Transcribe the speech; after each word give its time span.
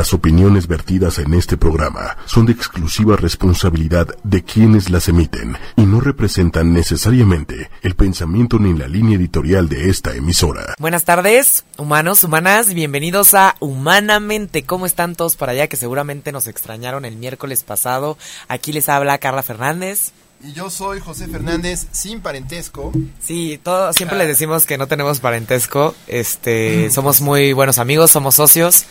Las 0.00 0.14
opiniones 0.14 0.66
vertidas 0.66 1.18
en 1.18 1.34
este 1.34 1.58
programa 1.58 2.16
son 2.24 2.46
de 2.46 2.52
exclusiva 2.52 3.16
responsabilidad 3.16 4.08
de 4.24 4.42
quienes 4.42 4.88
las 4.88 5.08
emiten 5.08 5.58
y 5.76 5.82
no 5.82 6.00
representan 6.00 6.72
necesariamente 6.72 7.68
el 7.82 7.94
pensamiento 7.96 8.58
ni 8.58 8.72
la 8.72 8.88
línea 8.88 9.18
editorial 9.18 9.68
de 9.68 9.90
esta 9.90 10.14
emisora. 10.14 10.74
Buenas 10.78 11.04
tardes, 11.04 11.66
humanos, 11.76 12.24
humanas, 12.24 12.72
bienvenidos 12.72 13.34
a 13.34 13.56
Humanamente. 13.60 14.62
¿Cómo 14.62 14.86
están 14.86 15.16
todos 15.16 15.36
para 15.36 15.52
allá 15.52 15.66
que 15.66 15.76
seguramente 15.76 16.32
nos 16.32 16.46
extrañaron 16.46 17.04
el 17.04 17.16
miércoles 17.16 17.62
pasado? 17.62 18.16
Aquí 18.48 18.72
les 18.72 18.88
habla 18.88 19.18
Carla 19.18 19.42
Fernández. 19.42 20.12
Y 20.42 20.52
yo 20.52 20.70
soy 20.70 21.00
José 21.00 21.28
Fernández, 21.28 21.86
sin 21.92 22.22
parentesco. 22.22 22.92
Sí, 23.22 23.60
todo, 23.62 23.92
siempre 23.92 24.16
les 24.16 24.26
decimos 24.26 24.64
que 24.64 24.78
no 24.78 24.88
tenemos 24.88 25.20
parentesco. 25.20 25.94
Este, 26.06 26.88
somos 26.90 27.20
muy 27.20 27.52
buenos 27.52 27.78
amigos, 27.78 28.10
somos 28.10 28.36
socios. 28.36 28.86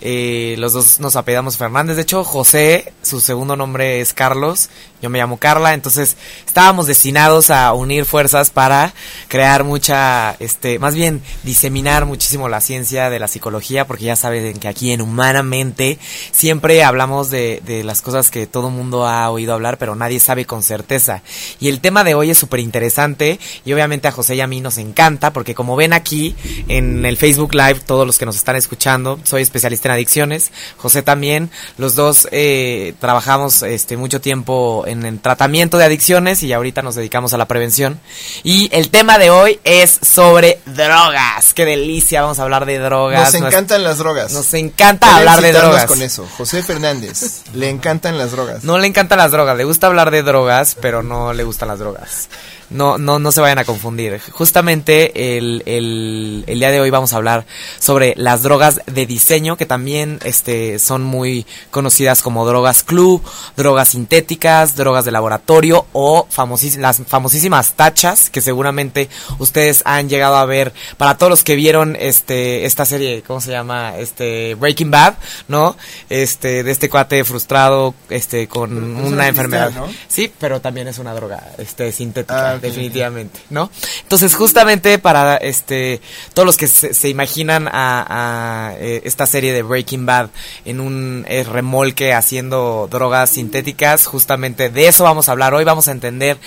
Eh, 0.00 0.54
los 0.58 0.72
dos 0.72 1.00
nos 1.00 1.16
apellidamos 1.16 1.58
Fernández. 1.58 1.96
De 1.96 2.02
hecho, 2.02 2.24
José, 2.24 2.94
su 3.02 3.20
segundo 3.20 3.54
nombre 3.54 4.00
es 4.00 4.14
Carlos. 4.14 4.70
Yo 5.04 5.10
me 5.10 5.18
llamo 5.18 5.36
Carla. 5.36 5.74
Entonces, 5.74 6.16
estábamos 6.46 6.86
destinados 6.86 7.50
a 7.50 7.74
unir 7.74 8.06
fuerzas 8.06 8.48
para 8.48 8.94
crear 9.28 9.62
mucha, 9.62 10.34
este, 10.40 10.78
más 10.78 10.94
bien 10.94 11.20
diseminar 11.42 12.06
muchísimo 12.06 12.48
la 12.48 12.62
ciencia 12.62 13.10
de 13.10 13.18
la 13.18 13.28
psicología, 13.28 13.86
porque 13.86 14.04
ya 14.04 14.16
saben 14.16 14.58
que 14.58 14.66
aquí 14.66 14.92
en 14.92 15.02
Humanamente 15.02 15.98
siempre 16.32 16.82
hablamos 16.82 17.28
de, 17.28 17.60
de 17.66 17.84
las 17.84 18.00
cosas 18.00 18.30
que 18.30 18.46
todo 18.46 18.70
mundo 18.70 19.06
ha 19.06 19.28
oído 19.28 19.52
hablar, 19.52 19.76
pero 19.76 19.94
nadie 19.94 20.20
sabe 20.20 20.46
con 20.46 20.62
certeza. 20.62 21.20
Y 21.60 21.68
el 21.68 21.80
tema 21.80 22.02
de 22.02 22.14
hoy 22.14 22.30
es 22.30 22.38
súper 22.38 22.60
interesante 22.60 23.38
y 23.66 23.74
obviamente 23.74 24.08
a 24.08 24.10
José 24.10 24.36
y 24.36 24.40
a 24.40 24.46
mí 24.46 24.62
nos 24.62 24.78
encanta, 24.78 25.34
porque 25.34 25.54
como 25.54 25.76
ven 25.76 25.92
aquí 25.92 26.34
en 26.68 27.04
el 27.04 27.18
Facebook 27.18 27.54
Live, 27.54 27.80
todos 27.84 28.06
los 28.06 28.16
que 28.16 28.24
nos 28.24 28.36
están 28.36 28.56
escuchando, 28.56 29.20
soy 29.24 29.42
especialista 29.42 29.88
en 29.88 29.92
adicciones, 29.96 30.50
José 30.78 31.02
también, 31.02 31.50
los 31.76 31.94
dos 31.94 32.26
eh, 32.32 32.94
trabajamos 33.00 33.62
este 33.62 33.98
mucho 33.98 34.22
tiempo 34.22 34.84
en 34.86 34.93
el 35.02 35.20
tratamiento 35.20 35.78
de 35.78 35.84
adicciones 35.84 36.42
y 36.42 36.52
ahorita 36.52 36.82
nos 36.82 36.94
dedicamos 36.94 37.32
a 37.34 37.38
la 37.38 37.46
prevención. 37.46 38.00
Y 38.42 38.68
el 38.72 38.90
tema 38.90 39.18
de 39.18 39.30
hoy 39.30 39.60
es 39.64 39.98
sobre 40.02 40.60
drogas. 40.66 41.54
Qué 41.54 41.64
delicia, 41.64 42.22
vamos 42.22 42.38
a 42.38 42.42
hablar 42.42 42.66
de 42.66 42.78
drogas. 42.78 43.32
Nos 43.32 43.42
encantan 43.42 43.82
las 43.82 43.98
drogas. 43.98 44.32
Nos 44.32 44.54
encanta 44.54 45.16
hablar 45.16 45.40
de 45.40 45.52
drogas. 45.52 45.86
con 45.86 46.02
eso. 46.02 46.28
José 46.36 46.62
Fernández, 46.62 47.42
le 47.54 47.70
encantan 47.70 48.18
las 48.18 48.32
drogas. 48.32 48.64
No 48.64 48.78
le 48.78 48.86
encantan 48.86 49.18
las 49.18 49.30
drogas, 49.30 49.56
le 49.56 49.64
gusta 49.64 49.86
hablar 49.86 50.10
de 50.10 50.22
drogas, 50.22 50.76
pero 50.80 51.02
no 51.02 51.32
le 51.32 51.44
gustan 51.44 51.68
las 51.68 51.78
drogas 51.78 52.28
no, 52.70 52.98
no, 52.98 53.18
no 53.18 53.32
se 53.32 53.40
vayan 53.40 53.58
a 53.58 53.64
confundir. 53.64 54.20
Justamente 54.32 55.38
el, 55.38 55.62
el, 55.66 56.44
el, 56.46 56.58
día 56.58 56.70
de 56.70 56.80
hoy 56.80 56.90
vamos 56.90 57.12
a 57.12 57.16
hablar 57.16 57.46
sobre 57.78 58.14
las 58.16 58.42
drogas 58.42 58.80
de 58.86 59.06
diseño, 59.06 59.56
que 59.56 59.66
también 59.66 60.18
este, 60.24 60.78
son 60.78 61.02
muy 61.02 61.46
conocidas 61.70 62.22
como 62.22 62.46
drogas 62.46 62.82
club, 62.82 63.22
drogas 63.56 63.90
sintéticas, 63.90 64.76
drogas 64.76 65.04
de 65.04 65.12
laboratorio 65.12 65.86
o 65.92 66.26
las 66.78 67.02
famosísimas 67.06 67.72
tachas, 67.72 68.30
que 68.30 68.40
seguramente 68.40 69.08
ustedes 69.38 69.82
han 69.84 70.08
llegado 70.08 70.36
a 70.36 70.44
ver, 70.44 70.72
para 70.96 71.16
todos 71.16 71.30
los 71.30 71.44
que 71.44 71.56
vieron 71.56 71.96
este, 71.98 72.64
esta 72.66 72.84
serie, 72.84 73.22
¿cómo 73.26 73.40
se 73.40 73.50
llama? 73.50 73.96
Este, 73.98 74.54
Breaking 74.54 74.90
Bad, 74.90 75.14
¿no? 75.48 75.76
Este, 76.08 76.62
de 76.62 76.70
este 76.70 76.88
cuate 76.88 77.24
frustrado, 77.24 77.94
este, 78.10 78.48
con 78.48 78.76
una 78.76 79.28
enfermedad. 79.28 79.72
Sí, 80.08 80.32
pero 80.38 80.60
también 80.60 80.88
es 80.88 80.98
una 80.98 81.14
droga, 81.14 81.42
este, 81.58 81.92
sintética. 81.92 82.53
Ah, 82.53 82.53
definitivamente, 82.60 83.40
¿no? 83.50 83.70
Entonces, 84.02 84.34
justamente 84.34 84.98
para 84.98 85.36
este 85.36 86.00
todos 86.32 86.46
los 86.46 86.56
que 86.56 86.66
se, 86.66 87.08
imaginan 87.08 87.68
a, 87.70 88.74
eh, 88.78 89.02
esta 89.04 89.26
serie 89.26 89.52
de 89.52 89.62
Breaking 89.62 90.06
Bad 90.06 90.30
en 90.64 90.80
un 90.80 91.24
eh, 91.28 91.44
remolque 91.44 92.12
haciendo 92.12 92.88
drogas 92.90 93.30
sintéticas, 93.30 94.06
justamente 94.06 94.70
de 94.70 94.88
eso 94.88 95.04
vamos 95.04 95.28
a 95.28 95.32
hablar 95.32 95.54
hoy. 95.54 95.64
Vamos 95.64 95.88
a 95.88 95.92
entender 95.92 96.38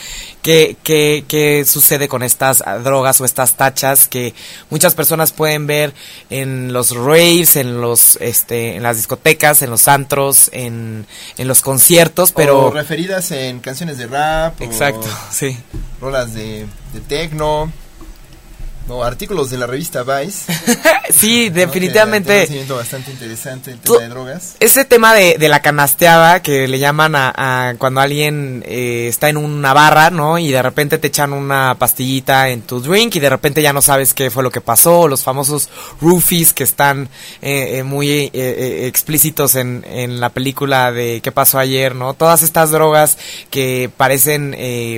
qué, 0.42 0.76
qué, 0.84 1.26
qué 1.28 1.66
sucede 1.66 2.08
con 2.08 2.24
estas 2.24 2.64
drogas 2.84 3.20
o 3.22 3.26
estas 3.26 3.56
tachas 3.56 4.08
que 4.08 4.34
muchas 4.70 4.96
personas 4.96 5.32
pueden 5.32 5.68
ver 5.68 5.94
en 6.30 6.74
los 6.74 6.96
raves, 6.96 7.56
en 7.56 7.82
los 7.82 8.18
este 8.22 8.76
en 8.76 8.84
las 8.84 8.98
discotecas, 8.98 9.62
en 9.62 9.70
los 9.70 9.88
antros, 9.88 10.50
en, 10.54 11.06
en 11.38 11.48
los 11.48 11.62
conciertos, 11.62 12.32
pero 12.32 12.68
o 12.68 12.72
referidas 12.72 13.32
en 13.32 13.60
canciones 13.60 13.98
de 13.98 14.08
rap. 14.08 14.62
Exacto, 14.62 15.08
sí 15.32 15.58
rolas 16.00 16.34
de, 16.34 16.68
de 16.94 17.00
tecno, 17.00 17.72
no, 18.88 19.04
artículos 19.04 19.50
de 19.50 19.58
la 19.58 19.68
revista 19.68 20.04
Vice. 20.04 20.52
sí, 21.10 21.50
definitivamente. 21.50 22.48
bastante 22.70 23.12
interesante 23.12 23.72
el 23.72 23.80
tema 23.80 24.00
de 24.00 24.08
drogas. 24.10 24.56
Ese 24.60 24.86
tema 24.86 25.14
de, 25.14 25.38
de, 25.38 25.50
la 25.50 25.62
canasteada 25.62 26.42
que 26.42 26.68
le 26.68 26.80
llaman 26.80 27.14
a, 27.16 27.76
cuando 27.78 28.02
alguien 28.02 28.64
eh, 28.66 29.08
está 29.10 29.30
en 29.30 29.38
una 29.38 29.74
barra, 29.74 30.10
¿no? 30.10 30.38
Y 30.38 30.52
de 30.52 30.62
repente 30.62 30.98
te 30.98 31.08
echan 31.08 31.34
una 31.34 31.76
pastillita 31.78 32.50
en 32.50 32.62
tu 32.62 32.80
drink 32.80 33.16
y 33.16 33.20
de 33.20 33.30
repente 33.30 33.62
ya 33.62 33.74
no 33.74 33.82
sabes 33.82 34.14
qué 34.14 34.30
fue 34.30 34.44
lo 34.44 34.52
que 34.52 34.62
pasó. 34.62 35.08
Los 35.08 35.24
famosos 35.24 35.70
roofies 36.00 36.54
que 36.54 36.64
están 36.64 37.10
eh, 37.42 37.80
eh, 37.80 37.84
muy 37.84 38.32
explícitos 38.34 39.56
en, 39.56 39.86
en 39.90 40.20
la 40.20 40.30
película 40.30 40.92
de 40.92 41.22
qué 41.22 41.32
pasó 41.32 41.60
ayer, 41.60 41.94
¿no? 41.96 42.14
Todas 42.14 42.42
estas 42.42 42.72
drogas 42.72 43.18
que 43.50 43.90
parecen 43.96 44.56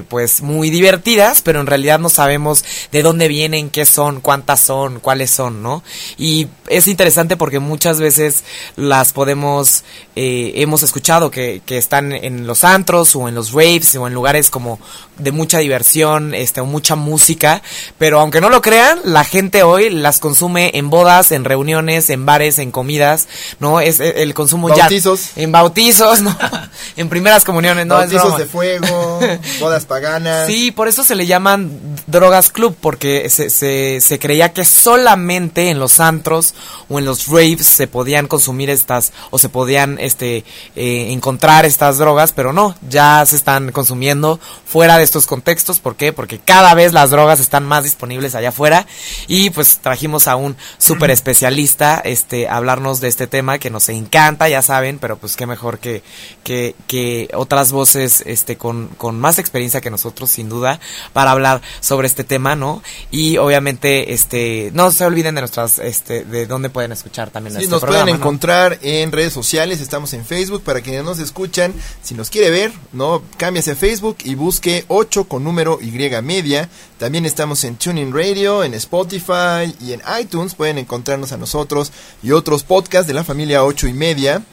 pues 0.07 0.41
muy 0.41 0.69
divertidas, 0.69 1.41
pero 1.41 1.59
en 1.59 1.67
realidad 1.67 1.99
no 1.99 2.09
sabemos 2.09 2.63
de 2.91 3.01
dónde 3.01 3.27
vienen, 3.27 3.69
qué 3.69 3.78
son, 3.87 4.19
cuántas 4.19 4.59
son, 4.59 4.99
cuáles 4.99 5.31
son, 5.31 5.63
¿no? 5.63 5.83
Y 6.17 6.47
es 6.67 6.87
interesante 6.87 7.37
porque 7.37 7.59
muchas 7.59 8.01
veces 8.01 8.43
las 8.75 9.13
podemos, 9.13 9.85
eh, 10.15 10.51
hemos 10.55 10.83
escuchado 10.83 11.31
que, 11.31 11.61
que, 11.65 11.77
están 11.77 12.11
en 12.11 12.45
los 12.45 12.65
antros 12.65 13.15
o 13.15 13.29
en 13.29 13.35
los 13.35 13.53
raves 13.53 13.95
o 13.95 14.07
en 14.07 14.13
lugares 14.13 14.49
como 14.49 14.79
de 15.19 15.31
mucha 15.31 15.59
diversión, 15.59 16.33
este, 16.33 16.61
mucha 16.61 16.95
música, 16.95 17.61
pero 17.97 18.19
aunque 18.19 18.41
no 18.41 18.49
lo 18.49 18.61
crean, 18.61 18.99
la 19.03 19.23
gente 19.23 19.63
hoy 19.63 19.89
las 19.89 20.19
consume 20.19 20.71
en 20.73 20.89
bodas, 20.89 21.31
en 21.31 21.45
reuniones, 21.45 22.09
en 22.09 22.25
bares, 22.25 22.59
en 22.59 22.71
comidas, 22.71 23.27
¿no? 23.59 23.79
Es 23.79 23.99
eh, 23.99 24.23
el 24.23 24.33
consumo 24.33 24.69
bautizos. 24.69 25.35
ya. 25.35 25.43
En 25.43 25.51
bautizos, 25.51 26.21
¿no? 26.21 26.35
en 26.95 27.09
primeras 27.09 27.43
comuniones, 27.43 27.85
¿no? 27.85 27.95
Bautizos 27.95 28.37
de 28.37 28.45
fuego, 28.45 29.19
bodas 29.59 29.85
paganas. 29.85 30.47
Sí, 30.47 30.71
por 30.71 30.87
eso 30.87 31.03
se 31.03 31.15
le 31.15 31.25
llaman 31.25 31.69
drogas 32.07 32.51
club, 32.51 32.75
porque 32.79 33.29
se, 33.29 33.49
se, 33.49 34.01
se 34.01 34.19
creía 34.19 34.53
que 34.53 34.65
solamente 34.65 35.69
en 35.69 35.79
los 35.79 35.99
antros 35.99 36.53
o 36.87 36.99
en 36.99 37.05
los 37.05 37.27
raves 37.27 37.65
se 37.65 37.87
podían 37.87 38.27
consumir 38.27 38.69
estas, 38.69 39.11
o 39.29 39.39
se 39.39 39.49
podían, 39.49 39.97
este, 39.99 40.43
eh, 40.75 41.07
encontrar 41.11 41.65
estas 41.65 41.97
drogas, 41.97 42.31
pero 42.33 42.53
no, 42.53 42.75
ya 42.89 43.25
se 43.25 43.35
están 43.35 43.71
consumiendo 43.71 44.39
fuera 44.65 44.97
de 44.97 45.03
estos 45.09 45.25
contextos. 45.25 45.79
¿Por 45.79 45.95
qué? 45.95 46.13
Porque 46.13 46.39
cada 46.39 46.73
vez 46.73 46.93
las 46.93 47.09
drogas 47.09 47.39
están 47.39 47.65
más 47.65 47.83
disponibles 47.83 48.35
allá 48.35 48.49
afuera. 48.49 48.87
Y 49.27 49.49
pues 49.49 49.79
trajimos 49.79 50.27
a 50.27 50.35
un 50.35 50.55
súper 50.77 51.11
especialista 51.11 52.01
este, 52.03 52.47
a 52.47 52.57
hablarnos 52.57 53.01
de 53.01 53.07
este 53.07 53.27
tema 53.27 53.59
que 53.59 53.69
nos 53.69 53.89
encanta, 53.89 54.47
ya 54.47 54.61
saben, 54.61 54.99
pero 54.99 55.17
pues 55.17 55.35
qué 55.35 55.45
mejor 55.45 55.79
que, 55.79 56.03
que, 56.43 56.75
que 56.87 57.29
otras 57.33 57.71
voces 57.71 58.23
este, 58.25 58.57
con, 58.57 58.87
con 58.97 59.19
más 59.19 59.39
experiencia 59.39 59.81
que 59.81 59.89
nosotros, 59.89 60.29
sin 60.29 60.49
duda, 60.49 60.79
para 61.13 61.31
hablar 61.31 61.61
sobre 61.79 62.07
este 62.07 62.23
tema, 62.23 62.55
¿no? 62.55 62.81
Y 63.11 63.37
obviamente, 63.37 64.13
este, 64.13 64.71
no 64.73 64.91
se 64.91 65.05
olviden 65.05 65.35
de 65.35 65.41
nuestras, 65.41 65.79
este, 65.79 66.23
de 66.23 66.45
dónde 66.45 66.69
pueden 66.69 66.91
escuchar 66.91 67.29
también 67.31 67.59
sí, 67.59 67.67
nos 67.67 67.83
pueden 67.83 68.09
encontrar 68.09 68.79
en 68.81 69.11
redes 69.11 69.33
sociales, 69.33 69.81
estamos 69.81 70.13
en 70.13 70.25
Facebook, 70.25 70.63
para 70.63 70.81
quienes 70.81 71.03
nos 71.03 71.19
escuchan, 71.19 71.73
si 72.03 72.13
nos 72.13 72.29
quiere 72.29 72.49
ver, 72.49 72.71
¿no? 72.91 73.23
Cámbiase 73.37 73.71
a 73.71 73.75
Facebook 73.75 74.17
y 74.23 74.35
busque 74.35 74.85
8 74.99 75.29
con 75.29 75.45
número 75.45 75.79
Y 75.81 75.91
media. 76.21 76.69
También 76.97 77.25
estamos 77.25 77.63
en 77.63 77.77
Tuning 77.77 78.13
Radio, 78.13 78.65
en 78.65 78.73
Spotify 78.73 79.73
y 79.79 79.93
en 79.93 80.01
iTunes. 80.19 80.55
Pueden 80.55 80.77
encontrarnos 80.77 81.31
a 81.31 81.37
nosotros 81.37 81.93
y 82.21 82.31
otros 82.31 82.63
podcasts 82.63 83.07
de 83.07 83.13
la 83.13 83.23
familia 83.23 83.63
8 83.63 83.87
y 83.87 83.93
media. 83.93 84.43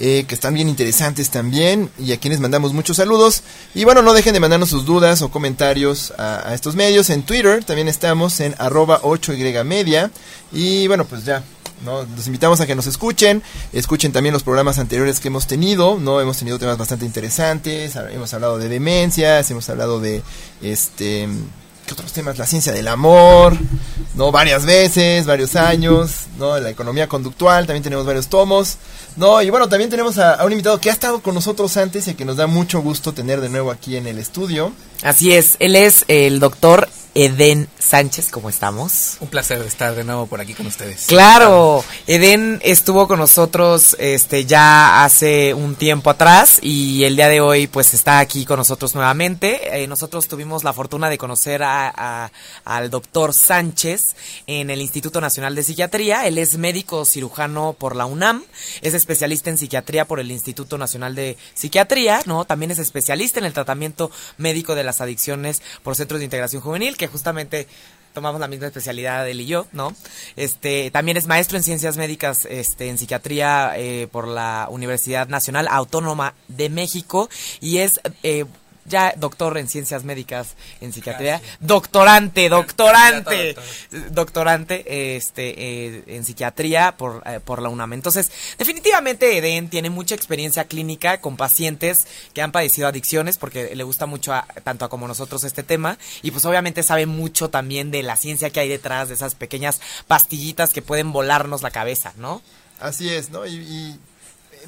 Eh, 0.00 0.26
que 0.28 0.36
están 0.36 0.54
bien 0.54 0.68
interesantes 0.68 1.28
también 1.30 1.90
y 1.98 2.12
a 2.12 2.20
quienes 2.20 2.38
mandamos 2.38 2.72
muchos 2.72 2.98
saludos. 2.98 3.42
Y 3.74 3.82
bueno, 3.82 4.00
no 4.00 4.12
dejen 4.12 4.32
de 4.32 4.38
mandarnos 4.38 4.68
sus 4.68 4.86
dudas 4.86 5.22
o 5.22 5.32
comentarios 5.32 6.12
a, 6.16 6.54
estos 6.54 6.76
medios. 6.76 7.10
En 7.10 7.24
Twitter 7.24 7.64
también 7.64 7.88
estamos 7.88 8.38
en 8.38 8.54
arroba 8.58 9.02
8y 9.02 9.64
media. 9.64 10.12
Y 10.52 10.86
bueno, 10.86 11.04
pues 11.04 11.24
ya, 11.24 11.42
¿no? 11.84 12.04
Los 12.16 12.26
invitamos 12.26 12.60
a 12.60 12.66
que 12.66 12.74
nos 12.74 12.86
escuchen, 12.86 13.42
escuchen 13.72 14.12
también 14.12 14.32
los 14.32 14.42
programas 14.42 14.78
anteriores 14.78 15.20
que 15.20 15.28
hemos 15.28 15.46
tenido, 15.46 15.98
¿no? 15.98 16.20
Hemos 16.20 16.38
tenido 16.38 16.58
temas 16.58 16.78
bastante 16.78 17.04
interesantes, 17.04 17.96
hemos 17.96 18.32
hablado 18.34 18.58
de 18.58 18.68
demencias, 18.68 19.50
hemos 19.50 19.68
hablado 19.68 20.00
de 20.00 20.22
este 20.62 21.28
¿qué 21.86 21.94
otros 21.94 22.12
temas? 22.12 22.36
La 22.36 22.46
ciencia 22.46 22.72
del 22.72 22.86
amor, 22.86 23.56
¿no? 24.14 24.30
Varias 24.30 24.66
veces, 24.66 25.24
varios 25.24 25.56
años, 25.56 26.26
¿no? 26.38 26.58
La 26.58 26.68
economía 26.68 27.08
conductual, 27.08 27.66
también 27.66 27.82
tenemos 27.82 28.04
varios 28.04 28.28
tomos, 28.28 28.76
¿no? 29.16 29.40
Y 29.40 29.48
bueno, 29.48 29.68
también 29.68 29.88
tenemos 29.88 30.18
a, 30.18 30.34
a 30.34 30.44
un 30.44 30.52
invitado 30.52 30.78
que 30.80 30.90
ha 30.90 30.92
estado 30.92 31.20
con 31.22 31.34
nosotros 31.34 31.76
antes 31.78 32.06
y 32.06 32.14
que 32.14 32.26
nos 32.26 32.36
da 32.36 32.46
mucho 32.46 32.80
gusto 32.80 33.14
tener 33.14 33.40
de 33.40 33.48
nuevo 33.48 33.70
aquí 33.70 33.96
en 33.96 34.06
el 34.06 34.18
estudio. 34.18 34.72
Así 35.02 35.32
es, 35.32 35.56
él 35.60 35.76
es 35.76 36.04
el 36.08 36.40
doctor 36.40 36.88
Eden 37.14 37.68
Sánchez, 37.78 38.30
¿cómo 38.30 38.48
estamos? 38.48 39.16
Un 39.20 39.28
placer 39.28 39.60
estar 39.62 39.94
de 39.94 40.04
nuevo 40.04 40.26
por 40.26 40.40
aquí 40.40 40.54
con 40.54 40.66
ustedes. 40.66 41.06
Claro, 41.06 41.82
Eden 42.06 42.60
estuvo 42.62 43.08
con 43.08 43.18
nosotros 43.18 43.96
este 43.98 44.44
ya 44.44 45.04
hace 45.04 45.54
un 45.54 45.74
tiempo 45.74 46.10
atrás 46.10 46.60
y 46.62 47.04
el 47.04 47.16
día 47.16 47.28
de 47.28 47.40
hoy 47.40 47.66
pues 47.66 47.94
está 47.94 48.18
aquí 48.18 48.44
con 48.44 48.58
nosotros 48.58 48.94
nuevamente. 48.94 49.82
Eh, 49.82 49.86
nosotros 49.86 50.28
tuvimos 50.28 50.64
la 50.64 50.72
fortuna 50.72 51.08
de 51.08 51.18
conocer 51.18 51.62
a, 51.62 52.30
al 52.64 52.90
doctor 52.90 53.32
Sánchez 53.32 54.14
en 54.46 54.70
el 54.70 54.80
Instituto 54.80 55.20
Nacional 55.20 55.54
de 55.54 55.64
Psiquiatría. 55.64 56.26
Él 56.26 56.38
es 56.38 56.58
médico 56.58 57.04
cirujano 57.04 57.72
por 57.72 57.96
la 57.96 58.06
UNAM, 58.06 58.44
es 58.82 58.94
especialista 58.94 59.50
en 59.50 59.58
psiquiatría 59.58 60.04
por 60.04 60.20
el 60.20 60.30
Instituto 60.30 60.78
Nacional 60.78 61.14
de 61.14 61.36
Psiquiatría, 61.54 62.20
¿no? 62.26 62.44
También 62.44 62.70
es 62.70 62.78
especialista 62.78 63.40
en 63.40 63.46
el 63.46 63.54
tratamiento 63.54 64.10
médico 64.36 64.74
de 64.74 64.84
las 64.88 65.00
adicciones 65.00 65.62
por 65.82 65.94
centros 65.94 66.18
de 66.18 66.24
integración 66.24 66.62
juvenil, 66.62 66.96
que 66.96 67.06
justamente 67.06 67.68
tomamos 68.14 68.40
la 68.40 68.48
misma 68.48 68.66
especialidad 68.66 69.28
él 69.28 69.40
y 69.42 69.46
yo, 69.46 69.66
¿no? 69.72 69.94
Este, 70.36 70.90
también 70.90 71.16
es 71.16 71.26
maestro 71.26 71.56
en 71.56 71.62
ciencias 71.62 71.96
médicas, 71.96 72.46
este, 72.46 72.88
en 72.88 72.98
psiquiatría 72.98 73.74
eh, 73.76 74.08
por 74.10 74.26
la 74.26 74.66
Universidad 74.70 75.28
Nacional 75.28 75.68
Autónoma 75.70 76.34
de 76.48 76.68
México 76.68 77.28
y 77.60 77.78
es 77.78 78.00
eh, 78.22 78.44
ya 78.88 79.14
doctor 79.16 79.58
en 79.58 79.68
ciencias 79.68 80.04
médicas, 80.04 80.54
en 80.80 80.92
psiquiatría, 80.92 81.40
doctorante, 81.60 82.48
doctorante, 82.48 83.56
doctorante 84.10 85.16
este, 85.16 85.54
eh, 85.56 86.04
en 86.06 86.24
psiquiatría 86.24 86.96
por, 86.96 87.22
eh, 87.26 87.40
por 87.44 87.62
la 87.62 87.68
UNAM. 87.68 87.92
Entonces, 87.92 88.30
definitivamente 88.58 89.36
Eden 89.36 89.68
tiene 89.68 89.90
mucha 89.90 90.14
experiencia 90.14 90.64
clínica 90.64 91.20
con 91.20 91.36
pacientes 91.36 92.06
que 92.32 92.42
han 92.42 92.52
padecido 92.52 92.88
adicciones, 92.88 93.38
porque 93.38 93.74
le 93.74 93.84
gusta 93.84 94.06
mucho 94.06 94.32
tanto 94.64 94.84
a 94.84 94.88
como 94.88 95.08
nosotros 95.08 95.44
este 95.44 95.62
tema, 95.62 95.98
y 96.22 96.30
pues 96.30 96.44
obviamente 96.44 96.82
sabe 96.82 97.06
mucho 97.06 97.50
también 97.50 97.90
de 97.90 98.02
la 98.02 98.16
ciencia 98.16 98.50
que 98.50 98.60
hay 98.60 98.68
detrás 98.68 99.08
de 99.08 99.14
esas 99.14 99.34
pequeñas 99.34 99.80
pastillitas 100.06 100.72
que 100.72 100.82
pueden 100.82 101.12
volarnos 101.12 101.62
la 101.62 101.70
cabeza, 101.70 102.12
¿no? 102.16 102.42
Así 102.80 103.08
es, 103.08 103.30
¿no? 103.30 103.46
Y, 103.46 103.54
y 103.56 103.98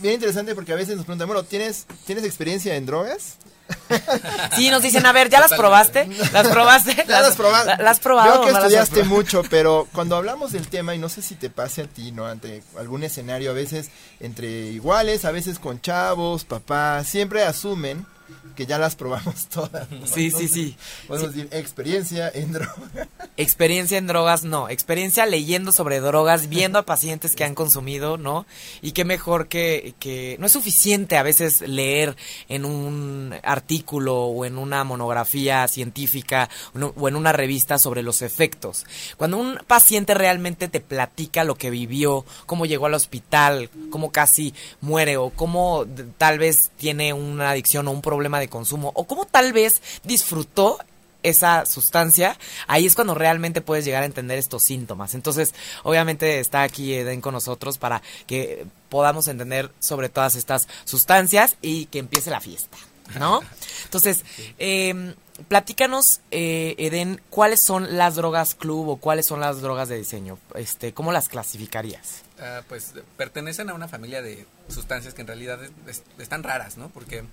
bien 0.01 0.15
interesante 0.15 0.55
porque 0.55 0.73
a 0.73 0.77
veces 0.77 0.97
nos 0.97 1.05
preguntan, 1.05 1.29
bueno, 1.29 1.45
¿tienes, 1.45 1.87
¿tienes 2.07 2.25
experiencia 2.25 2.77
en 2.77 2.87
drogas? 2.87 3.37
Sí, 4.57 4.71
nos 4.71 4.83
dicen, 4.83 5.07
a 5.07 5.13
ver, 5.13 5.31
¿ya 5.31 5.41
las 5.41 5.53
probaste? 5.53 6.09
¿Las 6.33 6.49
probaste? 6.49 7.05
¿Ya 7.09 7.21
las, 7.23 7.37
probaste? 7.37 7.83
¿Las 7.83 8.01
probado? 8.01 8.35
Yo 8.35 8.43
que 8.43 8.51
estudiaste 8.51 9.05
mucho, 9.05 9.43
pero 9.49 9.89
cuando 9.93 10.17
hablamos 10.17 10.53
del 10.53 10.69
tema, 10.69 10.95
y 10.95 10.99
no 10.99 11.09
sé 11.09 11.23
si 11.23 11.35
te 11.35 11.51
pase 11.51 11.83
a 11.83 11.87
ti, 11.87 12.13
¿no? 12.13 12.27
Ante 12.27 12.63
algún 12.79 13.03
escenario, 13.03 13.51
a 13.51 13.55
veces 13.55 13.91
entre 14.21 14.49
iguales, 14.49 15.25
a 15.25 15.31
veces 15.31 15.59
con 15.59 15.81
chavos, 15.81 16.45
papás, 16.45 17.07
siempre 17.07 17.43
asumen 17.45 18.07
que 18.55 18.67
ya 18.67 18.79
las 18.79 18.95
probamos 18.97 19.47
todas. 19.49 19.89
Sí, 20.05 20.31
sí, 20.31 20.49
sí. 20.49 20.77
Podemos 21.09 21.35
decir 21.35 21.49
experiencia 21.53 22.31
en 22.33 22.53
drogas. 22.53 23.09
Experiencia 23.37 23.99
en 23.99 24.07
drogas, 24.07 24.45
no. 24.45 24.69
Experiencia 24.69 25.27
leyendo 25.27 25.73
sobre 25.73 26.01
drogas, 26.01 26.49
viendo 26.49 26.79
a 26.79 26.85
pacientes 26.85 27.35
que 27.35 27.45
han 27.45 27.55
consumido, 27.55 28.19
¿no? 28.19 28.47
Y 28.83 28.93
qué 28.93 29.05
mejor 29.05 29.49
que, 29.49 29.95
que... 29.99 30.37
No 30.39 30.47
es 30.47 30.53
suficiente 30.53 31.17
a 31.17 31.23
veces 31.23 31.63
leer 31.63 32.17
en 32.49 32.65
un 32.65 33.35
artículo 33.43 34.17
o 34.17 34.45
en 34.45 34.59
una 34.59 34.85
monografía 34.85 35.67
científica 35.69 36.49
o 36.97 37.09
en 37.09 37.17
una 37.17 37.33
revista 37.33 37.79
sobre 37.79 38.03
los 38.03 38.23
efectos. 38.23 38.85
Cuando 39.17 39.39
un 39.39 39.59
paciente 39.67 40.15
realmente 40.15 40.69
te 40.69 40.81
platica 40.81 41.45
lo 41.45 41.55
que 41.55 41.71
vivió, 41.71 42.25
cómo 42.47 42.67
llegó 42.67 42.87
al 42.87 42.95
hospital, 42.95 43.71
cómo 43.91 44.13
casi 44.13 44.55
muere 44.81 45.17
o 45.17 45.31
cómo 45.31 45.87
tal 46.19 46.39
vez 46.39 46.71
tiene 46.77 47.13
una 47.13 47.51
adicción 47.51 47.89
o 47.89 47.91
un 47.91 48.03
problema 48.03 48.20
problema 48.21 48.39
de 48.39 48.49
consumo 48.49 48.93
o 48.95 49.05
cómo 49.05 49.25
tal 49.25 49.55
vez 49.55 49.81
disfrutó 50.05 50.79
esa 51.23 51.65
sustancia, 51.65 52.37
ahí 52.67 52.85
es 52.85 52.95
cuando 52.95 53.15
realmente 53.15 53.63
puedes 53.63 53.87
llegar 53.87 54.03
a 54.03 54.07
entender 54.07 54.39
estos 54.39 54.63
síntomas. 54.63 55.15
Entonces, 55.15 55.55
obviamente 55.83 56.39
está 56.39 56.63
aquí 56.63 56.93
Eden 56.93 57.23
con 57.23 57.33
nosotros 57.33 57.79
para 57.79 58.03
que 58.27 58.67
podamos 58.91 59.27
entender 59.27 59.71
sobre 59.81 60.11
todas 60.11 60.35
estas 60.37 60.69
sustancias 60.85 61.57
y 61.63 61.87
que 61.87 61.99
empiece 61.99 62.29
la 62.31 62.43
fiesta, 62.43 62.77
¿no? 63.19 63.41
Entonces, 63.85 64.23
eh, 64.59 65.15
platícanos, 65.49 66.21
eh, 66.31 66.75
Eden, 66.77 67.23
¿cuáles 67.31 67.63
son 67.63 67.97
las 67.97 68.17
drogas 68.17 68.55
club 68.55 68.89
o 68.89 68.97
cuáles 68.97 69.27
son 69.27 69.41
las 69.41 69.63
drogas 69.63 69.89
de 69.89 69.97
diseño? 69.97 70.39
Este, 70.55 70.93
¿Cómo 70.93 71.11
las 71.11 71.31
clasificarías? 71.31 72.23
Uh, 72.39 72.63
pues 72.69 72.95
pertenecen 73.17 73.69
a 73.71 73.75
una 73.75 73.89
familia 73.89 74.23
de 74.23 74.47
sustancias 74.69 75.15
que 75.15 75.21
en 75.21 75.27
realidad 75.27 75.61
es, 75.87 76.03
están 76.19 76.43
raras, 76.43 76.79
¿no? 76.79 76.89
Porque 76.89 77.25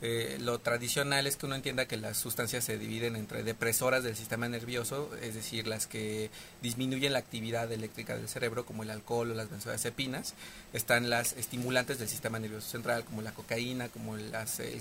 eh, 0.00 0.38
lo 0.40 0.60
tradicional 0.60 1.26
es 1.26 1.36
que 1.36 1.46
uno 1.46 1.56
entienda 1.56 1.86
que 1.86 1.96
las 1.96 2.16
sustancias 2.16 2.64
se 2.64 2.78
dividen 2.78 3.16
entre 3.16 3.42
depresoras 3.42 4.04
del 4.04 4.14
sistema 4.14 4.48
nervioso, 4.48 5.10
es 5.20 5.34
decir, 5.34 5.66
las 5.66 5.88
que 5.88 6.30
disminuyen 6.62 7.12
la 7.12 7.18
actividad 7.18 7.70
eléctrica 7.72 8.16
del 8.16 8.28
cerebro, 8.28 8.64
como 8.64 8.84
el 8.84 8.90
alcohol 8.90 9.32
o 9.32 9.34
las 9.34 9.50
benzodiazepinas. 9.50 10.34
Están 10.72 11.10
las 11.10 11.32
estimulantes 11.32 11.98
del 11.98 12.08
sistema 12.08 12.38
nervioso 12.38 12.68
central, 12.68 13.04
como 13.04 13.22
la 13.22 13.32
cocaína, 13.32 13.88
como 13.88 14.16
el 14.16 14.32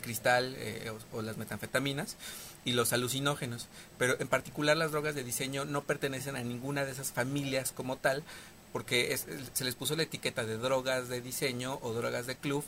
cristal 0.02 0.56
eh, 0.60 0.92
o, 0.92 1.18
o, 1.18 1.22
las 1.24 1.38
metanfetaminas, 1.38 2.16
y 2.64 2.74
los 2.74 2.94
alucinógenos. 2.94 3.68
Pero 3.98 4.18
en 4.20 4.28
particular 4.28 4.78
las 4.78 4.92
drogas 4.92 5.16
de 5.16 5.24
diseño 5.24 5.66
no 5.66 5.84
pertenecen 5.84 6.36
a 6.36 6.44
ninguna 6.44 6.86
de 6.86 6.92
esas 6.92 7.12
familias 7.12 7.72
como 7.72 7.98
tal, 7.98 8.24
porque 8.72 9.14
es, 9.14 9.26
se 9.54 9.66
les 9.66 9.74
puso 9.74 9.96
la 9.96 10.04
etiqueta 10.04 10.46
de 10.46 10.58
drogas 10.58 11.10
de 11.10 11.22
diseño 11.22 11.80
o 11.82 11.94
drogas 11.94 12.28
de 12.28 12.36
club 12.36 12.64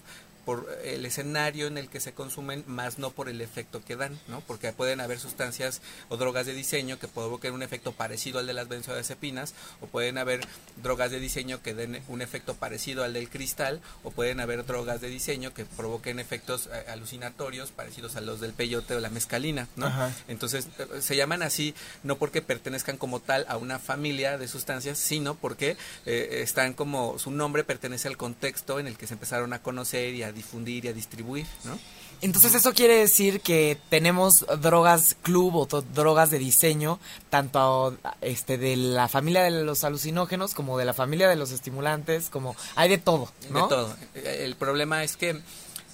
por 0.50 0.68
el 0.84 1.06
escenario 1.06 1.68
en 1.68 1.78
el 1.78 1.90
que 1.90 2.00
se 2.00 2.14
consumen, 2.14 2.64
más 2.66 2.98
no 2.98 3.12
por 3.12 3.30
el 3.30 3.40
efecto 3.40 3.86
que 3.86 3.96
dan, 3.96 4.20
¿no? 4.28 4.42
Porque 4.42 4.74
pueden 4.74 5.00
haber 5.00 5.20
sustancias 5.20 5.80
o 6.08 6.18
drogas 6.18 6.48
de 6.48 6.56
diseño 6.56 6.98
que 6.98 7.08
provoquen 7.08 7.54
un 7.54 7.62
efecto 7.62 7.92
parecido 7.92 8.40
al 8.40 8.48
de 8.48 8.54
las 8.54 8.68
benzodiazepinas, 8.68 9.54
o 9.80 9.86
pueden 9.86 10.18
haber 10.18 10.42
drogas 10.82 11.12
de 11.12 11.20
diseño 11.20 11.62
que 11.62 11.76
den 11.76 12.02
un 12.08 12.24
efecto 12.24 12.56
parecido 12.56 13.04
al 13.04 13.14
del 13.14 13.30
cristal, 13.30 13.80
o 14.04 14.10
pueden 14.10 14.40
haber 14.40 14.66
drogas 14.66 15.02
de 15.02 15.10
diseño 15.10 15.54
que 15.54 15.66
provoquen 15.66 16.18
efectos 16.18 16.68
eh, 16.74 16.84
alucinatorios 16.90 17.70
parecidos 17.70 18.16
a 18.16 18.22
los 18.22 18.40
del 18.40 18.54
peyote 18.54 18.96
o 18.96 19.00
la 19.00 19.12
mescalina, 19.12 19.68
¿no? 19.76 19.92
Entonces, 20.28 20.68
eh, 20.80 21.00
se 21.00 21.16
llaman 21.16 21.44
así 21.44 21.76
no 22.02 22.18
porque 22.18 22.42
pertenezcan 22.42 22.98
como 22.98 23.20
tal 23.20 23.46
a 23.50 23.58
una 23.58 23.78
familia 23.78 24.40
de 24.40 24.48
sustancias, 24.48 24.98
sino 24.98 25.36
porque 25.36 25.78
eh, 26.08 26.40
están 26.42 26.74
como 26.74 27.20
su 27.20 27.30
nombre 27.30 27.64
pertenece 27.64 28.08
al 28.08 28.18
contexto 28.18 28.80
en 28.80 28.88
el 28.88 28.98
que 28.98 29.06
se 29.06 29.14
empezaron 29.14 29.54
a 29.54 29.62
conocer 29.62 30.16
y 30.16 30.24
a 30.24 30.32
difundir 30.40 30.86
y 30.86 30.88
a 30.88 30.94
distribuir, 30.94 31.46
¿no? 31.64 31.78
Entonces 32.22 32.54
eso 32.54 32.74
quiere 32.74 32.98
decir 32.98 33.40
que 33.40 33.78
tenemos 33.90 34.46
drogas 34.62 35.16
club 35.22 35.56
o 35.56 35.66
drogas 35.82 36.30
de 36.32 36.38
diseño, 36.38 37.00
tanto 37.30 37.96
este 38.20 38.58
de 38.58 38.76
la 38.76 39.08
familia 39.08 39.44
de 39.44 39.52
los 39.52 39.86
alucinógenos 39.86 40.54
como 40.54 40.78
de 40.78 40.84
la 40.84 40.94
familia 40.94 41.30
de 41.30 41.38
los 41.38 41.52
estimulantes, 41.52 42.30
como 42.30 42.58
hay 42.76 42.90
de 42.90 42.98
todo, 42.98 43.32
¿no? 43.50 43.64
De 43.64 43.70
todo. 43.70 43.96
El 44.16 44.56
problema 44.58 45.04
es 45.06 45.16
que 45.16 45.40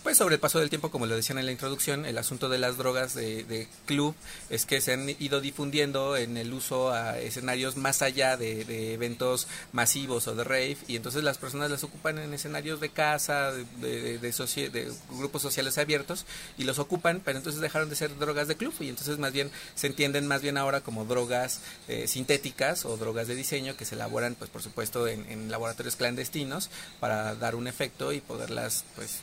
pues 0.06 0.20
sobre 0.20 0.36
el 0.36 0.40
paso 0.40 0.60
del 0.60 0.70
tiempo, 0.70 0.92
como 0.92 1.08
lo 1.08 1.16
decían 1.16 1.40
en 1.40 1.48
la 1.48 1.52
introducción, 1.52 2.06
el 2.06 2.20
asunto 2.20 2.48
de 2.48 2.60
las 2.60 2.78
drogas 2.78 3.16
de, 3.16 3.68
club 3.88 4.14
es 4.52 4.68
que 4.68 4.80
se 4.80 4.94
han 4.94 5.10
ido 5.10 5.42
difundiendo 5.42 6.16
en 6.16 6.38
el 6.38 6.54
uso 6.54 6.92
a 6.92 7.18
escenarios 7.18 7.76
más 7.76 8.04
allá 8.04 8.38
de, 8.38 8.94
eventos 8.94 9.48
masivos 9.72 10.28
o 10.28 10.36
de 10.36 10.44
rave, 10.44 10.78
y 10.88 10.96
entonces 10.96 11.24
las 11.24 11.40
personas 11.40 11.72
las 11.72 11.84
ocupan 11.84 12.20
en 12.20 12.36
escenarios 12.36 12.80
de 12.80 12.90
casa, 12.90 13.52
de, 13.52 14.20
de, 14.20 14.94
grupos 15.18 15.42
sociales 15.42 15.80
abiertos, 15.80 16.28
y 16.56 16.66
los 16.66 16.78
ocupan, 16.78 17.20
pero 17.26 17.40
entonces 17.40 17.60
dejaron 17.60 17.90
de 17.90 17.96
ser 17.96 18.16
drogas 18.16 18.48
de 18.48 18.58
club, 18.58 18.76
y 18.82 18.90
entonces 18.90 19.18
más 19.18 19.34
bien 19.34 19.50
se 19.74 19.88
entienden 19.88 20.28
más 20.28 20.44
bien 20.44 20.60
ahora 20.60 20.82
como 20.82 21.06
drogas 21.06 21.62
eh, 21.88 22.08
sintéticas 22.08 22.86
o 22.86 22.96
drogas 22.98 23.28
de 23.28 23.34
diseño 23.34 23.76
que 23.76 23.86
se 23.86 23.96
elaboran, 23.96 24.36
pues 24.36 24.52
por 24.52 24.62
supuesto, 24.62 25.08
en, 25.08 25.26
en 25.32 25.50
laboratorios 25.50 25.96
clandestinos 25.96 26.70
para 27.00 27.34
dar 27.34 27.56
un 27.56 27.68
efecto 27.68 28.12
y 28.12 28.22
poderlas, 28.22 28.86
pues, 28.96 29.22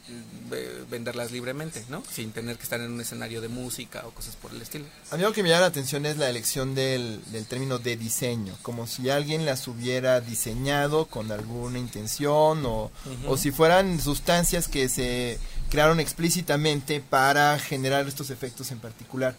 venderlas 0.91 1.33
libremente, 1.33 1.85
¿no? 1.88 2.02
Sin 2.11 2.33
tener 2.33 2.57
que 2.57 2.62
estar 2.62 2.81
en 2.81 2.93
un 2.93 3.00
escenario 3.00 3.41
de 3.41 3.49
música 3.49 4.02
o 4.07 4.11
cosas 4.11 4.37
por 4.37 4.52
el 4.52 4.62
estilo. 4.62 4.85
A 5.11 5.17
mí 5.17 5.23
lo 5.23 5.33
que 5.33 5.43
me 5.43 5.49
llama 5.49 5.62
la 5.62 5.67
atención 5.67 6.07
es 6.07 6.17
la 6.17 6.29
elección 6.29 6.75
del, 6.75 7.21
del 7.33 7.47
término 7.47 7.79
de 7.79 7.97
diseño, 7.97 8.55
como 8.62 8.87
si 8.87 9.11
alguien 9.11 9.45
las 9.47 9.67
hubiera 9.69 10.21
diseñado 10.21 11.07
con 11.07 11.33
alguna 11.33 11.79
intención 11.79 12.64
o, 12.67 12.91
o 13.26 13.37
si 13.37 13.50
fueran 13.50 14.00
sustancias 14.00 14.69
que 14.69 14.88
se 14.88 15.38
crearon 15.73 16.00
explícitamente 16.00 17.00
para 17.00 17.59
generar 17.59 18.07
estos 18.07 18.29
efectos 18.29 18.71
en 18.73 18.79
particular. 18.79 19.35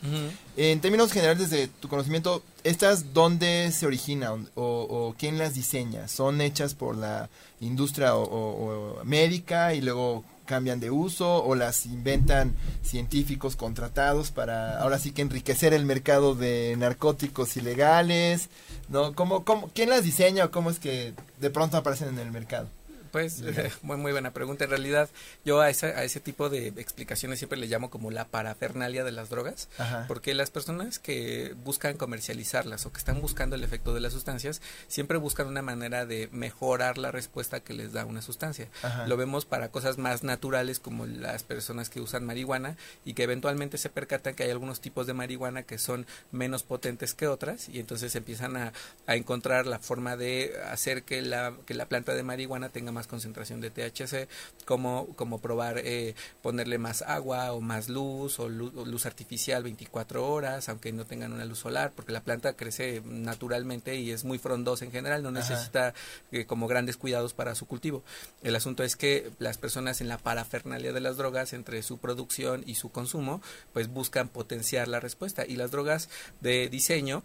En 0.58 0.82
términos 0.82 1.12
generales, 1.12 1.52
desde 1.52 1.68
tu 1.68 1.88
conocimiento, 1.88 2.42
¿estas 2.64 3.14
dónde 3.14 3.72
se 3.72 3.86
originan 3.86 4.50
o, 4.56 4.64
o, 4.64 5.16
quién 5.16 5.38
las 5.38 5.54
diseña? 5.54 6.08
¿Son 6.08 6.42
hechas 6.42 6.74
por 6.74 6.98
la 6.98 7.30
industria 7.60 8.16
o, 8.16 8.24
o 8.24 9.04
médica 9.04 9.76
y 9.76 9.82
luego 9.82 10.24
cambian 10.46 10.80
de 10.80 10.92
uso 10.92 11.44
o 11.44 11.56
las 11.56 11.86
inventan 11.86 12.54
científicos 12.82 13.56
contratados 13.56 14.32
para 14.32 14.80
ahora 14.82 15.00
sí 15.00 15.12
que 15.12 15.22
enriquecer 15.22 15.74
el 15.74 15.86
mercado 15.86 16.36
de 16.36 16.76
narcóticos 16.78 17.56
ilegales, 17.58 18.50
¿no? 18.90 19.14
¿Cómo, 19.14 19.44
cómo, 19.44 19.70
¿Quién 19.74 19.90
las 19.90 20.04
diseña 20.04 20.46
o 20.46 20.52
cómo 20.52 20.70
es 20.70 20.80
que 20.80 21.14
de 21.40 21.50
pronto 21.50 21.78
aparecen 21.78 22.10
en 22.10 22.20
el 22.20 22.32
mercado? 22.32 22.68
Pues 23.14 23.44
muy 23.84 23.96
muy 23.98 24.12
buena 24.12 24.32
pregunta. 24.32 24.64
En 24.64 24.72
realidad 24.72 25.08
yo 25.46 25.62
a, 25.62 25.70
esa, 25.70 25.86
a 25.86 26.04
ese 26.04 26.20
tipo 26.20 26.50
de 26.50 26.70
explicaciones 26.70 27.38
siempre 27.38 27.60
le 27.60 27.68
llamo 27.68 27.92
como 27.92 28.10
la 28.10 28.26
parafernalia 28.26 29.04
de 29.04 29.12
las 29.12 29.30
drogas, 29.30 29.70
Ajá. 29.78 30.06
porque 30.08 30.34
las 30.34 30.50
personas 30.50 30.98
que 30.98 31.56
buscan 31.64 31.96
comercializarlas 31.96 32.88
o 32.88 32.92
que 32.92 32.98
están 32.98 33.22
buscando 33.22 33.56
el 33.56 33.64
efecto 33.64 33.94
de 33.94 34.00
las 34.00 34.14
sustancias 34.14 34.64
siempre 34.88 35.20
buscan 35.20 35.46
una 35.46 35.62
manera 35.62 36.08
de 36.08 36.28
mejorar 36.32 36.98
la 36.98 37.12
respuesta 37.12 37.60
que 37.60 37.74
les 37.74 37.94
da 37.94 38.04
una 38.04 38.24
sustancia. 38.24 38.68
Ajá. 38.82 39.06
Lo 39.06 39.16
vemos 39.16 39.46
para 39.46 39.70
cosas 39.70 40.00
más 40.00 40.24
naturales 40.24 40.80
como 40.80 41.06
las 41.06 41.44
personas 41.44 41.92
que 41.92 42.02
usan 42.02 42.26
marihuana 42.26 42.78
y 43.06 43.14
que 43.14 43.22
eventualmente 43.22 43.78
se 43.78 43.92
percatan 43.92 44.34
que 44.34 44.42
hay 44.42 44.50
algunos 44.50 44.82
tipos 44.82 45.06
de 45.06 45.14
marihuana 45.14 45.62
que 45.62 45.78
son 45.78 46.08
menos 46.32 46.64
potentes 46.64 47.14
que 47.14 47.28
otras 47.28 47.70
y 47.70 47.80
entonces 47.80 48.16
empiezan 48.16 48.58
a, 48.58 48.74
a 49.06 49.16
encontrar 49.16 49.68
la 49.68 49.78
forma 49.78 50.18
de 50.18 50.56
hacer 50.72 51.04
que 51.04 51.22
la, 51.22 51.54
que 51.68 51.76
la 51.76 51.86
planta 51.86 52.16
de 52.16 52.24
marihuana 52.24 52.70
tenga 52.70 52.92
más 52.92 53.03
concentración 53.08 53.62
de 53.62 53.70
THC, 53.70 54.28
como, 54.66 55.08
como 55.16 55.40
probar 55.40 55.80
eh, 55.80 56.16
ponerle 56.42 56.78
más 56.78 57.02
agua 57.02 57.54
o 57.54 57.62
más 57.62 57.90
luz 57.90 58.40
o 58.40 58.50
luz, 58.50 58.74
o 58.76 58.86
luz 58.86 59.06
artificial 59.06 59.64
24 59.64 60.28
horas, 60.28 60.70
aunque 60.70 60.92
no 60.92 61.06
tengan 61.06 61.34
una 61.34 61.46
luz 61.46 61.60
solar, 61.60 61.92
porque 61.96 62.12
la 62.12 62.22
planta 62.22 62.54
crece 62.54 63.02
naturalmente 63.06 63.96
y 63.96 64.12
es 64.12 64.24
muy 64.24 64.38
frondosa 64.38 64.86
en 64.86 64.92
general, 64.92 65.24
no 65.24 65.32
necesita 65.32 65.94
eh, 66.32 66.46
como 66.46 66.68
grandes 66.68 66.98
cuidados 66.98 67.34
para 67.34 67.56
su 67.56 67.66
cultivo. 67.66 68.04
El 68.42 68.56
asunto 68.56 68.84
es 68.84 68.96
que 68.96 69.32
las 69.40 69.58
personas 69.58 70.02
en 70.02 70.08
la 70.08 70.18
parafernalia 70.18 70.94
de 70.94 71.00
las 71.00 71.18
drogas, 71.18 71.54
entre 71.54 71.84
su 71.84 71.98
producción 71.98 72.64
y 72.66 72.76
su 72.76 72.90
consumo, 72.90 73.42
pues 73.74 73.88
buscan 73.88 74.30
potenciar 74.30 74.88
la 74.88 75.00
respuesta. 75.00 75.46
Y 75.46 75.56
las 75.56 75.72
drogas 75.72 76.10
de 76.42 76.70
diseño, 76.70 77.24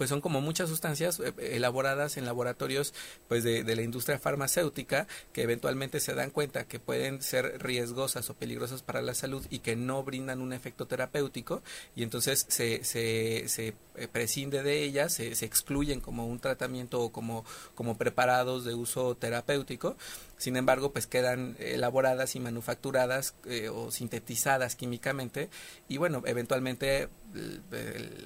pues 0.00 0.08
son 0.08 0.22
como 0.22 0.40
muchas 0.40 0.70
sustancias 0.70 1.20
eh, 1.20 1.34
elaboradas 1.56 2.16
en 2.16 2.24
laboratorios 2.24 2.94
pues 3.28 3.44
de, 3.44 3.64
de 3.64 3.76
la 3.76 3.82
industria 3.82 4.18
farmacéutica 4.18 5.06
que 5.34 5.42
eventualmente 5.42 6.00
se 6.00 6.14
dan 6.14 6.30
cuenta 6.30 6.64
que 6.64 6.80
pueden 6.80 7.20
ser 7.20 7.62
riesgosas 7.62 8.30
o 8.30 8.34
peligrosas 8.34 8.80
para 8.80 9.02
la 9.02 9.12
salud 9.12 9.44
y 9.50 9.58
que 9.58 9.76
no 9.76 10.02
brindan 10.02 10.40
un 10.40 10.54
efecto 10.54 10.86
terapéutico 10.86 11.62
y 11.94 12.02
entonces 12.02 12.46
se, 12.48 12.82
se, 12.82 13.44
se 13.48 13.74
eh, 13.96 14.08
prescinde 14.08 14.62
de 14.62 14.84
ellas, 14.84 15.12
se, 15.12 15.34
se 15.34 15.44
excluyen 15.44 16.00
como 16.00 16.26
un 16.26 16.40
tratamiento 16.40 17.02
o 17.02 17.12
como, 17.12 17.44
como 17.74 17.98
preparados 17.98 18.64
de 18.64 18.72
uso 18.72 19.16
terapéutico 19.16 19.98
sin 20.40 20.56
embargo, 20.56 20.92
pues 20.92 21.06
quedan 21.06 21.54
elaboradas 21.60 22.34
y 22.34 22.40
manufacturadas 22.40 23.34
eh, 23.44 23.68
o 23.68 23.90
sintetizadas 23.90 24.74
químicamente 24.74 25.50
y 25.88 25.98
bueno, 25.98 26.22
eventualmente 26.26 27.08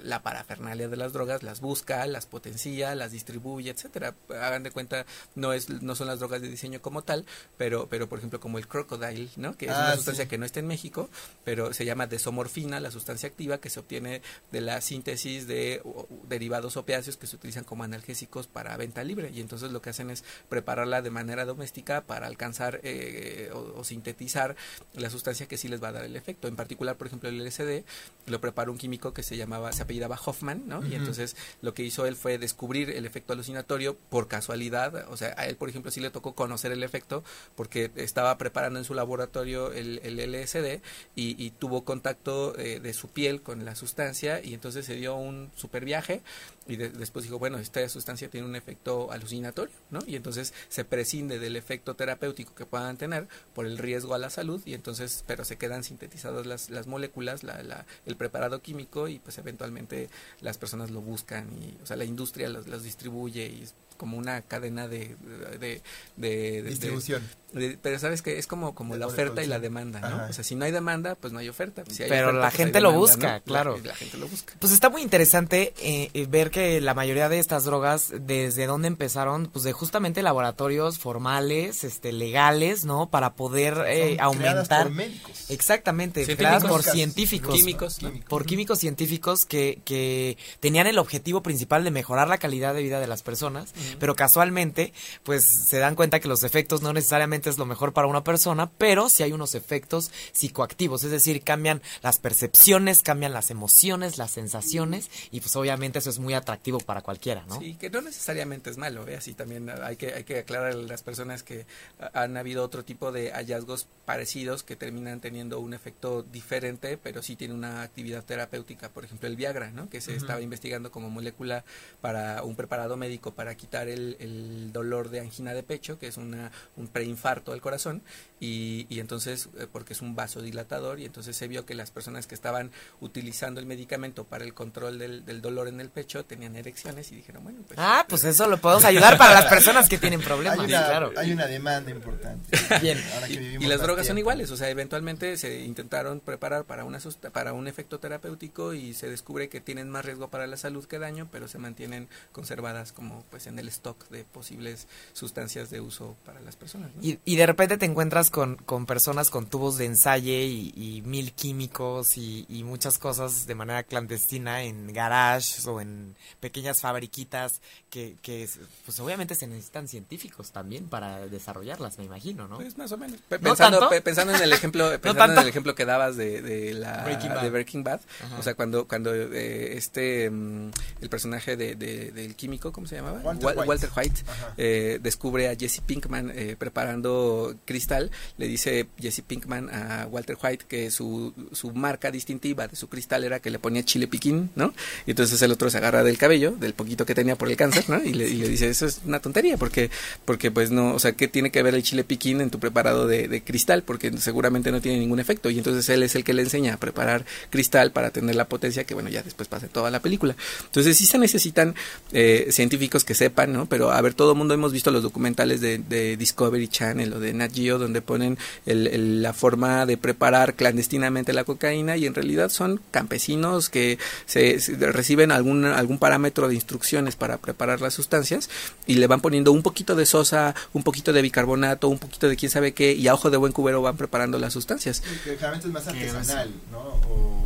la 0.03 0.23
parafernalia 0.23 0.89
de 0.89 0.97
las 0.97 1.13
drogas 1.13 1.43
las 1.43 1.61
busca, 1.61 2.07
las 2.07 2.25
potencia, 2.27 2.95
las 2.95 3.13
distribuye, 3.13 3.71
etcétera. 3.71 4.15
Hagan 4.31 4.63
de 4.63 4.71
cuenta, 4.71 5.05
no 5.35 5.53
es 5.53 5.69
no 5.69 5.95
son 5.95 6.07
las 6.07 6.19
drogas 6.21 6.41
de 6.41 6.49
diseño 6.49 6.81
como 6.81 7.03
tal, 7.03 7.27
pero 7.59 7.89
pero 7.89 8.09
por 8.09 8.19
ejemplo 8.19 8.41
como 8.41 8.59
el 8.59 8.67
crocodile, 8.69 9.29
¿no? 9.37 9.57
Que 9.57 9.67
es 9.67 9.73
Ah, 9.73 9.81
una 9.81 9.91
sí. 9.93 9.97
sustancia 9.97 10.27
que 10.29 10.39
no 10.39 10.47
está 10.47 10.61
en 10.61 10.67
México, 10.69 11.11
pero 11.45 11.73
se 11.75 11.85
llama 11.85 12.07
desomorfina, 12.07 12.81
la 12.81 12.91
sustancia 12.91 13.29
activa 13.29 13.59
que 13.59 13.69
se 13.71 13.81
obtiene 13.81 14.23
de 14.53 14.61
la 14.61 14.81
síntesis 14.81 15.47
de 15.47 15.83
o- 15.85 16.07
derivados 16.29 16.77
opiáceos 16.77 17.17
que 17.17 17.27
se 17.27 17.37
utilizan 17.37 17.65
como 17.65 17.85
analgésicos 17.85 18.47
para 18.47 18.77
venta 18.77 19.05
libre 19.05 19.31
y 19.35 19.41
entonces 19.41 19.71
lo 19.73 19.83
que 19.83 19.91
hacen 19.91 20.11
es 20.11 20.25
prepararla 20.49 21.03
de 21.03 21.11
manera 21.11 21.45
doméstica 21.45 22.04
para 22.07 22.27
alcanzar 22.27 22.81
eh, 22.83 23.51
o, 23.53 23.81
o 23.81 23.85
sintetizar 23.85 24.57
la 24.95 25.11
sustancia 25.11 25.47
que 25.47 25.57
sí 25.57 25.69
les 25.69 25.83
va 25.83 25.89
a 25.89 25.93
dar 25.93 26.05
el 26.05 26.17
efecto. 26.17 26.49
En 26.49 26.57
particular, 26.57 26.97
por 26.97 27.07
ejemplo, 27.07 27.29
el 27.29 27.45
LSD 27.45 27.85
lo 28.27 28.41
preparó 28.41 28.73
un 28.73 28.79
químico 28.79 29.13
que 29.13 29.23
se 29.23 29.37
llamaba, 29.37 29.73
se 29.73 29.83
apellidaba 29.83 30.19
Hoffman, 30.25 30.63
¿no? 30.67 30.85
Y 30.87 30.95
entonces 30.95 31.37
lo 31.63 31.75
que 31.75 31.83
hizo 31.83 32.07
él 32.07 32.17
fue 32.17 32.39
descubrir 32.39 32.91
el 32.91 33.07
efecto 33.07 33.33
alucinatorio 33.33 33.97
por 34.11 34.29
casualidad. 34.29 35.07
O 35.11 35.17
sea, 35.17 35.35
a 35.37 35.47
él, 35.47 35.57
por 35.57 35.69
ejemplo, 35.69 35.91
sí 35.91 36.01
le 36.01 36.11
tocó 36.11 36.35
conocer 36.35 36.73
el 36.73 36.83
efecto 36.83 37.25
porque 37.57 37.91
estaba 37.97 38.37
preparando 38.39 38.79
en 38.79 38.85
su 38.85 38.95
laboratorio 38.95 39.73
el, 39.73 40.01
el 40.05 40.19
LSD 40.33 40.81
y, 41.17 41.43
y 41.45 41.51
tuvo 41.51 41.85
contacto 41.85 42.59
eh, 42.59 42.81
de 42.81 42.93
su 42.95 43.09
piel 43.09 43.43
con 43.43 43.65
la 43.65 43.75
sustancia 43.75 44.41
y 44.43 44.55
entonces 44.55 44.87
se 44.87 44.95
dio 44.95 45.15
un 45.17 45.51
super 45.57 45.85
viaje 45.85 46.23
y 46.67 46.77
de- 46.77 46.89
después 46.91 47.25
dijo, 47.25 47.39
bueno, 47.39 47.59
esta 47.59 47.87
sustancia 47.89 48.29
tiene 48.29 48.47
un 48.47 48.57
efecto 48.57 49.13
alucinatorio, 49.13 49.75
¿no? 49.91 50.01
Y 50.07 50.17
entonces 50.17 50.55
se 50.69 50.85
prescinde 50.85 51.39
del 51.39 51.57
efecto 51.57 51.94
terapéutico 51.95 52.55
que 52.55 52.67
puedan 52.67 52.97
tener 52.97 53.29
por 53.55 53.67
el 53.67 53.79
riesgo 53.79 54.15
a 54.15 54.19
la 54.19 54.31
salud 54.31 54.61
y 54.65 54.75
entonces, 54.75 55.25
pero 55.27 55.45
se 55.45 55.57
quedan 55.57 55.85
sintetizadas 55.85 56.47
las, 56.47 56.71
las 56.71 56.87
moléculas, 56.87 57.43
la, 57.43 57.63
la- 57.63 57.87
el 58.07 58.17
preparado 58.17 58.61
químico 58.63 59.09
y 59.09 59.19
pues 59.19 59.39
eventualmente 59.39 60.09
las 60.41 60.59
personas 60.59 60.91
lo 60.91 61.01
buscan 61.01 61.49
y, 61.63 61.77
o 61.83 61.87
sea, 61.87 61.97
la 61.97 62.05
industria 62.05 62.49
los, 62.49 62.67
los 62.69 62.83
distribuye 62.83 63.47
y 63.47 63.67
como 63.97 64.17
una 64.19 64.43
cadena 64.43 64.89
de, 64.89 65.17
de, 65.61 65.83
de- 66.17 66.63
Distribución. 66.63 67.23
de- 67.53 67.79
pero 67.81 67.99
sabes 67.99 68.23
que 68.23 68.39
es 68.39 68.47
como, 68.47 68.75
como 68.75 68.97
la 68.97 69.07
oferta 69.07 69.43
y 69.43 69.47
la 69.47 69.59
demanda, 69.61 70.01
¿no? 70.01 70.07
Ajá. 70.07 70.27
O 70.31 70.33
sea, 70.33 70.43
si 70.45 70.55
no 70.57 70.65
hay 70.65 70.73
demanda, 70.73 71.15
pues 71.15 71.33
no 71.33 71.39
hay 71.39 71.49
oferta. 71.49 71.85
Si 71.89 72.03
hay 72.03 72.09
Pero 72.09 72.29
oferta, 72.29 72.41
la 72.41 72.49
pues 72.51 72.57
gente 72.57 72.81
lo 72.81 72.93
busca, 72.93 73.35
¿no? 73.39 73.43
claro. 73.45 73.77
La, 73.79 73.89
la 73.89 73.95
gente 73.95 74.19
lo 74.19 74.27
busca. 74.29 74.55
Pues 74.59 74.73
está 74.73 74.91
muy 74.91 75.03
interesante 75.03 75.73
eh, 75.81 76.11
eh, 76.15 76.27
ver 76.29 76.51
que 76.51 76.81
la 76.81 76.95
mayoría 76.95 77.29
de 77.29 77.39
estas 77.39 77.65
drogas, 77.65 78.13
desde 78.21 78.67
dónde 78.67 78.89
empezaron, 78.89 79.47
pues 79.47 79.65
de 79.65 79.73
justamente 79.73 80.23
laboratorios 80.23 80.99
formales, 80.99 81.85
este, 81.85 82.13
legales, 82.13 82.85
¿no? 82.85 83.09
Para 83.11 83.35
poder 83.35 83.85
eh, 83.87 84.17
aumentar. 84.21 84.85
por 84.89 84.93
médicos. 84.95 85.51
Exactamente, 85.51 86.25
creadas 86.37 86.65
por 86.65 86.83
científicos. 86.83 87.55
Químicos, 87.55 88.03
¿no? 88.03 88.09
Químicos. 88.11 88.29
Por 88.29 88.45
químicos 88.47 88.79
científicos 88.81 89.45
que, 89.45 89.81
que 89.85 90.37
tenían 90.61 90.87
el 90.87 90.99
objetivo 90.99 91.43
principal 91.43 91.85
de 91.85 91.91
mejorar 91.91 92.29
la 92.29 92.39
calidad 92.39 92.75
de 92.75 92.83
vida 92.83 92.99
de 93.01 93.07
las 93.07 93.23
personas, 93.23 93.73
pero 93.99 94.15
casualmente, 94.15 94.93
pues 95.23 95.45
se 95.69 95.79
dan 95.79 95.95
cuenta 95.95 96.21
que 96.21 96.29
los 96.29 96.45
efectos 96.45 96.83
no 96.83 96.93
necesariamente 96.93 97.51
es 97.51 97.59
lo 97.59 97.67
mejor 97.67 97.93
para 97.93 98.09
una 98.09 98.25
persona, 98.25 98.71
pero 98.71 99.09
sí 99.09 99.23
hay 99.23 99.33
unos 99.33 99.55
efectos 99.55 100.11
psicoactivos, 100.33 101.05
es 101.05 101.11
decir, 101.11 101.43
cambian 101.43 101.83
las 102.03 102.19
percepciones, 102.19 103.03
cambian 103.03 103.33
las 103.33 103.51
emociones, 103.51 104.19
las 104.19 104.31
sensaciones, 104.31 105.11
y 105.31 105.41
pues 105.41 105.55
obviamente 105.57 105.99
eso 105.99 106.11
es 106.11 106.19
muy 106.19 106.35
atractivo 106.35 106.79
para 106.79 107.03
cualquiera, 107.03 107.45
¿no? 107.49 107.59
Sí, 107.61 107.77
que 107.77 107.91
no 107.91 108.01
necesariamente 108.01 108.71
es 108.71 108.77
malo, 108.77 109.07
¿eh? 109.09 109.17
así 109.17 109.35
también 109.35 109.71
hay 109.71 109.97
que, 109.97 110.15
hay 110.15 110.25
que 110.25 110.39
aclarar 110.39 110.73
a 110.73 110.77
las 110.77 111.03
personas 111.03 111.43
que 111.43 111.67
ah, 111.99 112.11
han 112.15 112.37
habido 112.37 112.65
otro 112.65 112.85
tipo 112.85 113.13
de 113.13 113.31
hallazgos 113.33 113.87
parecidos 114.05 114.63
que 114.63 114.77
terminan 114.77 115.21
teniendo 115.21 115.61
un 115.61 115.75
efecto 115.75 116.23
diferente, 116.23 116.99
pero 116.99 117.23
sí 117.23 117.37
tiene 117.37 117.55
una 117.55 117.83
actividad 117.83 118.25
terapéutica, 118.25 118.89
por 118.91 119.05
ejemplo 119.05 119.29
el 119.29 119.37
Viagra, 119.37 119.71
¿no? 119.71 119.89
que 119.89 120.01
se 120.01 120.15
estaba 120.15 120.41
investigando 120.41 120.91
como 120.91 121.11
molécula 121.11 121.65
para 122.01 122.43
un 122.43 122.57
preparado 122.57 122.97
médico 122.97 123.33
para 123.33 123.55
quitar 123.55 123.74
el, 123.83 124.17
el 124.21 124.73
dolor 124.73 125.11
de 125.11 125.21
angina 125.21 125.53
de 125.55 125.63
pecho, 125.63 125.99
que 125.99 126.07
es 126.07 126.17
una, 126.17 126.53
un 126.77 126.87
preinfarto 126.89 127.53
al 127.53 127.61
corazón, 127.61 128.03
y, 128.41 128.87
y 128.89 129.01
entonces, 129.01 129.49
eh, 129.59 129.67
porque 129.71 129.93
es 129.95 130.03
un 130.03 130.15
vasodilatador, 130.15 131.01
y 131.01 131.05
entonces 131.07 131.37
se 131.37 131.49
vio 131.49 131.65
que 131.67 131.75
las 131.75 131.91
personas 131.91 132.27
que 132.27 132.35
estaban 132.35 132.71
utilizando 133.01 133.61
el 133.61 133.67
medicamento 133.67 134.25
para 134.25 134.45
el 134.45 134.55
control 134.55 134.99
del, 134.99 135.25
del 135.25 135.41
dolor 135.41 135.69
en 135.69 135.81
el 135.81 135.89
pecho 135.91 136.25
tenían 136.25 136.57
erecciones 136.57 137.11
y 137.13 137.17
dijeron, 137.17 137.43
bueno, 137.45 137.61
pues... 137.67 137.79
Ah, 137.83 138.05
pues 138.09 138.25
eso 138.25 138.47
lo 138.47 138.59
podemos 138.59 138.85
ayudar 138.85 139.17
para 139.19 139.35
las 139.35 139.47
personas 139.47 139.89
que 139.89 139.99
tienen 139.99 140.21
problemas, 140.21 140.59
Hay 140.59 140.67
una, 140.67 140.85
claro. 140.87 141.13
hay 141.17 141.33
una 141.33 141.47
demanda 141.47 141.91
importante. 141.91 142.57
Bien. 142.81 143.03
Ahora 143.15 143.27
que 143.29 143.35
Y, 143.35 143.67
las 143.67 143.81
drogas 143.81 144.07
son 144.07 144.19
iguales, 144.19 144.51
o 144.51 144.57
sea, 144.57 144.69
eventualmente 144.69 145.37
se 145.37 145.61
intentaron 145.65 146.21
preparar 146.21 146.65
para 146.65 146.85
una 146.85 147.01
susta- 147.01 147.31
para 147.31 147.53
un 147.53 147.67
efecto 147.67 147.99
terapéutico 147.99 148.75
y 148.75 148.95
se 148.95 149.09
descubre 149.09 149.49
que 149.49 149.61
tienen 149.61 149.89
más 149.89 150.05
riesgo 150.05 150.29
para 150.29 150.47
la 150.47 150.57
salud 150.57 150.85
que 150.85 150.99
daño, 150.99 151.29
pero 151.33 151.49
se 151.49 151.59
mantienen 151.59 152.09
conservadas 152.33 152.93
como 152.93 153.25
pues 153.31 153.47
en 153.47 153.59
el 153.59 153.64
stock 153.69 154.09
de 154.09 154.25
posibles 154.25 154.87
sustancias 155.13 155.71
de 155.71 155.81
uso 155.81 156.17
para 156.25 156.41
las 156.41 156.57
personas. 156.57 156.91
¿no? 156.95 157.03
Y, 157.03 157.19
y 157.25 157.37
de 157.37 157.47
repente 157.47 157.77
te 157.79 157.87
encuentras 157.87 158.31
con, 158.31 158.57
con 158.57 158.87
personas 158.87 159.31
con 159.31 159.47
tubos 159.47 159.79
de 159.79 159.87
ensaye 159.87 160.45
y, 160.45 160.73
y 160.77 161.03
mil 161.03 161.33
químicos 161.33 162.17
y, 162.17 162.47
y 162.49 162.65
muchas 162.65 162.99
cosas 162.99 163.47
de 163.47 163.55
manera 163.55 163.83
clandestina 163.83 164.63
en 164.63 164.93
garages 164.93 165.67
o 165.67 165.81
en 165.81 166.15
pequeñas 166.41 166.81
fabriquitas 166.81 167.61
que, 167.91 168.17
que 168.23 168.49
pues 168.85 168.99
obviamente 169.01 169.35
se 169.35 169.47
necesitan 169.47 169.89
científicos 169.89 170.51
también 170.53 170.89
para 170.89 171.27
desarrollarlas, 171.27 171.99
me 171.99 172.05
imagino, 172.05 172.49
¿no? 172.49 172.57
Pues 172.57 172.77
más 172.77 172.91
o 172.93 172.97
menos. 172.99 173.21
Pe- 173.29 173.39
¿No 173.39 173.45
Pensando, 173.55 173.89
pensando 174.03 174.35
en 174.35 174.43
el 174.43 174.53
ejemplo, 174.53 174.91
pensando 175.01 175.35
en 175.35 175.39
el 175.41 175.49
ejemplo 175.49 175.75
que 175.75 175.85
dabas 175.85 176.17
de, 176.17 176.43
de 176.43 176.75
la 176.75 177.05
Breaking 177.05 177.31
Bad. 177.31 177.43
de 177.43 177.51
Breaking 177.51 177.85
Bad, 177.85 178.01
Ajá. 178.25 178.39
o 178.39 178.43
sea, 178.43 178.55
cuando 178.55 178.87
cuando 178.89 179.15
eh, 179.15 179.77
este 179.77 180.29
mm, 180.31 180.71
el 181.03 181.09
personaje 181.09 181.57
de, 181.57 181.75
de- 181.77 182.11
del 182.13 182.35
químico, 182.35 182.73
¿cómo 182.73 182.87
se 182.87 182.97
llamaba? 182.97 183.21
Walter 183.21 183.47
Wal- 183.47 183.54
White. 183.57 183.69
Walter 183.69 183.91
White 183.97 184.21
eh, 184.57 184.99
descubre 185.03 185.49
a 185.49 185.57
Jesse 185.57 185.81
Pinkman 185.81 186.33
eh, 186.35 186.57
preparando 186.59 187.57
cristal, 187.65 188.11
le 188.39 188.49
dice 188.49 188.87
Jesse 189.01 189.23
Pinkman 189.23 189.71
a 189.71 190.07
Walter 190.11 190.37
White 190.43 190.65
que 190.69 190.91
su, 190.91 191.33
su 191.53 191.73
marca 191.73 192.11
distintiva 192.11 192.69
de 192.69 192.77
su 192.77 192.89
cristal 192.89 193.25
era 193.25 193.41
que 193.41 193.51
le 193.51 193.59
ponía 193.59 193.85
chile 193.85 194.07
piquín, 194.07 194.51
¿no? 194.55 194.75
Y 195.07 195.11
entonces 195.11 195.41
el 195.43 195.53
otro 195.53 195.71
se 195.71 195.79
agarra 195.79 196.03
del 196.03 196.19
cabello, 196.19 196.53
del 196.53 196.75
poquito 196.75 197.07
que 197.07 197.15
tenía 197.15 197.37
por 197.37 197.49
el 197.49 197.57
cáncer, 197.57 197.89
¿no? 197.89 198.03
Y 198.03 198.13
le, 198.13 198.29
y 198.29 198.35
le 198.35 198.49
dice, 198.49 198.69
eso 198.69 198.87
es 198.87 199.01
una 199.05 199.21
tontería, 199.21 199.57
porque, 199.57 199.91
porque 200.25 200.51
pues 200.51 200.71
no, 200.71 200.95
o 200.95 200.99
sea, 200.99 201.13
¿qué 201.13 201.29
tiene 201.29 201.51
que 201.51 201.63
ver 201.63 201.75
el 201.75 201.83
chile 201.83 202.05
piquín 202.05 202.41
en 202.41 202.51
tu 202.51 202.59
preparado 202.59 203.07
de, 203.07 203.29
de 203.29 203.43
cristal? 203.43 203.83
Porque 203.83 204.17
seguramente 204.19 204.71
no 204.71 204.81
tiene 204.81 204.99
ningún 204.99 205.21
efecto. 205.21 205.51
Y 205.51 205.59
entonces 205.59 205.89
él 205.89 206.03
es 206.03 206.15
el 206.15 206.25
que 206.25 206.33
le 206.33 206.43
enseña 206.43 206.75
a 206.75 206.77
preparar 206.79 207.25
cristal 207.51 207.93
para 207.93 208.11
tener 208.11 208.35
la 208.35 208.49
potencia 208.49 208.85
que, 208.85 208.95
bueno, 208.95 209.09
ya 209.09 209.23
después 209.23 209.49
pasa 209.49 209.67
en 209.67 209.73
toda 209.73 209.91
la 209.91 210.01
película. 210.01 210.37
Entonces 210.65 210.97
sí 210.97 211.07
se 211.07 211.19
necesitan 211.19 211.75
eh, 212.13 212.49
científicos 212.51 213.05
que 213.05 213.15
sepan 213.15 213.44
sepan, 213.45 213.53
¿no? 213.53 213.67
Pero 213.67 213.91
a 213.91 214.01
ver, 214.01 214.15
todo 214.15 214.33
el 214.33 214.39
mundo 214.39 214.55
hemos 214.55 214.73
visto 214.73 214.91
los 214.91 215.03
documentales 215.03 215.61
de, 215.61 215.79
de 215.79 216.17
Discovery 216.17 216.69
Channel 216.69 217.13
o 217.13 217.21
de 217.21 217.33
Nat 217.33 217.53
Geo 217.55 217.79
donde 217.79 218.03
ponen 218.03 218.39
el, 218.67 219.23
la 219.23 219.33
forma 219.33 219.87
de 219.87 219.97
preparar 219.97 220.55
clandestinamente 220.55 221.33
la 221.33 221.45
cocaína 221.45 221.97
y 221.97 222.07
en 222.07 222.15
realidad 222.15 222.51
son 222.51 222.81
campesinos 222.91 223.71
que 223.71 223.99
se, 224.27 224.59
reciben 224.79 225.33
algún, 225.33 225.65
algún 225.65 225.99
parámetro 225.99 226.49
de 226.49 226.55
instrucciones 226.55 227.17
para 227.17 227.39
preparar 227.39 227.81
las 227.81 227.95
sustancias 227.95 228.49
y 228.87 228.95
le 228.97 229.07
van 229.07 229.21
poniendo 229.21 229.53
un 229.53 229.63
poquito 229.63 229.95
de 229.95 230.07
sosa, 230.07 230.55
un 230.73 230.83
poquito 230.83 231.13
de 231.13 231.23
bicarbonato, 231.23 231.89
un 231.89 231.99
poquito 231.99 232.29
de 232.29 232.37
quién 232.37 232.51
sabe 232.51 232.73
qué 232.73 232.93
y 232.93 233.09
a 233.09 233.15
ojo 233.15 233.31
de 233.31 233.37
buen 233.37 233.53
cubero 233.53 233.83
van 233.83 233.97
preparando 233.97 234.39
las 234.39 234.53
sustancias. 234.53 235.03
que 235.25 235.35
es 235.35 235.67
más 235.67 235.87
artesanal, 235.87 236.51
¿no? 236.71 236.79
O 236.79 237.44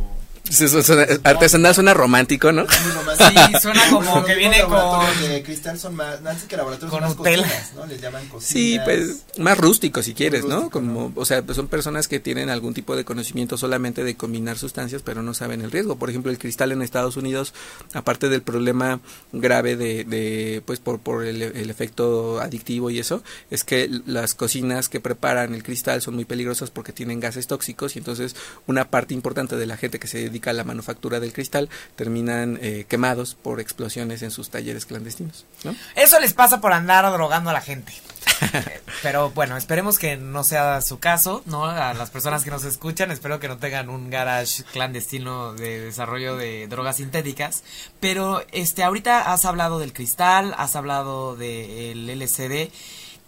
artesanal 1.23 1.75
suena 1.75 1.93
romántico, 1.93 2.51
¿no? 2.51 2.65
Sí, 2.69 3.59
suena 3.61 3.81
como 3.89 4.23
que 4.23 4.35
viene 4.35 4.61
con... 4.63 5.21
de 5.21 5.43
cristal 5.43 5.79
son 5.79 5.95
más, 5.95 6.19
que 6.47 6.57
laboratorios 6.57 6.91
con 6.91 7.01
más 7.01 7.15
cocinas, 7.15 7.73
¿no? 7.75 7.85
Les 7.85 8.01
llaman 8.01 8.27
cocinas. 8.27 8.49
Sí, 8.49 8.79
pues 8.83 9.25
más 9.37 9.57
rústicos 9.57 10.05
si 10.05 10.13
quieres, 10.13 10.45
¿no? 10.45 10.69
Como, 10.69 11.11
o 11.15 11.25
sea, 11.25 11.41
pues 11.43 11.55
son 11.55 11.67
personas 11.67 12.07
que 12.07 12.19
tienen 12.19 12.49
algún 12.49 12.73
tipo 12.73 12.95
de 12.95 13.05
conocimiento 13.05 13.57
solamente 13.57 14.03
de 14.03 14.15
combinar 14.15 14.57
sustancias, 14.57 15.01
pero 15.03 15.21
no 15.21 15.33
saben 15.33 15.61
el 15.61 15.71
riesgo. 15.71 15.97
Por 15.97 16.09
ejemplo, 16.09 16.31
el 16.31 16.39
cristal 16.39 16.71
en 16.71 16.81
Estados 16.81 17.17
Unidos, 17.17 17.53
aparte 17.93 18.29
del 18.29 18.41
problema 18.41 18.99
grave 19.31 19.75
de, 19.75 20.03
de 20.03 20.63
pues 20.65 20.79
por, 20.79 20.99
por 20.99 21.25
el, 21.25 21.41
el 21.41 21.69
efecto 21.69 22.39
adictivo 22.39 22.89
y 22.89 22.99
eso, 22.99 23.23
es 23.51 23.63
que 23.63 23.89
las 24.05 24.35
cocinas 24.35 24.89
que 24.89 24.99
preparan 24.99 25.53
el 25.53 25.63
cristal 25.63 26.01
son 26.01 26.15
muy 26.15 26.25
peligrosas 26.25 26.71
porque 26.71 26.93
tienen 26.93 27.19
gases 27.19 27.47
tóxicos 27.47 27.95
y 27.95 27.99
entonces 27.99 28.35
una 28.67 28.89
parte 28.89 29.13
importante 29.13 29.55
de 29.55 29.65
la 29.65 29.77
gente 29.77 29.99
que 29.99 30.07
se 30.07 30.17
dedica 30.17 30.38
a 30.47 30.53
la 30.53 30.63
manufactura 30.63 31.19
del 31.19 31.33
cristal 31.33 31.69
terminan 31.95 32.59
eh, 32.61 32.85
quemados 32.87 33.35
por 33.35 33.59
explosiones 33.59 34.21
en 34.21 34.31
sus 34.31 34.49
talleres 34.49 34.85
clandestinos. 34.85 35.45
Eso 35.95 36.19
les 36.19 36.33
pasa 36.33 36.61
por 36.61 36.73
andar 36.73 37.09
drogando 37.11 37.49
a 37.49 37.53
la 37.53 37.61
gente. 37.61 37.93
Pero 39.01 39.31
bueno, 39.31 39.57
esperemos 39.57 39.97
que 39.99 40.17
no 40.17 40.43
sea 40.43 40.81
su 40.81 40.99
caso, 40.99 41.41
¿no? 41.45 41.65
A 41.65 41.93
las 41.93 42.09
personas 42.09 42.43
que 42.43 42.51
nos 42.51 42.63
escuchan, 42.63 43.11
espero 43.11 43.39
que 43.39 43.47
no 43.47 43.57
tengan 43.57 43.89
un 43.89 44.09
garage 44.09 44.63
clandestino 44.71 45.53
de 45.53 45.81
desarrollo 45.81 46.35
de 46.35 46.67
drogas 46.67 46.97
sintéticas. 46.97 47.63
Pero 47.99 48.43
este, 48.51 48.83
ahorita 48.83 49.31
has 49.33 49.45
hablado 49.45 49.79
del 49.79 49.93
cristal, 49.93 50.53
has 50.57 50.75
hablado 50.75 51.35
del 51.35 52.09
LCD. 52.09 52.71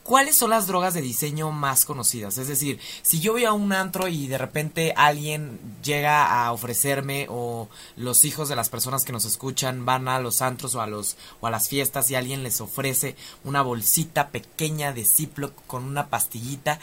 ¿Cuáles 0.04 0.36
son 0.36 0.50
las 0.50 0.66
drogas 0.66 0.96
de 0.96 1.02
diseño 1.02 1.52
más 1.52 1.86
conocidas? 1.86 2.40
Es 2.40 2.48
decir, 2.48 2.80
si 3.04 3.20
yo 3.20 3.34
voy 3.34 3.46
a 3.46 3.54
un 3.54 3.72
antro 3.72 4.08
y 4.08 4.28
de 4.28 4.40
repente 4.40 4.94
alguien 4.98 5.60
llega 5.84 6.44
a 6.44 6.52
ofrecerme 6.52 7.28
o 7.30 7.70
los 7.98 8.26
hijos 8.26 8.50
de 8.50 8.56
las 8.56 8.70
personas 8.70 9.06
que 9.06 9.12
nos 9.12 9.26
escuchan 9.26 9.86
van 9.86 10.08
a 10.08 10.20
los 10.20 10.42
antros 10.42 10.74
o 10.74 10.82
a 10.82 10.88
los 10.88 11.18
o 11.40 11.46
a 11.46 11.52
las 11.52 11.70
fiestas 11.70 12.10
y 12.10 12.16
alguien 12.16 12.42
les 12.42 12.62
ofrece 12.62 13.16
una 13.44 13.62
bolsita 13.62 14.30
pequeña 14.30 14.92
de 14.92 15.06
Ziploc 15.06 15.54
con 15.68 15.84
una 15.84 16.08
pastillita, 16.08 16.80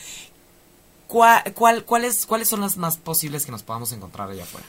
¿cuál, 1.09 1.43
cuál, 1.55 1.85
cuáles, 1.85 2.25
¿cuáles 2.25 2.49
son 2.49 2.61
las 2.61 2.77
más 2.77 2.99
posibles 2.99 3.45
que 3.45 3.53
nos 3.53 3.65
podamos 3.65 3.91
encontrar 3.91 4.31
allá 4.31 4.45
afuera? 4.45 4.67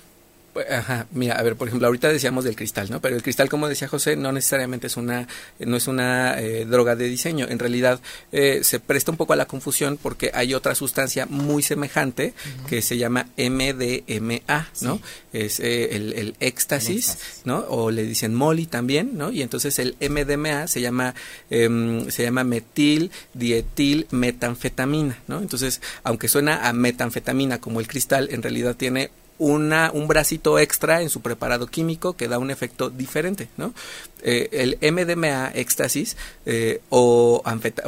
Ajá, 0.70 1.08
mira, 1.12 1.36
a 1.36 1.44
ver, 1.44 1.56
por 1.56 1.68
ejemplo, 1.68 1.88
ahorita 1.88 2.10
decíamos 2.10 2.44
del 2.44 2.56
cristal, 2.56 2.90
¿no? 2.90 3.02
Pero 3.02 3.16
el 3.16 3.24
cristal, 3.24 3.50
como 3.50 3.68
decía 3.68 3.88
José, 3.88 4.16
no 4.16 4.32
necesariamente 4.32 4.88
es 4.88 4.98
una, 4.98 5.28
no 5.60 5.78
es 5.78 5.88
una 5.88 6.40
eh, 6.40 6.66
droga 6.66 6.96
de 6.96 7.08
diseño. 7.08 7.48
En 7.50 7.60
realidad 7.60 8.00
eh, 8.32 8.62
se 8.64 8.80
presta 8.80 9.12
un 9.12 9.18
poco 9.18 9.34
a 9.34 9.36
la 9.36 9.46
confusión 9.46 9.98
porque 10.02 10.32
hay 10.34 10.54
otra 10.54 10.76
sustancia 10.76 11.26
muy 11.28 11.64
semejante 11.64 12.34
que 12.68 12.82
se 12.82 12.98
llama 12.98 13.28
MDMA, 13.38 14.70
¿no? 14.82 15.02
Es 15.34 15.60
eh, 15.60 15.96
el, 15.96 16.36
éxtasis, 16.40 17.42
¿no? 17.46 17.60
O 17.70 17.92
le 17.92 18.04
dicen 18.04 18.34
molly 18.34 18.66
también, 18.66 19.18
¿no? 19.18 19.32
Y 19.32 19.42
entonces 19.42 19.78
el 19.80 19.96
MDMA 20.00 20.68
se 20.68 20.82
llama, 20.82 21.16
em, 21.50 22.10
se 22.10 22.24
llama 22.24 22.44
metil 22.44 23.12
dietil 23.34 24.08
metanfetamina, 24.12 25.18
¿no? 25.28 25.40
Entonces, 25.40 25.82
aunque 26.04 26.28
suena 26.28 26.68
a 26.68 26.74
metanfetamina 26.74 27.60
como 27.60 27.80
el 27.80 27.88
cristal, 27.88 28.30
en 28.32 28.42
realidad 28.42 28.76
tiene 28.76 29.12
una, 29.40 29.90
un 29.92 30.08
bracito 30.08 30.60
extra 30.60 31.02
en 31.02 31.10
su 31.10 31.22
preparado 31.22 31.68
químico 31.68 32.14
que 32.16 32.28
da 32.28 32.38
un 32.38 32.52
efecto 32.52 32.90
diferente, 32.90 33.48
¿no? 33.58 33.74
Eh, 34.22 34.78
el 34.82 34.94
MDMA, 34.94 35.52
éxtasis, 35.56 36.18
eh, 36.46 36.82
o, 36.90 37.42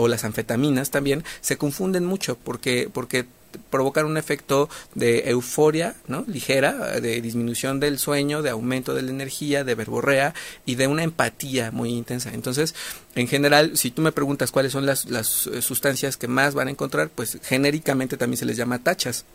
las 0.08 0.24
anfetaminas 0.24 0.90
también, 0.90 1.24
se 1.42 1.58
confunden 1.58 2.06
mucho 2.06 2.38
porque, 2.38 2.90
porque 2.92 3.26
provocan 3.70 4.06
un 4.06 4.16
efecto 4.16 4.70
de 4.96 5.30
euforia, 5.30 5.96
¿no? 6.08 6.24
Ligera, 6.26 7.02
de 7.02 7.22
disminución 7.22 7.82
del 7.82 8.00
sueño, 8.00 8.42
de 8.42 8.50
aumento 8.50 8.94
de 8.94 9.02
la 9.02 9.12
energía, 9.12 9.66
de 9.66 9.76
verborrea 9.76 10.34
y 10.66 10.76
de 10.76 10.88
una 10.88 11.04
empatía 11.04 11.70
muy 11.72 11.90
intensa. 11.90 12.32
Entonces, 12.34 12.76
en 13.16 13.28
general, 13.28 13.78
si 13.78 13.92
tú 13.92 14.02
me 14.02 14.14
preguntas 14.14 14.52
cuáles 14.52 14.72
son 14.72 14.86
las, 14.86 15.04
las 15.10 15.28
sustancias 15.28 16.16
que 16.16 16.30
más 16.30 16.54
van 16.54 16.70
a 16.70 16.72
encontrar, 16.72 17.10
pues 17.10 17.40
genéricamente 17.44 18.16
también 18.16 18.38
se 18.38 18.46
les 18.46 18.56
llama 18.56 18.80
tachas 18.80 19.26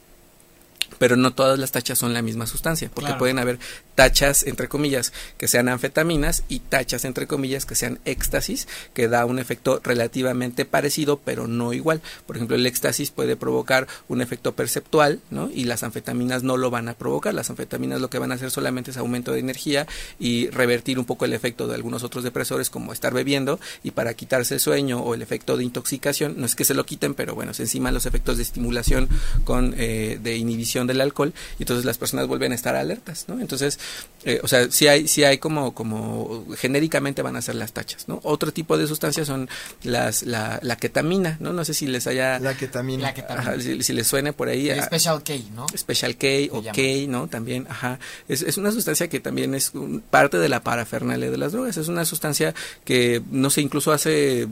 pero 0.98 1.16
no 1.16 1.32
todas 1.32 1.58
las 1.58 1.72
tachas 1.72 1.98
son 1.98 2.14
la 2.14 2.22
misma 2.22 2.46
sustancia, 2.46 2.90
porque 2.92 3.14
pueden 3.14 3.38
haber 3.38 3.58
tachas, 3.94 4.44
entre 4.46 4.68
comillas, 4.68 5.12
que 5.38 5.48
sean 5.48 5.68
anfetaminas 5.68 6.44
y 6.48 6.60
tachas, 6.60 7.04
entre 7.04 7.26
comillas, 7.26 7.66
que 7.66 7.74
sean 7.74 7.98
éxtasis, 8.04 8.68
que 8.94 9.08
da 9.08 9.24
un 9.24 9.38
efecto 9.38 9.80
relativamente 9.82 10.64
parecido, 10.64 11.18
pero 11.18 11.46
no 11.46 11.72
igual. 11.72 12.00
Por 12.26 12.36
ejemplo, 12.36 12.56
el 12.56 12.66
éxtasis 12.66 13.10
puede 13.10 13.36
provocar 13.36 13.86
un 14.08 14.20
efecto 14.20 14.54
perceptual, 14.54 15.20
¿no? 15.30 15.50
Y 15.52 15.64
las 15.64 15.82
anfetaminas 15.82 16.42
no 16.42 16.56
lo 16.56 16.70
van 16.70 16.88
a 16.88 16.94
provocar. 16.94 17.34
Las 17.34 17.50
anfetaminas 17.50 18.00
lo 18.00 18.10
que 18.10 18.18
van 18.18 18.32
a 18.32 18.34
hacer 18.36 18.50
solamente 18.50 18.90
es 18.90 18.96
aumento 18.96 19.32
de 19.32 19.40
energía 19.40 19.86
y 20.18 20.50
revertir 20.50 20.98
un 20.98 21.04
poco 21.04 21.24
el 21.24 21.32
efecto 21.32 21.66
de 21.66 21.74
algunos 21.74 22.04
otros 22.04 22.22
depresores, 22.22 22.70
como 22.70 22.92
estar 22.92 23.14
bebiendo, 23.14 23.58
y 23.82 23.92
para 23.92 24.14
quitarse 24.14 24.54
el 24.54 24.60
sueño 24.60 25.00
o 25.00 25.14
el 25.14 25.22
efecto 25.22 25.56
de 25.56 25.64
intoxicación, 25.64 26.34
no 26.36 26.46
es 26.46 26.54
que 26.54 26.64
se 26.64 26.74
lo 26.74 26.84
quiten, 26.84 27.14
pero 27.14 27.34
bueno, 27.34 27.54
se 27.54 27.62
encima 27.62 27.90
los 27.90 28.06
efectos 28.06 28.36
de 28.36 28.42
estimulación 28.42 29.08
con 29.44 29.74
eh, 29.76 30.18
de 30.22 30.36
inhibición 30.36 30.75
del 30.84 31.00
alcohol 31.00 31.32
y 31.58 31.62
entonces 31.62 31.86
las 31.86 31.96
personas 31.96 32.26
vuelven 32.26 32.52
a 32.52 32.54
estar 32.54 32.76
alertas, 32.76 33.24
¿no? 33.28 33.40
Entonces, 33.40 33.78
eh, 34.24 34.40
o 34.42 34.48
sea, 34.48 34.70
si 34.70 34.88
hay, 34.88 35.08
si 35.08 35.24
hay 35.24 35.38
como, 35.38 35.72
como 35.72 36.44
genéricamente 36.56 37.22
van 37.22 37.36
a 37.36 37.42
ser 37.42 37.54
las 37.54 37.72
tachas, 37.72 38.08
¿no? 38.08 38.20
Otro 38.24 38.52
tipo 38.52 38.76
de 38.76 38.86
sustancias 38.86 39.26
son 39.26 39.48
las, 39.82 40.24
la, 40.24 40.58
la 40.62 40.76
ketamina, 40.76 41.38
¿no? 41.40 41.52
No 41.52 41.64
sé 41.64 41.72
si 41.72 41.86
les 41.86 42.06
haya... 42.06 42.38
La 42.40 42.56
ketamina. 42.56 43.14
si, 43.58 43.92
les 43.92 44.06
suene 44.06 44.32
por 44.32 44.48
ahí. 44.48 44.70
Special 44.82 45.22
K, 45.22 45.34
¿no? 45.54 45.66
Special 45.74 46.16
K 46.16 46.26
o 46.50 46.62
K, 46.62 46.82
¿no? 47.08 47.28
También, 47.28 47.66
ajá. 47.70 47.98
Es, 48.28 48.42
es 48.42 48.58
una 48.58 48.72
sustancia 48.72 49.08
que 49.08 49.20
también 49.20 49.54
es 49.54 49.72
parte 50.10 50.38
de 50.38 50.48
la 50.48 50.62
parafernalia 50.62 51.30
de 51.30 51.36
las 51.36 51.52
drogas. 51.52 51.76
Es 51.76 51.88
una 51.88 52.04
sustancia 52.04 52.54
que, 52.84 53.22
no 53.30 53.50
sé, 53.50 53.60
incluso 53.60 53.92
hace 53.92 54.46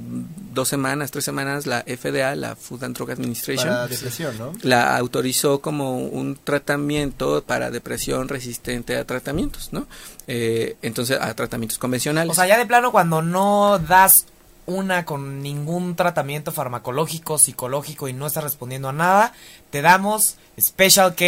dos 0.52 0.68
semanas, 0.68 1.10
tres 1.10 1.24
semanas, 1.24 1.66
la 1.66 1.82
FDA, 1.82 2.36
la 2.36 2.56
Food 2.56 2.84
and 2.84 2.96
Drug 2.96 3.10
Administration, 3.10 3.68
Para 3.68 3.88
depresión, 3.88 4.38
¿no? 4.38 4.52
la 4.62 4.96
autorizó 4.96 5.60
como 5.60 5.98
un 6.14 6.36
tratamiento 6.36 7.42
para 7.42 7.70
depresión 7.70 8.28
resistente 8.28 8.96
a 8.96 9.04
tratamientos, 9.04 9.72
¿no? 9.72 9.86
Eh, 10.28 10.76
entonces, 10.80 11.18
a 11.20 11.34
tratamientos 11.34 11.78
convencionales. 11.78 12.30
O 12.30 12.34
sea, 12.34 12.46
ya 12.46 12.56
de 12.56 12.66
plano, 12.66 12.92
cuando 12.92 13.20
no 13.20 13.78
das 13.80 14.26
una 14.66 15.04
con 15.04 15.42
ningún 15.42 15.96
tratamiento 15.96 16.52
farmacológico, 16.52 17.36
psicológico 17.36 18.08
y 18.08 18.12
no 18.12 18.26
estás 18.26 18.44
respondiendo 18.44 18.88
a 18.88 18.92
nada, 18.92 19.32
te 19.74 19.82
damos 19.82 20.36
Special 20.60 21.16
K, 21.16 21.24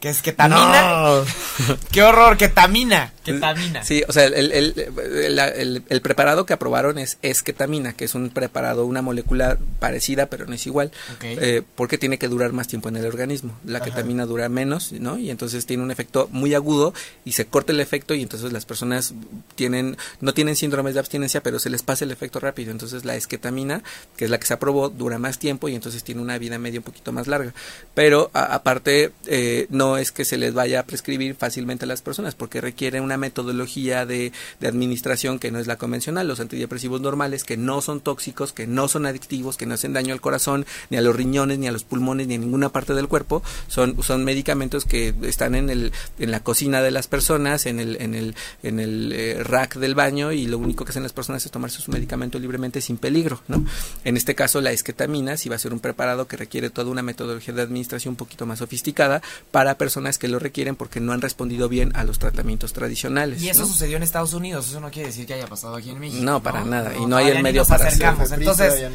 que 0.00 0.08
es 0.08 0.22
ketamina. 0.22 1.22
¡Qué 1.92 2.02
horror! 2.02 2.36
Ketamina. 2.36 3.12
Ketamina. 3.24 3.84
Sí, 3.84 4.02
o 4.08 4.12
sea, 4.12 4.24
el, 4.24 4.52
el, 4.52 6.00
preparado 6.00 6.46
que 6.46 6.54
aprobaron 6.54 6.96
es, 6.96 7.18
es 7.20 7.42
ketamina, 7.42 7.92
que 7.92 8.06
es 8.06 8.14
un 8.14 8.30
preparado, 8.30 8.86
una 8.86 9.02
molécula 9.02 9.58
parecida, 9.78 10.26
pero 10.26 10.46
no 10.46 10.54
es 10.54 10.66
igual. 10.66 10.90
Eh, 11.22 11.62
porque 11.74 11.98
tiene 11.98 12.18
que 12.18 12.28
durar 12.28 12.52
más 12.52 12.66
tiempo 12.66 12.88
en 12.88 12.96
el 12.96 13.04
organismo. 13.04 13.58
La 13.64 13.80
ketamina 13.80 14.24
dura 14.24 14.48
menos, 14.48 14.92
¿no? 14.92 15.18
Y 15.18 15.30
entonces 15.30 15.66
tiene 15.66 15.82
un 15.82 15.90
efecto 15.90 16.28
muy 16.32 16.54
agudo 16.54 16.94
y 17.26 17.32
se 17.32 17.46
corta 17.46 17.72
el 17.72 17.80
efecto 17.80 18.14
y 18.14 18.22
entonces 18.22 18.52
las 18.52 18.64
personas 18.64 19.12
tienen, 19.54 19.98
no 20.20 20.32
tienen 20.32 20.56
síndromes 20.56 20.94
de 20.94 21.00
abstinencia, 21.00 21.42
pero 21.42 21.58
se 21.58 21.68
les 21.68 21.82
pasa 21.82 22.06
el 22.06 22.10
efecto 22.10 22.40
rápido. 22.40 22.70
Entonces 22.70 23.04
la 23.04 23.16
esketamina, 23.16 23.82
que 24.16 24.24
es 24.24 24.30
la 24.30 24.38
que 24.38 24.46
se 24.46 24.54
aprobó, 24.54 24.88
dura 24.88 25.18
más 25.18 25.38
tiempo 25.38 25.68
y 25.68 25.74
entonces 25.74 26.04
tiene 26.04 26.22
una 26.22 26.38
vida 26.38 26.58
media 26.58 26.80
un 26.80 26.84
poquito 26.84 27.12
más 27.12 27.26
larga. 27.26 27.52
Pero 27.94 28.30
aparte, 28.34 29.12
eh, 29.26 29.66
no 29.70 29.98
es 29.98 30.12
que 30.12 30.24
se 30.24 30.38
les 30.38 30.54
vaya 30.54 30.80
a 30.80 30.82
prescribir 30.84 31.34
fácilmente 31.34 31.84
a 31.84 31.88
las 31.88 32.02
personas, 32.02 32.34
porque 32.34 32.60
requiere 32.60 33.00
una 33.00 33.16
metodología 33.16 34.06
de, 34.06 34.32
administración 34.62 35.38
que 35.38 35.50
no 35.50 35.58
es 35.58 35.66
la 35.66 35.76
convencional. 35.76 36.28
Los 36.28 36.40
antidepresivos 36.40 37.00
normales, 37.00 37.44
que 37.44 37.56
no 37.56 37.80
son 37.80 38.00
tóxicos, 38.00 38.52
que 38.52 38.66
no 38.66 38.88
son 38.88 39.06
adictivos, 39.06 39.56
que 39.56 39.66
no 39.66 39.74
hacen 39.74 39.92
daño 39.92 40.14
al 40.14 40.20
corazón, 40.20 40.66
ni 40.90 40.96
a 40.96 41.02
los 41.02 41.14
riñones, 41.14 41.58
ni 41.58 41.66
a 41.66 41.72
los 41.72 41.84
pulmones, 41.84 42.26
ni 42.26 42.34
a 42.34 42.38
ninguna 42.38 42.70
parte 42.70 42.94
del 42.94 43.08
cuerpo, 43.08 43.42
son, 43.68 44.02
son 44.02 44.24
medicamentos 44.24 44.84
que 44.84 45.14
están 45.22 45.54
en, 45.54 45.70
el, 45.70 45.92
en 46.18 46.30
la 46.30 46.40
cocina 46.40 46.82
de 46.82 46.90
las 46.90 47.08
personas, 47.08 47.66
en 47.66 47.80
el, 47.80 48.00
en 48.00 48.14
el, 48.14 48.34
en 48.62 48.80
el 48.80 49.12
eh, 49.12 49.42
rack 49.42 49.76
del 49.76 49.94
baño, 49.94 50.32
y 50.32 50.46
lo 50.46 50.58
único 50.58 50.84
que 50.84 50.90
hacen 50.90 51.02
las 51.02 51.12
personas 51.12 51.44
es 51.44 51.50
tomarse 51.50 51.80
su 51.80 51.90
medicamento 51.90 52.38
libremente 52.38 52.80
sin 52.80 52.96
peligro, 52.96 53.42
¿no? 53.48 53.64
En 54.04 54.16
este 54.16 54.34
caso, 54.34 54.60
la 54.60 54.72
esquetamina 54.72 55.36
sí 55.36 55.48
va 55.48 55.56
a 55.56 55.58
ser 55.58 55.72
un 55.72 55.80
preparado 55.80 56.26
que 56.26 56.36
requiere 56.36 56.70
toda 56.70 56.90
una 56.90 57.02
metodología 57.02 57.54
de 57.54 57.59
administración 57.62 58.12
un 58.12 58.16
poquito 58.16 58.46
más 58.46 58.58
sofisticada 58.58 59.22
para 59.50 59.76
personas 59.76 60.18
que 60.18 60.28
lo 60.28 60.38
requieren 60.38 60.76
porque 60.76 61.00
no 61.00 61.12
han 61.12 61.20
respondido 61.20 61.68
bien 61.68 61.94
a 61.96 62.04
los 62.04 62.18
tratamientos 62.18 62.72
tradicionales. 62.72 63.42
Y 63.42 63.48
eso 63.48 63.66
sucedió 63.66 63.96
en 63.96 64.02
Estados 64.02 64.34
Unidos, 64.34 64.68
eso 64.68 64.80
no 64.80 64.90
quiere 64.90 65.08
decir 65.08 65.26
que 65.26 65.34
haya 65.34 65.46
pasado 65.46 65.76
aquí 65.76 65.90
en 65.90 65.98
México. 65.98 66.22
No, 66.22 66.42
para 66.42 66.64
nada, 66.64 66.96
y 66.96 67.06
no 67.06 67.16
hay 67.16 67.28
el 67.28 67.42
medio 67.42 67.64
para 67.64 67.88
hacerlo. 67.88 68.24
Entonces, 68.34 68.88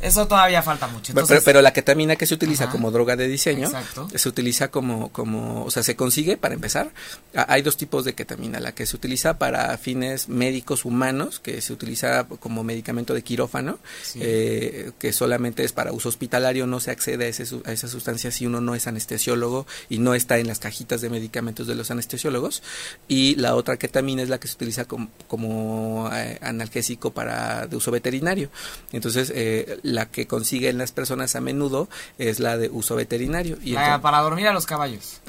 eso 0.00 0.26
todavía 0.26 0.62
falta 0.62 0.86
mucho. 0.86 1.12
pero, 1.44 1.62
la 1.62 1.72
ketamina 1.72 2.16
que 2.16 2.26
se 2.26 2.34
utiliza 2.34 2.70
como 2.70 2.90
droga 2.90 3.16
de 3.16 3.28
diseño, 3.28 3.70
se 4.14 4.28
utiliza 4.28 4.68
como, 4.68 5.10
como, 5.12 5.64
o 5.64 5.70
sea, 5.70 5.82
se 5.82 5.96
consigue, 5.96 6.36
para 6.36 6.54
empezar, 6.54 6.90
hay 7.34 7.62
dos 7.62 7.76
tipos 7.76 8.04
de 8.04 8.14
ketamina, 8.14 8.60
la 8.60 8.72
que 8.72 8.86
se 8.86 8.96
utiliza 8.96 9.38
para 9.38 9.76
fines 9.78 10.28
médicos 10.28 10.84
humanos, 10.84 11.40
que 11.40 11.60
se 11.60 11.72
utiliza 11.72 12.24
como 12.24 12.64
medicamento 12.64 13.14
de 13.14 13.22
quirófano, 13.22 13.78
eh, 14.16 14.92
que 14.98 15.12
solamente 15.12 15.64
es 15.64 15.72
para 15.72 15.92
uso 15.92 16.08
hospitalario, 16.08 16.66
no 16.66 16.80
se 16.80 16.90
accede 16.90 17.26
a, 17.26 17.28
ese, 17.28 17.44
a 17.64 17.72
esa 17.72 17.88
sustancia 17.88 18.09
si 18.18 18.46
uno 18.46 18.60
no 18.60 18.74
es 18.74 18.86
anestesiólogo 18.86 19.66
y 19.88 19.98
no 19.98 20.14
está 20.14 20.38
en 20.38 20.46
las 20.46 20.58
cajitas 20.58 21.00
de 21.00 21.10
medicamentos 21.10 21.66
de 21.66 21.74
los 21.74 21.90
anestesiólogos, 21.90 22.62
y 23.08 23.34
la 23.36 23.54
otra 23.54 23.76
ketamina 23.76 24.22
es 24.22 24.28
la 24.28 24.38
que 24.38 24.48
se 24.48 24.54
utiliza 24.54 24.84
como, 24.84 25.08
como 25.28 26.10
eh, 26.12 26.38
analgésico 26.42 27.12
para 27.12 27.66
de 27.66 27.76
uso 27.76 27.90
veterinario. 27.90 28.50
Entonces, 28.92 29.32
eh, 29.34 29.78
la 29.82 30.06
que 30.06 30.26
consiguen 30.26 30.78
las 30.78 30.92
personas 30.92 31.36
a 31.36 31.40
menudo 31.40 31.88
es 32.18 32.40
la 32.40 32.56
de 32.56 32.68
uso 32.68 32.96
veterinario. 32.96 33.58
Y 33.62 33.74
para 33.74 34.18
dormir 34.20 34.46
a 34.46 34.52
los 34.52 34.66
caballos. 34.66 35.20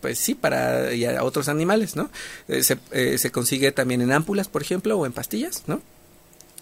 pues 0.00 0.18
sí, 0.18 0.34
para 0.34 0.92
y 0.94 1.04
a 1.04 1.22
otros 1.24 1.48
animales, 1.48 1.96
¿no? 1.96 2.10
se, 2.48 2.78
se 3.18 3.30
consigue 3.30 3.72
también 3.72 4.00
en 4.02 4.12
ámpulas, 4.12 4.48
por 4.48 4.62
ejemplo, 4.62 4.98
o 4.98 5.06
en 5.06 5.12
pastillas, 5.12 5.64
¿no? 5.66 5.80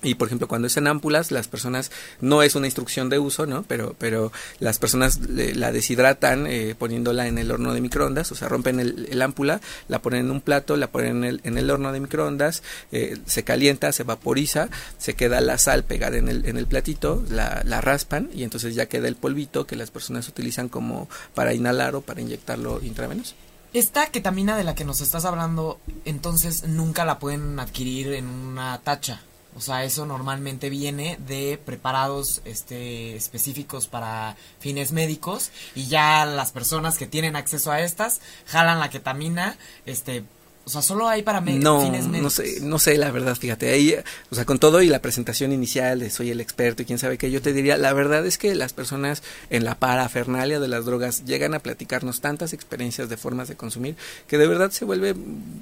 Y 0.02 0.14
por 0.14 0.28
ejemplo, 0.28 0.46
cuando 0.46 0.68
es 0.68 0.76
en 0.76 0.86
ámpulas, 0.86 1.32
las 1.32 1.48
personas, 1.48 1.90
no 2.20 2.42
es 2.42 2.54
una 2.54 2.66
instrucción 2.66 3.08
de 3.08 3.18
uso, 3.18 3.46
¿no? 3.46 3.64
Pero, 3.64 3.96
pero 3.98 4.32
las 4.60 4.78
personas 4.78 5.18
la 5.28 5.72
deshidratan 5.72 6.46
eh, 6.46 6.76
poniéndola 6.78 7.26
en 7.26 7.38
el 7.38 7.50
horno 7.50 7.74
de 7.74 7.80
microondas, 7.80 8.30
o 8.30 8.36
sea, 8.36 8.48
rompen 8.48 8.78
el, 8.78 9.08
el, 9.10 9.22
ámpula, 9.22 9.60
la 9.88 10.00
ponen 10.00 10.26
en 10.26 10.30
un 10.30 10.40
plato, 10.40 10.76
la 10.76 10.88
ponen 10.88 11.18
en 11.18 11.24
el, 11.24 11.40
en 11.42 11.58
el 11.58 11.70
horno 11.70 11.92
de 11.92 12.00
microondas, 12.00 12.62
eh, 12.92 13.18
se 13.26 13.42
calienta, 13.42 13.92
se 13.92 14.04
vaporiza, 14.04 14.68
se 14.98 15.14
queda 15.14 15.40
la 15.40 15.58
sal 15.58 15.82
pegada 15.82 16.16
en 16.16 16.28
el, 16.28 16.46
en 16.46 16.56
el 16.56 16.66
platito, 16.66 17.24
la, 17.28 17.62
la 17.64 17.80
raspan 17.80 18.30
y 18.32 18.44
entonces 18.44 18.76
ya 18.76 18.86
queda 18.86 19.08
el 19.08 19.16
polvito 19.16 19.66
que 19.66 19.74
las 19.74 19.90
personas 19.90 20.28
utilizan 20.28 20.68
como 20.68 21.08
para 21.34 21.54
inhalar 21.54 21.96
o 21.96 22.02
para 22.02 22.20
inyectarlo 22.20 22.80
intravenoso. 22.82 23.34
Esta 23.74 24.06
ketamina 24.06 24.56
de 24.56 24.64
la 24.64 24.74
que 24.74 24.84
nos 24.84 25.02
estás 25.02 25.26
hablando, 25.26 25.78
entonces 26.06 26.64
nunca 26.64 27.04
la 27.04 27.18
pueden 27.18 27.58
adquirir 27.60 28.14
en 28.14 28.26
una 28.26 28.78
tacha. 28.78 29.20
O 29.58 29.60
sea, 29.60 29.82
eso 29.82 30.06
normalmente 30.06 30.70
viene 30.70 31.18
de 31.26 31.58
preparados 31.58 32.42
este, 32.44 33.16
específicos 33.16 33.88
para 33.88 34.36
fines 34.60 34.92
médicos 34.92 35.50
y 35.74 35.88
ya 35.88 36.24
las 36.24 36.52
personas 36.52 36.96
que 36.96 37.08
tienen 37.08 37.34
acceso 37.34 37.72
a 37.72 37.80
estas 37.80 38.20
jalan 38.46 38.78
la 38.78 38.88
ketamina 38.88 39.56
este, 39.84 40.22
o 40.68 40.70
sea, 40.70 40.82
solo 40.82 41.08
hay 41.08 41.22
para 41.22 41.40
no, 41.40 41.90
No 41.90 42.28
sé, 42.28 42.60
no 42.60 42.78
sé, 42.78 42.98
la 42.98 43.10
verdad, 43.10 43.34
fíjate. 43.34 43.70
Ahí, 43.70 43.94
o 44.30 44.34
sea, 44.34 44.44
con 44.44 44.58
todo 44.58 44.82
y 44.82 44.88
la 44.88 45.00
presentación 45.00 45.50
inicial 45.50 45.98
de 45.98 46.10
soy 46.10 46.30
el 46.30 46.42
experto 46.42 46.82
y 46.82 46.84
quién 46.84 46.98
sabe 46.98 47.16
qué, 47.16 47.30
yo 47.30 47.40
te 47.40 47.54
diría, 47.54 47.78
la 47.78 47.94
verdad 47.94 48.26
es 48.26 48.36
que 48.36 48.54
las 48.54 48.74
personas 48.74 49.22
en 49.48 49.64
la 49.64 49.76
parafernalia 49.76 50.60
de 50.60 50.68
las 50.68 50.84
drogas 50.84 51.24
llegan 51.24 51.54
a 51.54 51.60
platicarnos 51.60 52.20
tantas 52.20 52.52
experiencias 52.52 53.08
de 53.08 53.16
formas 53.16 53.48
de 53.48 53.56
consumir 53.56 53.96
que 54.26 54.36
de 54.36 54.46
verdad 54.46 54.70
se 54.70 54.84
vuelve 54.84 55.14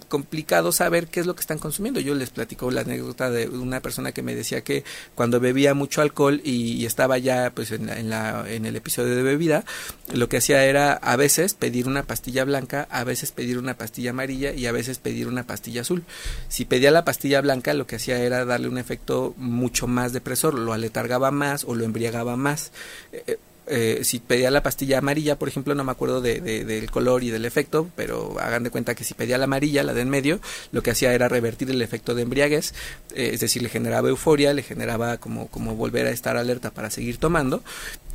complicado 0.08 0.72
saber 0.72 1.06
qué 1.06 1.20
es 1.20 1.26
lo 1.26 1.36
que 1.36 1.42
están 1.42 1.58
consumiendo. 1.58 2.00
Yo 2.00 2.16
les 2.16 2.30
platico 2.30 2.72
la 2.72 2.80
anécdota 2.80 3.30
de 3.30 3.48
una 3.48 3.78
persona 3.78 4.10
que 4.10 4.22
me 4.22 4.34
decía 4.34 4.64
que 4.64 4.82
cuando 5.14 5.38
bebía 5.38 5.72
mucho 5.74 6.02
alcohol 6.02 6.40
y, 6.42 6.84
estaba 6.86 7.18
ya 7.18 7.52
pues 7.52 7.72
en, 7.72 7.88
en, 7.88 8.10
la, 8.10 8.44
en 8.48 8.64
el 8.64 8.74
episodio 8.74 9.14
de 9.14 9.22
bebida, 9.22 9.64
lo 10.12 10.28
que 10.28 10.38
hacía 10.38 10.64
era 10.64 10.94
a 10.94 11.16
veces 11.16 11.54
pedir 11.54 11.86
una 11.86 12.04
pastilla 12.04 12.44
blanca, 12.44 12.86
a 12.90 13.04
veces 13.04 13.32
pedir 13.32 13.58
una 13.58 13.76
pastilla 13.76 14.10
amarilla 14.10 14.52
y 14.52 14.66
a 14.66 14.72
veces 14.72 14.95
pedir 14.98 15.28
una 15.28 15.44
pastilla 15.44 15.82
azul. 15.82 16.04
Si 16.48 16.64
pedía 16.64 16.90
la 16.90 17.04
pastilla 17.04 17.40
blanca, 17.40 17.74
lo 17.74 17.86
que 17.86 17.96
hacía 17.96 18.18
era 18.18 18.44
darle 18.44 18.68
un 18.68 18.78
efecto 18.78 19.34
mucho 19.36 19.86
más 19.86 20.12
depresor, 20.12 20.54
lo 20.54 20.72
aletargaba 20.72 21.30
más 21.30 21.64
o 21.64 21.74
lo 21.74 21.84
embriagaba 21.84 22.36
más. 22.36 22.72
Eh, 23.12 23.24
eh, 23.26 23.38
eh, 23.68 24.04
si 24.04 24.20
pedía 24.20 24.52
la 24.52 24.62
pastilla 24.62 24.98
amarilla, 24.98 25.40
por 25.40 25.48
ejemplo, 25.48 25.74
no 25.74 25.82
me 25.82 25.90
acuerdo 25.90 26.20
de, 26.20 26.40
del 26.40 26.88
color 26.88 27.24
y 27.24 27.30
del 27.30 27.44
efecto, 27.44 27.90
pero 27.96 28.38
hagan 28.38 28.62
de 28.62 28.70
cuenta 28.70 28.94
que 28.94 29.02
si 29.02 29.14
pedía 29.14 29.38
la 29.38 29.44
amarilla, 29.44 29.82
la 29.82 29.92
de 29.92 30.02
en 30.02 30.08
medio, 30.08 30.38
lo 30.70 30.82
que 30.82 30.92
hacía 30.92 31.12
era 31.12 31.28
revertir 31.28 31.68
el 31.70 31.82
efecto 31.82 32.14
de 32.14 32.22
embriaguez, 32.22 32.74
es 33.12 33.40
decir, 33.40 33.62
le 33.62 33.68
generaba 33.68 34.08
euforia, 34.08 34.54
le 34.54 34.62
generaba 34.62 35.16
como, 35.16 35.48
como 35.48 35.74
volver 35.74 36.06
a 36.06 36.10
estar 36.10 36.36
alerta 36.36 36.70
para 36.70 36.90
seguir 36.90 37.18
tomando, 37.18 37.64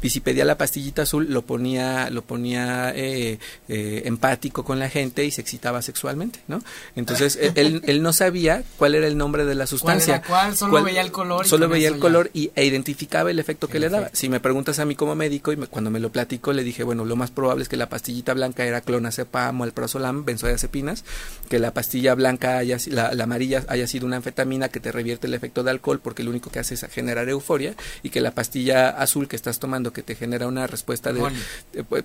si 0.09 0.19
pedía 0.19 0.45
la 0.45 0.57
pastillita 0.57 1.03
azul 1.03 1.27
lo 1.29 1.43
ponía 1.43 2.09
lo 2.09 2.23
ponía 2.23 2.91
eh, 2.95 3.39
eh, 3.67 4.01
empático 4.05 4.63
con 4.63 4.79
la 4.79 4.89
gente 4.89 5.25
y 5.25 5.31
se 5.31 5.41
excitaba 5.41 5.81
sexualmente 5.81 6.39
no 6.47 6.61
entonces 6.95 7.37
él, 7.55 7.81
él, 7.85 8.01
no 8.01 8.13
sabía 8.13 8.63
cuál 8.77 8.95
era 8.95 9.07
el 9.07 9.17
nombre 9.17 9.45
de 9.45 9.55
la 9.55 9.67
sustancia. 9.67 10.21
¿Cuál 10.21 10.55
solo 10.55 10.83
veía 10.83 11.01
el 11.01 11.11
color 11.11 11.45
solo 11.47 11.69
veía 11.69 11.87
el 11.87 11.99
color 11.99 12.29
y, 12.33 12.51
e 12.55 12.65
identificaba 12.65 13.31
el 13.31 13.39
efecto 13.39 13.67
que 13.67 13.79
le 13.79 13.89
daba. 13.89 14.09
Si 14.13 14.29
me 14.29 14.39
preguntas 14.39 14.79
a 14.79 14.85
mí 14.85 14.95
como 14.95 15.15
médico 15.15 15.51
y 15.51 15.57
cuando 15.57 15.91
me 15.91 15.99
lo 15.99 16.11
platico 16.11 16.53
le 16.53 16.63
dije 16.63 16.83
bueno 16.83 17.05
lo 17.05 17.15
más 17.15 17.31
probable 17.31 17.63
es 17.63 17.69
que 17.69 17.77
la 17.77 17.89
pastillita 17.89 18.33
blanca 18.33 18.65
era 18.65 18.81
clonazepam 18.81 19.61
o 19.61 19.63
alprazolam 19.63 20.25
benzodiazepinas 20.25 21.03
que 21.49 21.59
la 21.59 21.73
pastilla 21.73 22.15
blanca 22.15 22.57
haya 22.57 22.77
la, 22.87 23.13
la 23.13 23.23
amarilla 23.23 23.63
haya 23.67 23.87
sido 23.87 24.05
una 24.05 24.17
anfetamina 24.17 24.69
que 24.69 24.79
te 24.79 24.91
revierte 24.91 25.27
el 25.27 25.33
efecto 25.33 25.63
de 25.63 25.71
alcohol 25.71 25.99
porque 25.99 26.23
lo 26.23 26.29
único 26.29 26.49
que 26.49 26.59
hace 26.59 26.73
es 26.73 26.85
generar 26.91 27.29
euforia 27.29 27.75
y 28.03 28.09
que 28.09 28.21
la 28.21 28.31
pastilla 28.31 28.89
azul 28.89 29.27
que 29.27 29.35
estás 29.35 29.59
tomando 29.59 29.90
que 29.91 30.03
te 30.03 30.15
genera 30.15 30.47
una 30.47 30.67
respuesta 30.67 31.13
de 31.13 31.21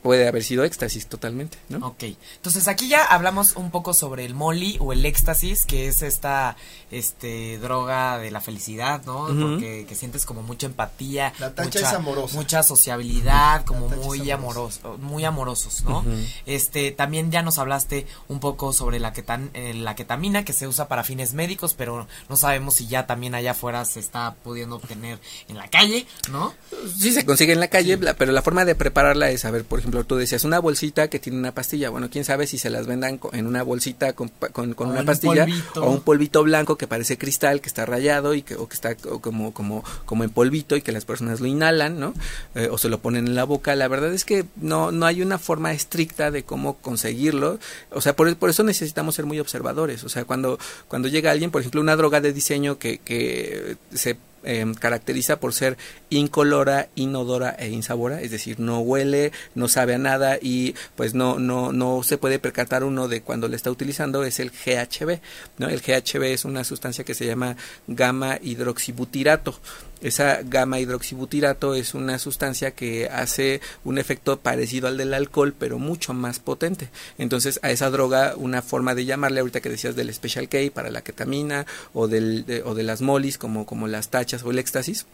puede 0.02 0.28
haber 0.28 0.42
sido 0.42 0.64
éxtasis 0.64 1.06
totalmente, 1.06 1.58
¿no? 1.68 1.86
Ok, 1.86 2.04
entonces 2.36 2.68
aquí 2.68 2.88
ya 2.88 3.04
hablamos 3.04 3.56
un 3.56 3.70
poco 3.70 3.94
sobre 3.94 4.24
el 4.24 4.34
molly 4.34 4.76
o 4.80 4.92
el 4.92 5.04
éxtasis, 5.04 5.64
que 5.64 5.88
es 5.88 6.02
esta 6.02 6.56
este 6.90 7.58
droga 7.58 8.18
de 8.18 8.30
la 8.30 8.40
felicidad, 8.40 9.02
¿no? 9.04 9.26
Porque 9.26 9.86
que 9.88 9.94
sientes 9.94 10.26
como 10.26 10.42
mucha 10.42 10.66
empatía, 10.66 11.32
la 11.38 11.52
mucha, 11.62 11.78
es 11.80 11.86
amorosa. 11.86 12.36
mucha 12.36 12.62
sociabilidad, 12.62 13.64
como 13.64 13.88
muy 13.88 14.30
amoroso, 14.30 14.98
muy 14.98 15.24
amorosos, 15.24 15.84
¿no? 15.84 16.04
Este 16.46 16.92
también 16.92 17.30
ya 17.30 17.42
nos 17.42 17.58
hablaste 17.58 18.06
un 18.28 18.40
poco 18.40 18.72
sobre 18.72 19.00
la 19.00 19.12
ketan, 19.12 19.50
eh, 19.54 19.74
la 19.74 19.94
ketamina 19.94 20.44
que 20.44 20.52
se 20.52 20.66
usa 20.66 20.88
para 20.88 21.04
fines 21.04 21.34
médicos, 21.34 21.74
pero 21.74 22.06
no 22.28 22.36
sabemos 22.36 22.74
si 22.74 22.86
ya 22.86 23.06
también 23.06 23.34
allá 23.34 23.52
afuera 23.52 23.84
se 23.84 24.00
está 24.00 24.34
pudiendo 24.42 24.76
obtener 24.76 25.18
en 25.48 25.56
la 25.56 25.68
calle, 25.68 26.06
¿no? 26.30 26.54
Sí 26.98 27.12
se 27.12 27.24
consigue 27.24 27.52
en 27.52 27.60
la 27.60 27.68
calle, 27.68 27.75
pero 28.18 28.32
la 28.32 28.42
forma 28.42 28.64
de 28.64 28.74
prepararla 28.74 29.30
es, 29.30 29.44
a 29.44 29.50
ver, 29.50 29.64
por 29.64 29.78
ejemplo, 29.78 30.04
tú 30.04 30.16
decías 30.16 30.44
una 30.44 30.58
bolsita 30.58 31.08
que 31.08 31.18
tiene 31.18 31.38
una 31.38 31.52
pastilla. 31.52 31.90
Bueno, 31.90 32.10
quién 32.10 32.24
sabe 32.24 32.46
si 32.46 32.58
se 32.58 32.70
las 32.70 32.86
vendan 32.86 33.20
en 33.32 33.46
una 33.46 33.62
bolsita 33.62 34.12
con, 34.12 34.30
con, 34.52 34.74
una 34.78 35.04
pastilla 35.04 35.46
o 35.76 35.90
un 35.90 36.00
polvito 36.00 36.42
blanco 36.42 36.76
que 36.76 36.86
parece 36.86 37.18
cristal, 37.18 37.60
que 37.60 37.68
está 37.68 37.86
rayado 37.86 38.34
y 38.34 38.42
que, 38.42 38.54
o 38.54 38.68
que 38.68 38.74
está 38.74 38.94
como, 38.94 39.52
como, 39.52 39.84
como 40.04 40.24
en 40.24 40.30
polvito 40.30 40.76
y 40.76 40.82
que 40.82 40.92
las 40.92 41.04
personas 41.04 41.40
lo 41.40 41.46
inhalan, 41.46 41.98
¿no? 41.98 42.14
Eh, 42.54 42.68
o 42.70 42.78
se 42.78 42.88
lo 42.88 42.98
ponen 42.98 43.26
en 43.26 43.34
la 43.34 43.44
boca. 43.44 43.74
La 43.76 43.88
verdad 43.88 44.12
es 44.12 44.24
que 44.24 44.44
no, 44.56 44.92
no 44.92 45.06
hay 45.06 45.22
una 45.22 45.38
forma 45.38 45.72
estricta 45.72 46.30
de 46.30 46.44
cómo 46.44 46.74
conseguirlo. 46.78 47.58
O 47.90 48.00
sea, 48.00 48.16
por, 48.16 48.34
por 48.36 48.50
eso 48.50 48.62
necesitamos 48.62 49.14
ser 49.14 49.26
muy 49.26 49.38
observadores. 49.40 50.04
O 50.04 50.08
sea, 50.08 50.24
cuando, 50.24 50.58
cuando 50.88 51.08
llega 51.08 51.30
alguien, 51.30 51.50
por 51.50 51.60
ejemplo, 51.60 51.80
una 51.80 51.96
droga 51.96 52.20
de 52.20 52.32
diseño 52.32 52.78
que, 52.78 52.98
que 52.98 53.76
se 53.94 54.16
Em, 54.46 54.74
caracteriza 54.74 55.40
por 55.40 55.52
ser 55.52 55.76
incolora, 56.08 56.88
inodora 56.94 57.56
e 57.58 57.68
insabora, 57.68 58.22
es 58.22 58.30
decir, 58.30 58.60
no 58.60 58.78
huele, 58.78 59.32
no 59.56 59.66
sabe 59.66 59.96
a 59.96 59.98
nada 59.98 60.38
y 60.40 60.76
pues 60.94 61.14
no, 61.14 61.40
no, 61.40 61.72
no 61.72 62.04
se 62.04 62.16
puede 62.16 62.38
percatar 62.38 62.84
uno 62.84 63.08
de 63.08 63.22
cuando 63.22 63.48
le 63.48 63.56
está 63.56 63.72
utilizando, 63.72 64.22
es 64.22 64.38
el 64.38 64.52
GHB, 64.52 65.18
¿no? 65.58 65.68
El 65.68 65.80
GHB 65.80 66.22
es 66.22 66.44
una 66.44 66.62
sustancia 66.62 67.02
que 67.02 67.14
se 67.14 67.26
llama 67.26 67.56
gamma 67.88 68.38
hidroxibutirato. 68.40 69.58
Esa 70.00 70.42
gamma 70.42 70.78
hidroxibutirato 70.78 71.74
es 71.74 71.94
una 71.94 72.18
sustancia 72.18 72.70
que 72.70 73.08
hace 73.08 73.60
un 73.82 73.98
efecto 73.98 74.38
parecido 74.38 74.88
al 74.88 74.98
del 74.98 75.14
alcohol, 75.14 75.54
pero 75.58 75.78
mucho 75.78 76.12
más 76.12 76.38
potente. 76.38 76.90
Entonces, 77.16 77.58
a 77.62 77.70
esa 77.70 77.88
droga, 77.90 78.34
una 78.36 78.60
forma 78.60 78.94
de 78.94 79.06
llamarle, 79.06 79.40
ahorita 79.40 79.62
que 79.62 79.70
decías 79.70 79.96
del 79.96 80.12
Special 80.12 80.48
K 80.48 80.58
para 80.72 80.90
la 80.90 81.00
ketamina 81.00 81.66
o, 81.94 82.08
del, 82.08 82.44
de, 82.44 82.62
o 82.62 82.74
de 82.74 82.82
las 82.82 83.00
molis, 83.00 83.38
como, 83.38 83.64
como 83.64 83.88
las 83.88 84.10
tachas 84.10 84.35
o 84.44 84.50
el 84.50 84.58
éxtasis, 84.58 85.06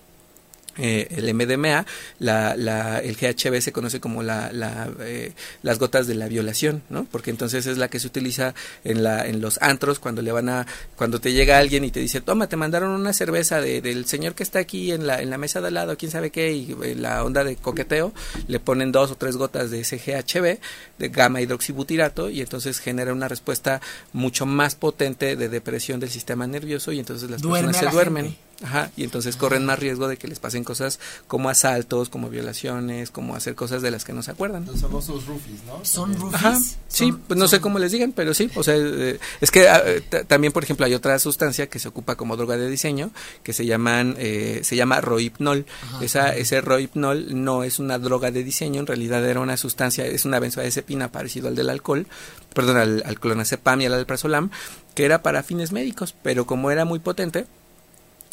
eh, 0.79 1.09
el 1.11 1.35
MDMA, 1.35 1.85
la, 2.19 2.57
la, 2.57 2.99
el 3.01 3.17
GHB 3.17 3.61
se 3.61 3.73
conoce 3.73 4.01
como 4.01 4.23
la, 4.23 4.51
la 4.53 4.91
eh, 5.01 5.33
las 5.63 5.79
gotas 5.79 6.07
de 6.07 6.15
la 6.15 6.29
violación, 6.29 6.83
¿no? 6.89 7.05
Porque 7.11 7.31
entonces 7.31 7.67
es 7.67 7.77
la 7.77 7.89
que 7.89 8.01
se 8.01 8.07
utiliza 8.07 8.55
en, 8.83 9.03
la, 9.03 9.27
en 9.27 9.43
los 9.43 9.61
antros 9.61 9.99
cuando 9.99 10.23
le 10.23 10.33
van 10.33 10.49
a, 10.49 10.67
cuando 10.97 11.21
te 11.21 11.35
llega 11.35 11.59
alguien 11.59 11.85
y 11.85 11.91
te 11.91 12.01
dice, 12.01 12.23
toma, 12.23 12.49
te 12.49 12.57
mandaron 12.57 12.91
una 12.93 13.13
cerveza 13.13 13.61
de, 13.61 13.83
del 13.83 14.07
señor 14.07 14.35
que 14.35 14.43
está 14.43 14.61
aquí 14.61 14.93
en 14.93 15.07
la, 15.07 15.21
en 15.21 15.29
la 15.29 15.37
mesa 15.37 15.61
de 15.61 15.69
al 15.69 15.75
lado, 15.75 15.99
quién 15.99 16.11
sabe 16.11 16.31
qué, 16.31 16.53
y 16.53 16.75
eh, 16.83 16.95
la 16.95 17.23
onda 17.23 17.45
de 17.45 17.57
coqueteo, 17.57 18.15
le 18.49 18.59
ponen 18.59 18.93
dos 18.93 19.11
o 19.11 19.17
tres 19.17 19.37
gotas 19.37 19.71
de 19.71 19.81
ese 19.81 19.99
GHB, 19.99 20.59
de 20.99 21.09
gamma 21.11 21.43
hidroxibutirato, 21.43 22.31
y 22.31 22.41
entonces 22.41 22.79
genera 22.79 23.13
una 23.13 23.29
respuesta 23.29 23.83
mucho 24.15 24.47
más 24.47 24.75
potente 24.75 25.37
de 25.37 25.51
depresión 25.51 26.01
del 26.01 26.09
sistema 26.09 26.47
nervioso 26.47 26.93
y 26.93 26.99
entonces 26.99 27.29
las 27.29 27.43
personas 27.43 27.77
se 27.77 27.87
duermen. 27.89 28.37
Ajá, 28.63 28.91
y 28.97 29.05
entonces 29.05 29.37
corren 29.37 29.65
más 29.65 29.79
riesgo 29.79 30.09
de 30.09 30.17
que 30.17 30.29
les 30.29 30.39
pasen 30.39 30.65
cosas 30.65 31.01
como 31.27 31.49
asaltos, 31.49 32.09
como 32.09 32.31
violaciones, 32.31 33.11
como 33.11 33.35
hacer 33.35 33.55
cosas 33.55 33.83
de 33.83 33.91
las 33.91 34.05
que 34.05 34.13
no 34.13 34.23
se 34.23 34.31
acuerdan. 34.31 34.67
Los 34.67 34.81
famosos 34.81 35.27
roofies, 35.27 35.65
¿no? 35.65 35.85
¿Son 35.85 36.15
roofies? 36.15 36.35
Ajá, 36.35 36.59
sí, 36.89 37.13
pues 37.13 37.39
no 37.39 37.49
sé 37.49 37.61
cómo 37.61 37.79
les 37.79 37.93
digan, 37.93 38.13
pero 38.13 38.35
sí, 38.35 38.51
o 38.55 38.63
sea, 38.63 38.75
eh, 38.77 39.19
es 39.41 39.51
que 39.51 39.69
ah, 39.69 39.83
eh, 39.85 40.03
también, 40.27 40.53
por 40.53 40.63
ejemplo, 40.63 40.87
hay 40.87 40.95
otra 40.95 41.19
sustancia 41.19 41.69
que 41.69 41.79
se 41.79 41.89
ocupa 41.89 42.17
como 42.17 42.37
droga 42.37 42.57
de 42.57 42.69
diseño 42.69 43.11
que 43.43 43.53
se 43.53 43.67
llaman, 43.67 44.15
eh, 44.19 44.61
se 44.63 44.77
llama 44.77 45.01
rohypnol. 45.01 45.67
Esa, 46.01 46.35
ese 46.35 46.61
rohypnol 46.61 47.43
no 47.43 47.65
es 47.65 47.79
una 47.79 47.99
droga 47.99 48.31
de 48.31 48.45
diseño, 48.45 48.81
en 48.81 48.87
realidad 48.87 49.25
era 49.25 49.41
una 49.41 49.57
sustancia, 49.57 50.07
es 50.07 50.25
una 50.25 50.39
benzodiazepina 50.39 51.11
parecido 51.11 51.49
al 51.49 51.57
del 51.57 51.71
alcohol, 51.71 52.07
perdón, 52.55 52.77
al, 52.77 53.03
al 53.07 53.19
clonazepam 53.19 53.81
y 53.81 53.87
al 53.87 53.95
alprazolam, 53.95 54.51
que 54.95 55.05
era 55.05 55.23
para 55.23 55.43
fines 55.43 55.73
médicos, 55.73 56.15
pero 56.23 56.47
como 56.47 56.71
era 56.71 56.85
muy 56.85 56.99
potente, 56.99 57.47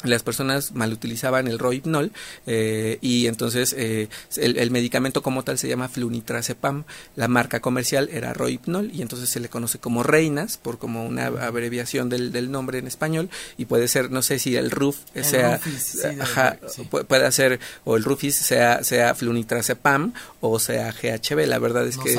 las 0.03 0.23
personas 0.23 0.71
malutilizaban 0.73 1.47
el 1.47 1.59
rohypnol 1.59 2.11
eh, 2.47 2.99
y 3.01 3.27
entonces 3.27 3.75
eh, 3.77 4.07
el, 4.37 4.57
el 4.57 4.71
medicamento 4.71 5.21
como 5.21 5.43
tal 5.43 5.57
se 5.57 5.67
llama 5.67 5.89
flunitrazepam. 5.89 6.85
La 7.15 7.27
marca 7.27 7.59
comercial 7.59 8.09
era 8.11 8.33
rohypnol 8.33 8.91
y 8.93 9.01
entonces 9.01 9.29
se 9.29 9.39
le 9.39 9.49
conoce 9.49 9.79
como 9.79 10.03
reinas 10.03 10.57
por 10.57 10.77
como 10.77 11.05
una 11.05 11.27
abreviación 11.27 12.09
del, 12.09 12.31
del 12.31 12.49
nombre 12.51 12.79
en 12.79 12.87
español 12.87 13.29
y 13.57 13.65
puede 13.65 13.87
ser 13.87 14.09
no 14.09 14.21
sé 14.21 14.39
si 14.39 14.55
el 14.55 14.71
RUF 14.71 14.97
El 15.13 15.25
sea 15.25 15.57
Rufis, 15.57 15.83
sí, 16.01 16.07
ajá, 16.19 16.57
sí. 16.67 16.83
puede 16.83 17.31
ser 17.31 17.59
o 17.83 17.97
el 17.97 18.03
Rufis 18.03 18.35
sea 18.35 18.83
sea 18.83 19.15
flunitrazepam 19.15 20.13
o 20.39 20.59
sea 20.59 20.93
GHB. 20.93 21.45
La 21.45 21.59
verdad 21.59 21.85
es 21.85 21.97
No 21.97 22.03
que 22.03 22.17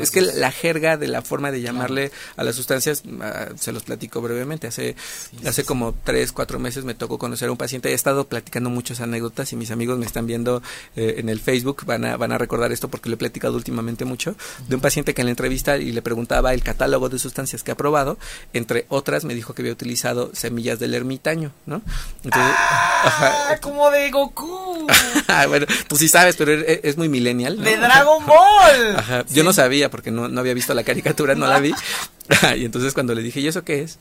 es, 0.00 0.10
que 0.10 0.22
la 0.22 0.50
jerga 0.50 0.96
de 0.96 1.08
la 1.08 1.20
forma 1.20 1.50
de 1.50 1.60
llamarle 1.60 2.10
a 2.36 2.44
las 2.44 2.56
sustancias 2.56 3.02
ah, 3.20 3.48
se 3.58 3.72
los 3.72 3.82
platico 3.82 4.22
brevemente. 4.22 4.66
Hace 4.66 4.96
hace 5.44 5.64
como 5.64 5.94
tres, 6.04 6.32
cuatro 6.32 6.58
meses 6.58 6.84
me 6.84 6.94
tocó 6.94 7.09
conocer 7.18 7.48
a 7.48 7.52
un 7.52 7.58
paciente. 7.58 7.90
He 7.90 7.94
estado 7.94 8.26
platicando 8.26 8.70
muchas 8.70 9.00
anécdotas 9.00 9.52
y 9.52 9.56
mis 9.56 9.70
amigos 9.70 9.98
me 9.98 10.06
están 10.06 10.26
viendo 10.26 10.62
eh, 10.96 11.16
en 11.18 11.28
el 11.28 11.40
Facebook. 11.40 11.84
Van 11.86 12.04
a, 12.04 12.16
van 12.16 12.32
a 12.32 12.38
recordar 12.38 12.72
esto 12.72 12.88
porque 12.88 13.08
lo 13.08 13.14
he 13.14 13.18
platicado 13.18 13.54
últimamente 13.54 14.04
mucho. 14.04 14.34
De 14.68 14.74
un 14.74 14.80
paciente 14.80 15.14
que 15.14 15.22
en 15.22 15.26
la 15.26 15.30
entrevista 15.32 15.76
y 15.76 15.92
le 15.92 16.02
preguntaba 16.02 16.54
el 16.54 16.62
catálogo 16.62 17.08
de 17.08 17.18
sustancias 17.18 17.62
que 17.62 17.72
ha 17.72 17.76
probado. 17.76 18.18
Entre 18.52 18.86
otras, 18.88 19.24
me 19.24 19.34
dijo 19.34 19.54
que 19.54 19.62
había 19.62 19.72
utilizado 19.72 20.30
semillas 20.34 20.78
del 20.78 20.94
ermitaño, 20.94 21.52
¿no? 21.66 21.82
Entonces, 22.24 22.52
ajá, 23.04 23.50
Ah, 23.50 23.58
como 23.60 23.90
de 23.90 24.10
Goku. 24.10 24.86
Ah, 25.28 25.46
bueno, 25.46 25.66
pues 25.88 26.00
sí 26.00 26.08
sabes, 26.08 26.34
pero 26.36 26.52
es, 26.52 26.80
es 26.82 26.96
muy 26.96 27.08
millennial. 27.08 27.56
¿no? 27.56 27.62
de 27.62 27.76
Dragon 27.76 28.26
Ball. 28.26 28.96
Ajá, 28.96 29.24
yo 29.30 29.44
no 29.44 29.52
sabía 29.52 29.88
porque 29.88 30.10
no, 30.10 30.28
no 30.28 30.40
había 30.40 30.54
visto 30.54 30.74
la 30.74 30.82
caricatura, 30.82 31.36
no 31.36 31.46
la 31.46 31.60
vi. 31.60 31.72
y 32.56 32.64
entonces 32.64 32.94
cuando 32.94 33.14
le 33.14 33.22
dije, 33.22 33.40
¿y 33.40 33.46
eso 33.46 33.62
qué 33.62 33.82
es? 33.82 33.98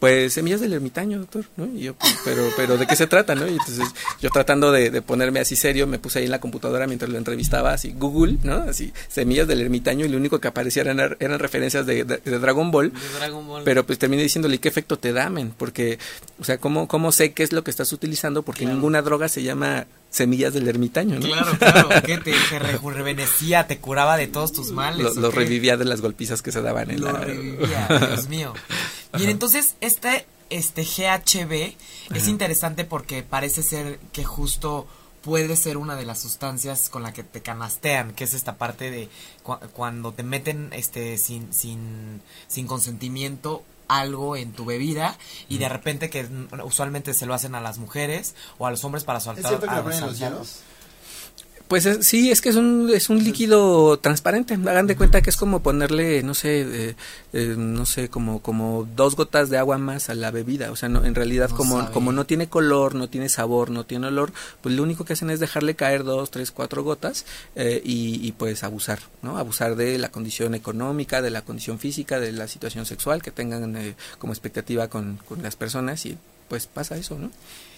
Pues 0.00 0.32
semillas 0.32 0.62
del 0.62 0.72
ermitaño, 0.72 1.18
doctor, 1.18 1.44
¿no? 1.58 1.66
Y 1.66 1.80
yo, 1.82 1.94
pues, 1.94 2.16
pero, 2.24 2.48
pero 2.56 2.78
¿de 2.78 2.86
qué 2.86 2.96
se 2.96 3.06
trata, 3.06 3.34
no? 3.34 3.46
Y 3.46 3.50
entonces 3.52 3.86
yo 4.22 4.30
tratando 4.30 4.72
de, 4.72 4.90
de 4.90 5.02
ponerme 5.02 5.40
así 5.40 5.56
serio, 5.56 5.86
me 5.86 5.98
puse 5.98 6.20
ahí 6.20 6.24
en 6.24 6.30
la 6.30 6.40
computadora 6.40 6.86
mientras 6.86 7.10
lo 7.10 7.18
entrevistaba, 7.18 7.74
así 7.74 7.94
Google, 7.98 8.38
¿no? 8.42 8.54
Así, 8.54 8.94
semillas 9.08 9.46
del 9.46 9.60
ermitaño 9.60 10.06
y 10.06 10.08
lo 10.08 10.16
único 10.16 10.40
que 10.40 10.48
aparecía 10.48 10.82
eran, 10.82 10.98
eran 11.20 11.38
referencias 11.38 11.84
de, 11.84 12.04
de- 12.04 12.16
de 12.16 12.38
Dragon 12.38 12.70
Ball. 12.70 12.92
De 12.94 13.18
Dragon 13.18 13.46
Ball. 13.46 13.62
Pero 13.64 13.84
pues 13.84 13.98
terminé 13.98 14.22
diciéndole, 14.22 14.58
¿qué 14.58 14.68
efecto 14.68 14.98
te 14.98 15.12
da, 15.12 15.28
men? 15.28 15.52
Porque, 15.56 15.98
o 16.40 16.44
sea, 16.44 16.56
¿cómo, 16.56 16.88
cómo 16.88 17.12
sé 17.12 17.32
qué 17.34 17.42
es 17.42 17.52
lo 17.52 17.62
que 17.62 17.70
estás 17.70 17.92
utilizando? 17.92 18.42
Porque 18.42 18.64
ninguna 18.64 19.02
droga 19.02 19.28
se 19.28 19.42
llama 19.42 19.86
semillas 20.08 20.54
del 20.54 20.66
ermitaño, 20.66 21.16
¿no? 21.20 21.26
Claro, 21.26 21.52
claro, 21.58 21.88
que 22.06 22.16
te, 22.18 22.32
te 22.48 22.58
rejuvenecía, 22.58 23.66
te 23.66 23.78
curaba 23.78 24.16
de 24.16 24.26
todos 24.28 24.52
tus 24.52 24.70
males. 24.72 25.04
Lo, 25.04 25.10
¿o 25.12 25.14
lo 25.20 25.30
revivía 25.30 25.76
de 25.76 25.84
las 25.84 26.00
golpizas 26.00 26.40
que 26.42 26.52
se 26.52 26.62
daban 26.62 26.90
en 26.90 27.00
Lo 27.02 27.12
la... 27.12 27.20
revivía, 27.20 27.86
Dios 28.08 28.28
mío. 28.28 28.54
Bien, 29.14 29.30
entonces 29.30 29.74
este, 29.80 30.26
este 30.50 30.82
GHB 30.84 31.74
es 32.14 32.28
interesante 32.28 32.84
porque 32.84 33.22
parece 33.22 33.62
ser 33.62 33.98
que 34.12 34.24
justo 34.24 34.86
puede 35.22 35.54
ser 35.56 35.76
una 35.76 35.96
de 35.96 36.06
las 36.06 36.20
sustancias 36.20 36.88
con 36.88 37.02
la 37.02 37.12
que 37.12 37.22
te 37.24 37.42
canastean, 37.42 38.12
que 38.12 38.24
es 38.24 38.32
esta 38.34 38.56
parte 38.56 38.90
de 38.90 39.08
cua- 39.44 39.60
cuando 39.72 40.12
te 40.12 40.22
meten 40.22 40.70
este 40.72 41.18
sin, 41.18 41.52
sin, 41.52 42.22
sin 42.48 42.66
consentimiento 42.66 43.62
algo 43.88 44.36
en 44.36 44.52
tu 44.52 44.64
bebida 44.64 45.18
y 45.48 45.58
de 45.58 45.68
repente 45.68 46.08
que 46.10 46.26
usualmente 46.64 47.12
se 47.12 47.26
lo 47.26 47.34
hacen 47.34 47.54
a 47.56 47.60
las 47.60 47.78
mujeres 47.78 48.34
o 48.58 48.66
a 48.66 48.70
los 48.70 48.84
hombres 48.84 49.02
para 49.04 49.18
¿Es 49.18 49.24
soltar 49.24 49.48
cierto 49.50 49.66
que 49.66 49.72
a 49.72 49.82
ponen 49.82 50.00
los 50.00 50.10
asaltar. 50.10 50.30
hielos? 50.32 50.60
Pues 51.70 51.86
es- 51.86 52.04
sí, 52.04 52.32
es 52.32 52.40
que 52.40 52.48
es 52.48 52.56
un, 52.56 52.90
es 52.92 53.10
un 53.10 53.22
líquido 53.22 53.96
transparente. 54.00 54.54
Hagan 54.54 54.88
de 54.88 54.96
cuenta 54.96 55.22
que 55.22 55.30
es 55.30 55.36
como 55.36 55.60
ponerle, 55.62 56.20
no 56.24 56.34
sé, 56.34 56.62
eh, 56.62 56.96
eh, 57.32 57.54
no 57.56 57.86
sé, 57.86 58.08
como, 58.08 58.42
como 58.42 58.88
dos 58.96 59.14
gotas 59.14 59.50
de 59.50 59.56
agua 59.56 59.78
más 59.78 60.10
a 60.10 60.14
la 60.16 60.32
bebida. 60.32 60.72
O 60.72 60.76
sea, 60.76 60.88
no, 60.88 61.04
en 61.04 61.14
realidad 61.14 61.48
No 61.50 61.56
como, 61.56 61.78
sabe. 61.78 61.92
como 61.92 62.10
no 62.10 62.26
tiene 62.26 62.48
color, 62.48 62.96
no 62.96 63.08
tiene 63.08 63.28
sabor, 63.28 63.70
no 63.70 63.84
tiene 63.86 64.08
olor, 64.08 64.32
pues 64.62 64.74
lo 64.74 64.82
único 64.82 65.04
que 65.04 65.12
hacen 65.12 65.30
es 65.30 65.38
dejarle 65.38 65.76
caer 65.76 66.02
dos, 66.02 66.32
tres, 66.32 66.50
cuatro 66.50 66.82
gotas 66.82 67.24
eh, 67.54 67.80
y, 67.84 68.18
y 68.26 68.32
pues 68.32 68.64
abusar, 68.64 68.98
¿no? 69.22 69.38
Abusar 69.38 69.76
de 69.76 69.96
la 69.96 70.08
condición 70.10 70.56
económica, 70.56 71.22
de 71.22 71.30
la 71.30 71.42
condición 71.42 71.78
física, 71.78 72.18
de 72.18 72.32
la 72.32 72.48
situación 72.48 72.84
sexual 72.84 73.22
que 73.22 73.30
tengan 73.30 73.76
eh, 73.76 73.94
como 74.18 74.32
expectativa 74.32 74.88
con, 74.88 75.20
con 75.28 75.40
las 75.40 75.54
personas 75.54 76.04
y 76.04 76.18
pues 76.48 76.66
pasa 76.66 76.96
eso, 76.96 77.16
¿no? 77.16 77.30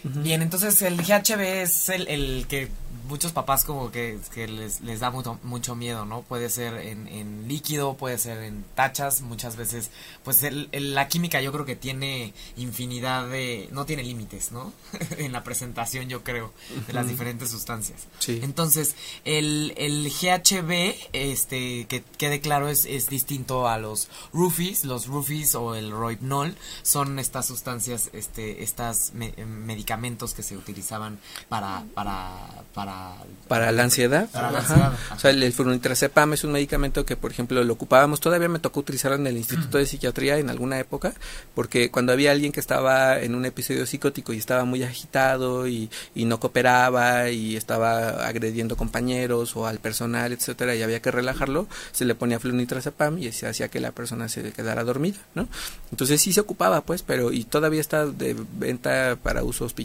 Bien, 0.05 0.43
entonces 0.43 0.81
el 0.83 0.97
GHB 1.03 1.41
es 1.41 1.89
el, 1.89 2.09
el 2.09 2.47
que 2.49 2.69
muchos 3.09 3.33
papás 3.33 3.65
como 3.65 3.91
que, 3.91 4.19
que 4.33 4.47
les, 4.49 4.81
les 4.81 5.01
da 5.01 5.11
mucho, 5.11 5.39
mucho 5.43 5.75
miedo, 5.75 6.05
¿no? 6.05 6.23
Puede 6.23 6.49
ser 6.51 6.75
en, 6.75 7.09
en 7.09 7.47
líquido, 7.49 7.97
puede 7.97 8.17
ser 8.19 8.39
en 8.43 8.65
tachas, 8.75 9.21
muchas 9.21 9.57
veces, 9.57 9.91
pues 10.25 10.43
el- 10.45 10.69
el- 10.73 10.95
la 10.95 11.09
química 11.09 11.41
yo 11.43 11.53
creo 11.53 11.65
que 11.65 11.77
tiene 11.77 12.33
infinidad 12.57 13.29
de, 13.29 13.69
no 13.73 13.85
tiene 13.87 14.03
límites, 14.03 14.51
¿no? 14.53 14.73
en 15.19 15.33
la 15.33 15.45
presentación 15.45 16.09
yo 16.09 16.23
creo, 16.25 16.53
de 16.87 16.93
las 16.93 17.09
diferentes 17.09 17.51
sustancias. 17.51 18.07
Sí. 18.19 18.41
Entonces, 18.43 18.95
el, 19.25 19.75
el 19.77 20.09
GHB, 20.11 20.95
este, 21.13 21.87
que 21.87 22.03
quede 22.19 22.41
claro, 22.41 22.69
es, 22.69 22.87
es 22.87 23.09
distinto 23.09 23.69
a 23.69 23.79
los 23.79 24.09
roofies. 24.33 24.85
Los 24.85 25.07
roofies 25.07 25.55
o 25.55 25.75
el 25.75 25.91
rohypnol 25.91 26.57
son 26.83 27.19
estas 27.19 27.47
sustancias, 27.47 28.11
este, 28.13 28.63
estas 28.63 29.13
me- 29.13 29.35
medicamentos 29.45 29.92
que 30.35 30.43
se 30.43 30.57
utilizaban 30.57 31.19
para, 31.49 31.85
para, 31.95 32.31
para, 32.75 33.13
Para 33.49 33.73
la 33.73 33.83
ansiedad. 33.85 34.29
Para 34.31 34.51
la 34.51 34.59
Ajá. 34.61 34.75
ansiedad, 34.75 34.93
O 35.17 35.19
sea, 35.19 35.31
el, 35.31 35.43
el 35.43 35.53
flunitrazepam 35.53 36.33
es 36.33 36.45
un 36.45 36.53
medicamento 36.53 37.05
que, 37.05 37.17
por 37.17 37.31
ejemplo, 37.31 37.63
lo 37.63 37.73
ocupábamos. 37.73 38.21
Todavía 38.21 38.49
me 38.49 38.59
tocó 38.59 38.81
utilizarlo 38.81 39.17
en 39.17 39.27
el 39.27 39.37
Instituto 39.37 39.79
de 39.79 39.87
Psiquiatría 39.87 40.39
en 40.39 40.51
alguna 40.51 40.79
época, 40.79 41.15
porque 41.55 41.91
cuando 41.91 42.13
había 42.13 42.31
alguien 42.33 42.53
que 42.53 42.61
estaba 42.61 43.19
en 43.21 43.35
un 43.35 43.45
episodio 43.45 43.87
psicótico 43.87 44.33
y 44.33 44.39
estaba 44.39 44.65
muy 44.65 44.83
agitado 44.83 45.67
y, 45.69 45.91
y 46.15 46.25
no 46.25 46.41
cooperaba 46.41 47.31
y 47.31 47.57
estaba 47.57 48.27
agrediendo 48.27 48.77
compañeros 48.77 49.57
o 49.57 49.67
al 49.67 49.79
personal, 49.79 50.33
etcétera, 50.33 50.75
y 50.75 50.83
había 50.83 51.01
que 51.01 51.11
relajarlo, 51.11 51.67
se 51.93 52.05
le 52.05 52.15
ponía 52.15 52.39
flunitrazepam 52.39 53.19
y 53.19 53.33
se 53.33 53.47
hacía 53.47 53.69
que 53.69 53.81
la 53.81 53.93
persona 53.93 54.29
se 54.29 54.53
quedara 54.53 54.85
dormida, 54.85 55.19
¿no? 55.35 55.49
Entonces 55.91 56.21
sí 56.21 56.33
se 56.33 56.41
ocupaba, 56.41 56.81
pues, 56.83 57.03
pero 57.03 57.33
y 57.33 57.45
todavía 57.45 57.81
está 57.81 58.07
de 58.07 58.37
venta 58.59 59.17
para 59.23 59.43
uso 59.43 59.65
hospitalario, 59.65 59.82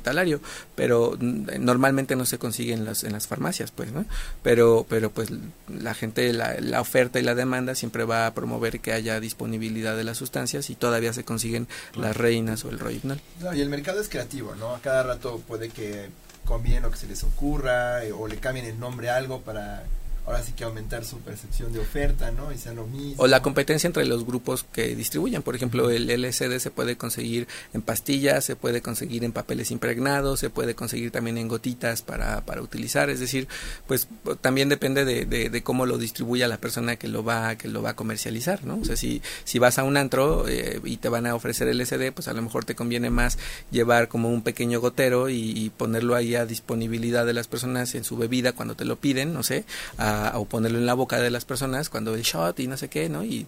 pero 0.76 1.18
mm, 1.20 1.48
normalmente 1.60 2.16
no 2.16 2.26
se 2.26 2.38
consigue 2.38 2.74
en 2.74 2.86
las 2.86 3.04
en 3.04 3.14
las 3.14 3.28
farmacias, 3.28 3.72
pues, 3.72 3.92
¿no? 3.92 4.06
Pero 4.44 4.86
pero 4.90 5.12
pues 5.12 5.30
la 5.68 5.94
gente 5.94 6.32
la, 6.34 6.56
la 6.60 6.82
oferta 6.82 7.20
y 7.20 7.24
la 7.24 7.36
demanda 7.36 7.76
siempre 7.76 8.04
va 8.04 8.28
a 8.28 8.34
promover 8.34 8.80
que 8.80 8.94
haya 8.94 9.20
disponibilidad 9.20 9.96
de 9.96 10.04
las 10.04 10.18
sustancias 10.18 10.70
y 10.70 10.76
todavía 10.76 11.14
se 11.14 11.24
consiguen 11.24 11.68
las 11.96 12.16
reinas 12.16 12.64
o 12.66 12.70
el 12.70 12.80
rohypnol. 12.80 13.20
No, 13.40 13.54
y 13.54 13.62
el 13.62 13.70
mercado 13.70 14.02
es 14.02 14.10
creativo, 14.10 14.56
¿no? 14.56 14.76
A 14.76 14.80
cada 14.80 15.04
rato 15.04 15.42
puede 15.48 15.70
que 15.70 16.10
combinen 16.46 16.84
lo 16.84 16.92
que 16.92 16.98
se 16.98 17.08
les 17.08 17.24
ocurra 17.24 18.04
eh, 18.04 18.12
o 18.12 18.28
le 18.28 18.38
cambien 18.38 18.66
el 18.66 18.80
nombre 18.80 19.10
a 19.10 19.18
algo 19.18 19.42
para 19.42 19.84
ahora 20.28 20.44
sí 20.44 20.52
que 20.52 20.66
aumentar 20.66 21.06
su 21.06 21.20
percepción 21.20 21.72
de 21.72 21.80
oferta, 21.80 22.32
¿no? 22.32 22.52
Y 22.52 22.58
sea 22.58 22.74
lo 22.74 22.86
mismo. 22.86 23.24
O 23.24 23.28
la 23.28 23.42
competencia 23.42 23.88
entre 23.88 24.06
los 24.06 24.26
grupos 24.26 24.66
que 24.74 24.94
distribuyen. 24.94 25.42
Por 25.42 25.56
ejemplo, 25.56 25.90
el 25.90 26.10
LSD 26.10 26.60
se 26.60 26.70
puede 26.70 26.98
conseguir 26.98 27.48
en 27.74 27.82
pastillas, 27.82 28.44
se 28.44 28.58
puede 28.58 28.82
conseguir 28.82 29.24
en 29.24 29.32
papeles 29.32 29.72
impregnados, 29.72 30.42
se 30.42 30.50
puede 30.50 30.76
conseguir 30.76 31.12
también 31.12 31.38
en 31.38 31.48
gotitas 31.48 32.02
para, 32.02 32.42
para 32.46 32.62
utilizar. 32.62 33.10
Es 33.10 33.22
decir, 33.22 33.48
pues 33.88 34.10
también 34.42 34.68
depende 34.68 35.06
de, 35.06 35.26
de, 35.26 35.64
cómo 35.64 35.86
lo 35.86 35.98
distribuya 35.98 36.50
la 36.50 36.58
persona 36.58 36.98
que 36.98 37.08
lo 37.08 37.24
va 37.24 37.56
que 37.56 37.70
lo 37.70 37.82
va 37.82 37.92
a 37.92 37.96
comercializar, 37.96 38.66
¿no? 38.66 38.80
O 38.80 38.86
sea, 38.86 38.98
si, 38.98 39.22
si 39.46 39.60
vas 39.60 39.80
a 39.80 39.84
un 39.86 39.96
antro 39.96 40.46
eh, 40.50 40.82
y 40.84 40.98
te 40.98 41.08
van 41.08 41.26
a 41.26 41.36
ofrecer 41.36 41.74
LSD, 41.74 42.12
pues 42.14 42.28
a 42.28 42.34
lo 42.34 42.42
mejor 42.42 42.66
te 42.66 42.76
conviene 42.76 43.10
más 43.10 43.38
llevar 43.72 44.10
como 44.10 44.30
un 44.30 44.42
pequeño 44.42 44.82
gotero 44.82 45.30
y, 45.30 45.52
y 45.58 45.70
ponerlo 45.70 46.16
ahí 46.16 46.36
a 46.36 46.46
disponibilidad 46.46 47.26
de 47.26 47.34
las 47.34 47.48
personas 47.48 47.96
en 47.96 48.04
su 48.04 48.18
bebida 48.18 48.52
cuando 48.52 48.76
te 48.76 48.84
lo 48.84 48.98
piden, 48.98 49.34
no 49.34 49.42
sé, 49.42 49.64
a, 49.98 50.17
o 50.36 50.46
ponerlo 50.46 50.78
en 50.78 50.86
la 50.86 50.94
boca 50.94 51.20
de 51.20 51.30
las 51.32 51.46
personas 51.46 51.90
cuando 51.90 52.16
el 52.16 52.22
shot 52.22 52.60
y 52.60 52.68
no 52.68 52.78
sé 52.78 52.88
qué, 52.90 53.10
¿no? 53.10 53.24
Y 53.24 53.46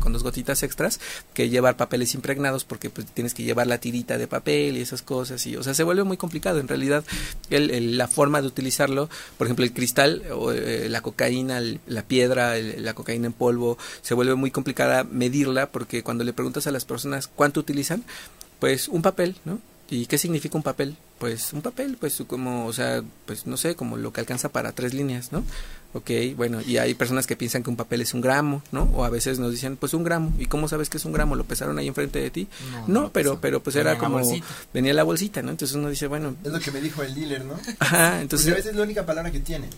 con 0.00 0.12
dos 0.12 0.22
gotitas 0.22 0.62
extras 0.62 1.00
que 1.34 1.48
llevar 1.48 1.76
papeles 1.76 2.14
impregnados 2.14 2.64
porque 2.64 2.90
pues 2.90 3.06
tienes 3.08 3.34
que 3.34 3.42
llevar 3.42 3.66
la 3.66 3.78
tirita 3.78 4.18
de 4.18 4.26
papel 4.26 4.76
y 4.76 4.80
esas 4.80 5.02
cosas 5.02 5.46
y 5.46 5.56
o 5.56 5.62
sea 5.62 5.74
se 5.74 5.82
vuelve 5.84 6.04
muy 6.04 6.16
complicado 6.16 6.58
en 6.60 6.68
realidad 6.68 7.04
el, 7.50 7.70
el- 7.70 7.98
la 7.98 8.08
forma 8.08 8.40
de 8.40 8.48
utilizarlo 8.48 9.08
por 9.38 9.46
ejemplo 9.46 9.64
el 9.64 9.72
cristal 9.72 10.22
o 10.34 10.52
eh, 10.52 10.88
la 10.88 11.00
cocaína 11.02 11.58
el- 11.58 11.80
la 11.86 12.02
piedra 12.02 12.54
la 12.58 12.94
cocaína 12.94 13.26
en 13.26 13.32
polvo 13.32 13.78
se 14.02 14.14
vuelve 14.14 14.34
muy 14.34 14.50
complicada 14.50 15.04
medirla 15.04 15.70
porque 15.70 16.02
cuando 16.02 16.24
le 16.24 16.32
preguntas 16.32 16.66
a 16.66 16.70
las 16.72 16.84
personas 16.84 17.28
cuánto 17.28 17.60
utilizan 17.60 18.04
pues 18.58 18.88
un 18.88 19.02
papel 19.02 19.36
no 19.44 19.58
¿Y 19.90 20.06
qué 20.06 20.18
significa 20.18 20.56
un 20.56 20.62
papel? 20.62 20.96
Pues 21.18 21.52
un 21.52 21.62
papel, 21.62 21.96
pues 21.98 22.22
como, 22.26 22.66
o 22.66 22.72
sea, 22.72 23.02
pues 23.26 23.46
no 23.46 23.56
sé, 23.56 23.74
como 23.74 23.96
lo 23.96 24.12
que 24.12 24.20
alcanza 24.20 24.48
para 24.48 24.72
tres 24.72 24.94
líneas, 24.94 25.32
¿no? 25.32 25.42
Ok, 25.92 26.10
bueno, 26.36 26.60
y 26.60 26.76
hay 26.76 26.94
personas 26.94 27.26
que 27.26 27.34
piensan 27.34 27.64
que 27.64 27.70
un 27.70 27.76
papel 27.76 28.00
es 28.00 28.14
un 28.14 28.20
gramo, 28.20 28.62
¿no? 28.70 28.84
O 28.94 29.04
a 29.04 29.10
veces 29.10 29.40
nos 29.40 29.50
dicen, 29.50 29.76
pues 29.76 29.92
un 29.92 30.04
gramo. 30.04 30.32
¿Y 30.38 30.46
cómo 30.46 30.68
sabes 30.68 30.88
que 30.88 30.98
es 30.98 31.04
un 31.04 31.12
gramo? 31.12 31.34
¿Lo 31.34 31.42
pesaron 31.42 31.76
ahí 31.78 31.88
enfrente 31.88 32.20
de 32.20 32.30
ti? 32.30 32.48
No, 32.86 33.10
pero, 33.12 33.40
pero 33.40 33.60
pues 33.60 33.74
era 33.74 33.98
como, 33.98 34.20
venía 34.72 34.94
la 34.94 35.02
bolsita, 35.02 35.42
¿no? 35.42 35.50
Entonces 35.50 35.76
uno 35.76 35.90
dice, 35.90 36.06
bueno. 36.06 36.36
Es 36.44 36.52
lo 36.52 36.60
que 36.60 36.70
me 36.70 36.80
dijo 36.80 37.02
el 37.02 37.12
dealer, 37.14 37.44
¿no? 37.44 37.58
Ajá, 37.80 38.20
entonces. 38.20 38.46
Porque 38.46 38.52
a 38.52 38.56
veces 38.58 38.70
es 38.70 38.76
la 38.76 38.84
única 38.84 39.04
palabra 39.04 39.32
que 39.32 39.40
tiene. 39.40 39.68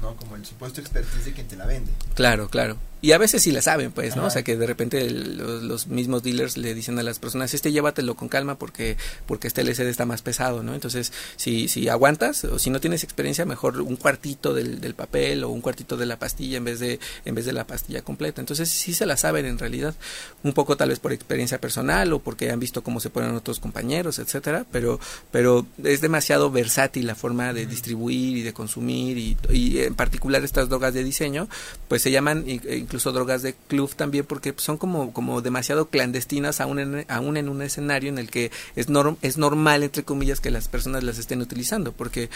¿no? 0.00 0.14
Como 0.16 0.36
el 0.36 0.46
supuesto 0.46 0.80
expertise 0.80 1.24
de 1.24 1.32
quien 1.32 1.48
te 1.48 1.56
la 1.56 1.66
vende. 1.66 1.90
Claro, 2.14 2.48
claro. 2.48 2.76
Y 3.00 3.12
a 3.12 3.18
veces 3.18 3.42
sí 3.42 3.52
la 3.52 3.62
saben, 3.62 3.92
pues, 3.92 4.16
¿no? 4.16 4.26
O 4.26 4.30
sea, 4.30 4.42
que 4.42 4.56
de 4.56 4.66
repente 4.66 5.08
los, 5.10 5.86
mismos 5.86 6.22
dealers 6.22 6.56
le 6.56 6.74
dicen 6.74 6.98
a 6.98 7.02
las 7.02 7.18
personas, 7.18 7.54
este 7.54 7.70
llévatelo 7.70 8.16
con 8.16 8.28
calma 8.28 8.56
porque 8.58 8.96
porque 9.26 9.46
este 9.46 9.60
LCD 9.60 9.88
está 9.88 10.04
más 10.04 10.22
pesado, 10.22 10.62
¿no? 10.62 10.74
Entonces, 10.74 11.12
si, 11.36 11.68
si 11.68 11.88
aguantas 11.88 12.44
o 12.44 12.58
si 12.58 12.70
no 12.70 12.80
tienes 12.80 13.04
experiencia, 13.04 13.44
mejor 13.44 13.80
un 13.80 13.96
cuartito 13.96 14.52
del, 14.52 14.80
del 14.80 14.94
papel 14.94 15.44
o 15.44 15.50
un 15.50 15.60
cuartito 15.60 15.96
de 15.96 16.06
la 16.06 16.18
pastilla 16.18 16.58
en 16.58 16.64
vez 16.64 16.80
de 16.80 16.98
en 17.24 17.34
vez 17.34 17.44
de 17.44 17.52
la 17.52 17.66
pastilla 17.66 18.02
completa. 18.02 18.40
Entonces, 18.40 18.68
sí 18.68 18.92
se 18.92 19.06
la 19.06 19.16
saben 19.16 19.46
en 19.46 19.58
realidad, 19.58 19.94
un 20.42 20.52
poco 20.52 20.76
tal 20.76 20.88
vez 20.88 20.98
por 20.98 21.12
experiencia 21.12 21.60
personal 21.60 22.12
o 22.12 22.18
porque 22.18 22.50
han 22.50 22.58
visto 22.58 22.82
cómo 22.82 22.98
se 22.98 23.10
ponen 23.10 23.34
otros 23.36 23.60
compañeros, 23.60 24.18
etcétera, 24.18 24.66
pero 24.72 24.98
pero 25.30 25.66
es 25.84 26.00
demasiado 26.00 26.50
versátil 26.50 27.06
la 27.06 27.14
forma 27.14 27.52
de 27.52 27.66
distribuir 27.66 28.38
y 28.38 28.42
de 28.42 28.52
consumir 28.52 29.18
y, 29.18 29.36
y 29.50 29.78
en 29.80 29.94
particular 29.94 30.42
estas 30.42 30.68
drogas 30.68 30.94
de 30.94 31.04
diseño, 31.04 31.48
pues 31.86 32.02
se 32.02 32.10
llaman 32.10 32.44
incluso 32.88 33.12
drogas 33.12 33.42
de 33.42 33.54
club 33.54 33.94
también 33.94 34.24
porque 34.24 34.54
son 34.56 34.78
como, 34.78 35.12
como 35.12 35.42
demasiado 35.42 35.90
clandestinas 35.90 36.62
aún 36.62 36.78
en, 36.78 37.04
aún 37.08 37.36
en 37.36 37.50
un 37.50 37.60
escenario 37.60 38.08
en 38.08 38.16
el 38.16 38.30
que 38.30 38.50
es, 38.76 38.88
norm, 38.88 39.18
es 39.20 39.36
normal, 39.36 39.82
entre 39.82 40.04
comillas, 40.04 40.40
que 40.40 40.50
las 40.50 40.68
personas 40.68 41.04
las 41.04 41.18
estén 41.18 41.42
utilizando, 41.42 41.92
porque 41.92 42.30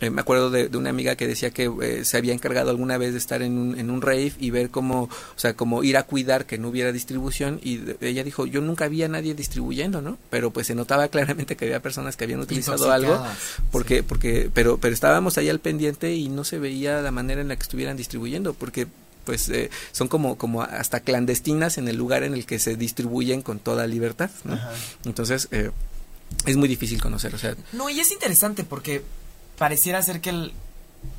eh, 0.00 0.08
me 0.08 0.22
acuerdo 0.22 0.48
de, 0.48 0.74
una 0.74 0.88
amiga 0.88 1.16
que 1.16 1.26
decía 1.26 1.50
que 1.50 1.70
eh, 1.82 2.06
se 2.06 2.16
había 2.16 2.32
encargado 2.32 2.70
alguna 2.70 2.96
vez 2.96 3.12
de 3.12 3.18
estar 3.18 3.42
en 3.42 3.58
un, 3.58 3.78
en 3.78 3.90
un 3.90 4.00
rave 4.00 4.32
y 4.38 4.48
ver 4.48 4.70
cómo, 4.70 5.02
o 5.02 5.38
sea, 5.38 5.52
como 5.52 5.84
ir 5.84 5.98
a 5.98 6.04
cuidar 6.04 6.46
que 6.46 6.56
no 6.56 6.68
hubiera 6.68 6.92
distribución 6.92 7.60
y 7.62 7.82
ella 8.00 8.24
dijo, 8.24 8.46
yo 8.46 8.62
nunca 8.62 8.86
había 8.86 9.06
nadie 9.08 9.34
distribuyendo, 9.34 10.00
¿no? 10.00 10.16
Pero 10.30 10.50
pues 10.50 10.66
se 10.68 10.74
notaba 10.74 11.08
claramente 11.08 11.56
que 11.56 11.66
había 11.66 11.82
personas 11.82 12.16
que 12.16 12.24
habían 12.24 12.40
utilizado 12.40 12.90
algo 12.90 13.22
porque, 13.70 14.02
porque, 14.02 14.50
pero, 14.54 14.78
pero 14.78 14.94
estábamos 14.94 15.36
ahí 15.36 15.50
al 15.50 15.60
pendiente 15.60 16.14
y 16.14 16.30
no 16.30 16.44
se 16.44 16.58
veía 16.58 17.02
la 17.02 17.10
manera 17.10 17.42
en 17.42 17.48
la 17.48 17.56
que 17.56 17.64
estuvieran 17.64 17.98
distribuyendo 17.98 18.54
porque 18.54 18.86
pues 19.24 19.48
eh, 19.48 19.70
son 19.92 20.08
como, 20.08 20.36
como 20.36 20.62
hasta 20.62 21.00
clandestinas 21.00 21.78
en 21.78 21.88
el 21.88 21.96
lugar 21.96 22.22
en 22.22 22.34
el 22.34 22.46
que 22.46 22.58
se 22.58 22.76
distribuyen 22.76 23.42
con 23.42 23.58
toda 23.58 23.86
libertad. 23.86 24.30
¿no? 24.44 24.58
Entonces, 25.04 25.48
eh, 25.50 25.70
es 26.46 26.56
muy 26.56 26.68
difícil 26.68 27.00
conocer. 27.00 27.34
O 27.34 27.38
sea, 27.38 27.56
no, 27.72 27.90
y 27.90 28.00
es 28.00 28.10
interesante 28.10 28.64
porque 28.64 29.02
pareciera 29.58 30.02
ser 30.02 30.20
que 30.20 30.30
el, 30.30 30.52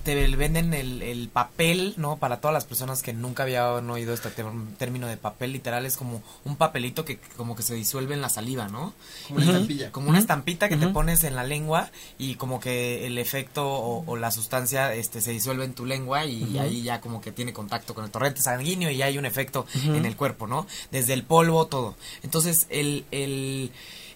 te 0.04 0.16
venden 0.36 0.74
el, 0.74 1.02
el, 1.02 1.30
papel, 1.30 1.94
¿no? 1.98 2.18
Para 2.18 2.38
todas 2.42 2.54
las 2.54 2.66
personas 2.66 3.04
que 3.04 3.14
nunca 3.14 3.44
habían 3.44 3.88
oído 3.90 4.14
este 4.14 4.30
término 4.78 5.08
de 5.08 5.18
papel, 5.18 5.54
literal 5.54 5.86
es 5.86 5.96
como 5.96 6.24
un 6.44 6.56
papelito 6.56 7.06
que 7.06 7.20
como 7.38 7.56
que 7.56 7.62
se 7.62 7.76
disuelve 7.76 8.16
en 8.16 8.22
la 8.22 8.30
saliva, 8.30 8.68
¿no? 8.68 8.94
Como 9.28 9.40
una 9.40 9.52
estampilla. 9.52 9.92
Como 9.92 10.10
una 10.10 10.20
estampita 10.20 10.70
que 10.70 10.78
te 10.78 10.88
pones 10.88 11.24
en 11.24 11.36
la 11.36 11.44
lengua 11.44 11.92
y 12.18 12.36
como 12.36 12.60
que 12.60 13.06
el 13.06 13.18
efecto 13.18 13.68
o, 13.72 14.16
la 14.16 14.32
sustancia 14.32 14.94
este 14.94 15.22
se 15.22 15.32
disuelve 15.32 15.66
en 15.66 15.74
tu 15.74 15.86
lengua 15.86 16.26
y 16.26 16.58
ahí 16.58 16.82
ya 16.82 17.00
como 17.00 17.22
que 17.22 17.32
tiene 17.32 17.54
contacto 17.54 17.94
con 17.94 18.04
el 18.04 18.12
torrente 18.12 18.42
sanguíneo 18.42 18.90
y 18.90 19.02
hay 19.02 19.18
un 19.18 19.26
efecto 19.26 19.66
en 19.86 20.06
el 20.06 20.16
cuerpo, 20.16 20.48
¿no? 20.48 20.66
Desde 20.92 21.14
el 21.14 21.24
polvo, 21.24 21.68
todo. 21.68 21.96
Entonces, 22.24 22.66
el... 22.70 23.06
el 23.12 23.72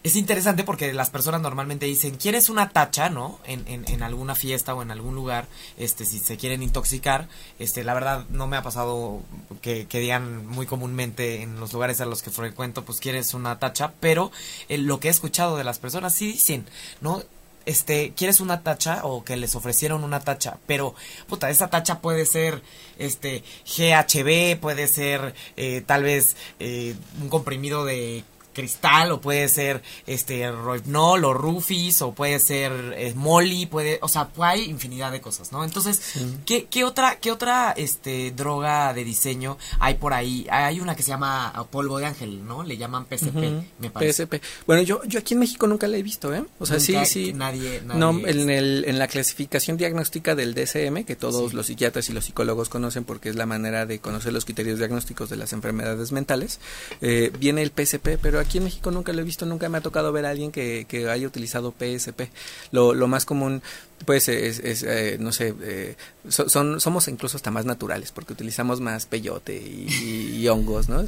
es 0.06 0.16
interesante 0.16 0.64
porque 0.64 0.94
las 0.94 1.10
personas 1.10 1.42
normalmente 1.42 1.88
dicen, 1.88 2.18
¿quieres 2.18 2.50
una 2.50 2.70
tacha, 2.70 3.10
no? 3.10 3.40
En, 3.44 3.68
en, 3.68 3.90
en, 3.90 4.04
alguna 4.04 4.36
fiesta 4.36 4.76
o 4.76 4.84
en 4.84 4.92
algún 4.92 5.16
lugar, 5.16 5.48
este, 5.78 6.06
si 6.06 6.20
se 6.20 6.38
quieren 6.38 6.62
intoxicar, 6.62 7.28
este, 7.58 7.84
la 7.84 7.96
verdad 7.96 8.24
no 8.30 8.46
me 8.46 8.56
ha 8.56 8.62
pasado 8.62 9.24
que, 9.64 9.88
que 9.88 10.00
digan 10.00 10.46
muy 10.46 10.68
comúnmente 10.68 11.42
en 11.42 11.60
los 11.60 11.74
lugares 11.74 12.02
a 12.02 12.06
los 12.06 12.22
que 12.22 12.30
frecuento, 12.30 12.86
pues 12.86 13.00
quieres 13.00 13.34
una 13.34 13.58
tacha, 13.58 13.94
pero 14.00 14.32
eh, 14.70 14.78
lo 14.78 15.00
que 15.00 15.08
he 15.08 15.12
escuchado 15.12 15.58
de 15.58 15.64
las 15.64 15.80
personas 15.80 16.14
sí 16.14 16.34
dicen, 16.34 16.68
¿no? 17.02 17.24
este, 17.66 18.14
¿quieres 18.16 18.42
una 18.42 18.62
tacha? 18.62 19.00
O 19.06 19.24
que 19.24 19.38
les 19.38 19.56
ofrecieron 19.56 20.04
una 20.04 20.20
tacha. 20.20 20.60
Pero, 20.68 20.94
puta, 21.28 21.50
esa 21.50 21.68
tacha 21.70 22.00
puede 22.00 22.28
ser, 22.28 22.62
este, 23.00 23.44
GHB, 23.66 24.60
puede 24.60 24.88
ser, 24.88 25.34
eh, 25.58 25.82
tal 25.84 26.04
vez, 26.04 26.38
eh, 26.60 26.94
un 27.20 27.30
comprimido 27.30 27.86
de 27.86 28.24
cristal 28.56 29.12
o 29.12 29.22
puede 29.22 29.48
ser 29.50 29.84
este 30.08 30.50
Rohypnol 30.52 31.26
o 31.26 31.34
Rufis 31.34 32.02
o 32.02 32.14
puede 32.14 32.40
ser 32.40 32.72
eh, 32.98 33.14
Molly, 33.16 33.68
puede, 33.68 34.00
o 34.02 34.08
sea, 34.08 34.30
hay 34.40 34.64
infinidad 34.64 35.12
de 35.12 35.22
cosas, 35.22 35.52
¿no? 35.52 35.64
Entonces, 35.64 36.02
¿qué, 36.46 36.66
¿qué, 36.66 36.84
otra 36.84 37.20
qué 37.20 37.32
otra 37.32 37.74
este 37.78 38.32
droga 38.32 38.94
de 38.94 39.04
diseño 39.04 39.58
hay 39.80 39.96
por 39.96 40.14
ahí? 40.14 40.48
Hay 40.50 40.80
una 40.80 40.96
que 40.96 41.04
se 41.04 41.10
llama 41.10 41.54
polvo 41.70 42.00
de 42.00 42.06
ángel, 42.06 42.46
¿no? 42.46 42.64
Le 42.64 42.78
llaman 42.78 43.06
PSP, 43.06 43.36
me 43.80 43.90
parece. 43.92 44.26
PSP. 44.26 44.42
Bueno, 44.66 44.82
yo 44.82 45.04
yo 45.06 45.20
aquí 45.20 45.34
en 45.34 45.42
México 45.42 45.68
nunca 45.68 45.88
la 45.88 45.98
he 45.98 46.04
visto, 46.04 46.34
¿eh? 46.34 46.44
O 46.60 46.66
sea, 46.66 46.80
sí, 46.80 46.96
sí. 47.06 47.34
Nadie, 47.34 47.82
No, 47.84 48.12
en 48.26 48.50
el 48.50 48.86
en 48.88 48.98
la 48.98 49.08
clasificación 49.08 49.78
diagnóstica 49.78 50.36
del 50.36 50.54
DSM, 50.54 51.04
que 51.04 51.16
todos 51.16 51.54
los 51.54 51.68
psiquiatras 51.68 52.10
y 52.10 52.14
los 52.14 52.26
psicólogos 52.26 52.70
conocen 52.70 53.04
porque 53.04 53.30
es 53.30 53.36
la 53.36 53.46
manera 53.46 53.86
de 53.86 54.00
conocer 54.00 54.32
los 54.32 54.46
criterios 54.46 54.80
diagnósticos 54.80 55.30
de 55.30 55.36
las 55.36 55.52
enfermedades 55.52 56.12
mentales, 56.12 56.60
eh, 57.02 57.32
viene 57.38 57.62
el 57.62 57.72
PSP, 57.72 58.18
pero 58.22 58.40
aquí 58.46 58.60
en 58.60 58.64
México 58.64 58.92
nunca 58.92 59.12
lo 59.12 59.22
he 59.22 59.24
visto, 59.24 59.46
nunca 59.46 59.68
me 59.70 59.78
ha 59.78 59.82
tocado 59.82 60.12
ver 60.12 60.26
a 60.26 60.30
alguien 60.30 60.52
que, 60.52 60.86
que 60.88 61.10
haya 61.10 61.28
utilizado 61.28 61.74
PSP. 61.78 62.30
Lo, 62.72 62.94
lo 62.94 63.08
más 63.08 63.26
común, 63.26 63.62
pues, 64.06 64.28
es, 64.30 64.60
es 64.60 64.84
eh, 64.84 65.18
no 65.20 65.32
sé, 65.32 65.54
eh, 65.62 65.96
son, 66.30 66.80
somos 66.80 67.08
incluso 67.08 67.38
hasta 67.38 67.52
más 67.52 67.66
naturales, 67.66 68.12
porque 68.12 68.34
utilizamos 68.34 68.82
más 68.82 69.06
peyote 69.06 69.56
y, 69.58 70.48
hongos, 70.48 70.90
¿no? 70.90 71.04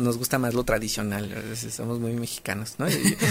nos 0.00 0.18
gusta 0.18 0.38
más 0.38 0.54
lo 0.54 0.64
tradicional, 0.64 1.30
somos 1.70 2.00
muy 2.00 2.12
mexicanos, 2.12 2.74
¿no? 2.78 2.86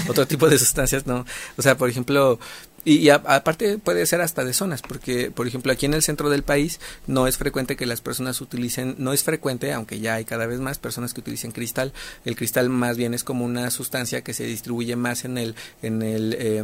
otro 0.08 0.28
tipo 0.28 0.50
de 0.50 0.60
sustancias, 0.60 1.08
¿no? 1.08 1.26
O 1.58 1.62
sea, 1.62 1.78
por 1.78 1.90
ejemplo, 1.90 2.40
y, 2.86 3.10
aparte 3.10 3.78
puede 3.78 4.06
ser 4.06 4.22
hasta 4.22 4.44
de 4.44 4.54
zonas, 4.54 4.82
porque 4.82 5.32
por 5.32 5.48
ejemplo 5.48 5.72
aquí 5.72 5.86
en 5.86 5.94
el 5.94 6.02
centro 6.02 6.30
del 6.30 6.44
país 6.44 6.80
no 7.08 7.28
es 7.28 7.38
frecuente 7.38 7.76
que 7.76 7.86
las 7.86 8.02
personas 8.02 8.42
utilicen, 8.42 8.96
no 8.98 9.14
es 9.14 9.24
frecuente, 9.24 9.72
aunque 9.74 10.00
ya 10.00 10.16
hay 10.16 10.26
cada 10.26 10.46
vez 10.48 10.60
más 10.60 10.80
personas 10.80 11.14
que 11.14 11.22
utilicen 11.22 11.52
cristal. 11.52 11.94
El 12.26 12.36
cristal 12.36 12.70
más 12.70 12.98
bien 12.98 13.14
es 13.14 13.24
como 13.24 13.46
una 13.46 13.70
sustancia 13.72 14.22
que 14.22 14.34
se 14.34 14.46
distribuye 14.46 14.96
más 14.96 15.26
en 15.26 15.38
el, 15.38 15.56
en 15.82 16.02
el 16.02 16.36
eh, 16.38 16.64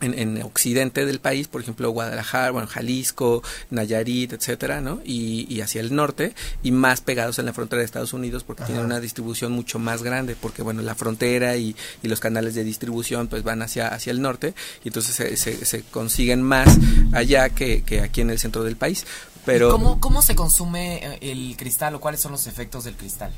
en, 0.00 0.18
en, 0.18 0.42
occidente 0.42 1.06
del 1.06 1.20
país, 1.20 1.48
por 1.48 1.60
ejemplo 1.60 1.90
Guadalajara, 1.90 2.50
bueno, 2.50 2.68
Jalisco, 2.68 3.42
Nayarit, 3.70 4.32
etcétera, 4.32 4.80
¿no? 4.80 5.00
Y, 5.04 5.46
y, 5.48 5.60
hacia 5.60 5.80
el 5.80 5.94
norte 5.94 6.34
y 6.62 6.70
más 6.70 7.00
pegados 7.00 7.38
en 7.38 7.46
la 7.46 7.52
frontera 7.52 7.80
de 7.80 7.86
Estados 7.86 8.12
Unidos 8.12 8.44
porque 8.44 8.64
tienen 8.64 8.84
una 8.84 9.00
distribución 9.00 9.52
mucho 9.52 9.78
más 9.78 10.02
grande, 10.02 10.36
porque 10.40 10.62
bueno, 10.62 10.82
la 10.82 10.94
frontera 10.94 11.56
y, 11.56 11.74
y, 12.02 12.08
los 12.08 12.20
canales 12.20 12.54
de 12.54 12.64
distribución 12.64 13.28
pues 13.28 13.42
van 13.42 13.62
hacia, 13.62 13.88
hacia 13.88 14.10
el 14.10 14.22
norte 14.22 14.54
y 14.84 14.88
entonces 14.88 15.14
se, 15.14 15.36
se, 15.36 15.64
se 15.64 15.82
consiguen 15.82 16.42
más 16.42 16.78
allá 17.12 17.50
que, 17.50 17.82
que, 17.82 18.00
aquí 18.00 18.20
en 18.20 18.30
el 18.30 18.38
centro 18.38 18.64
del 18.64 18.76
país. 18.76 19.06
Pero, 19.44 19.70
¿Cómo, 19.70 19.98
¿Cómo 19.98 20.20
se 20.20 20.34
consume 20.34 20.96
eh, 20.96 21.18
el 21.22 21.56
cristal 21.56 21.94
o 21.94 22.00
cuáles 22.00 22.20
son 22.20 22.32
los 22.32 22.46
efectos 22.46 22.84
del 22.84 22.94
cristal? 22.94 23.32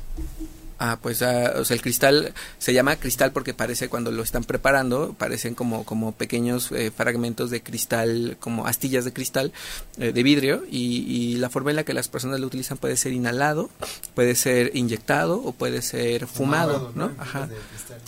Ah, 0.83 0.97
pues 0.99 1.21
ah, 1.21 1.53
o 1.57 1.63
sea, 1.63 1.75
el 1.75 1.81
cristal 1.83 2.33
se 2.57 2.73
llama 2.73 2.95
cristal 2.95 3.31
porque 3.31 3.53
parece 3.53 3.87
cuando 3.87 4.11
lo 4.11 4.23
están 4.23 4.43
preparando, 4.43 5.13
parecen 5.13 5.53
como, 5.53 5.85
como 5.85 6.11
pequeños 6.13 6.71
eh, 6.71 6.89
fragmentos 6.89 7.51
de 7.51 7.61
cristal, 7.61 8.35
como 8.39 8.65
astillas 8.65 9.05
de 9.05 9.13
cristal 9.13 9.53
eh, 9.97 10.11
de 10.11 10.23
vidrio 10.23 10.63
y, 10.71 11.03
y, 11.07 11.37
la 11.37 11.51
forma 11.51 11.69
en 11.69 11.75
la 11.75 11.83
que 11.83 11.93
las 11.93 12.07
personas 12.07 12.39
lo 12.39 12.47
utilizan 12.47 12.79
puede 12.79 12.97
ser 12.97 13.13
inhalado, 13.13 13.69
puede 14.15 14.33
ser 14.33 14.75
inyectado 14.75 15.39
o 15.43 15.51
puede 15.51 15.83
ser 15.83 16.25
fumado, 16.25 16.91
¿no? 16.95 17.11
Ajá. 17.19 17.47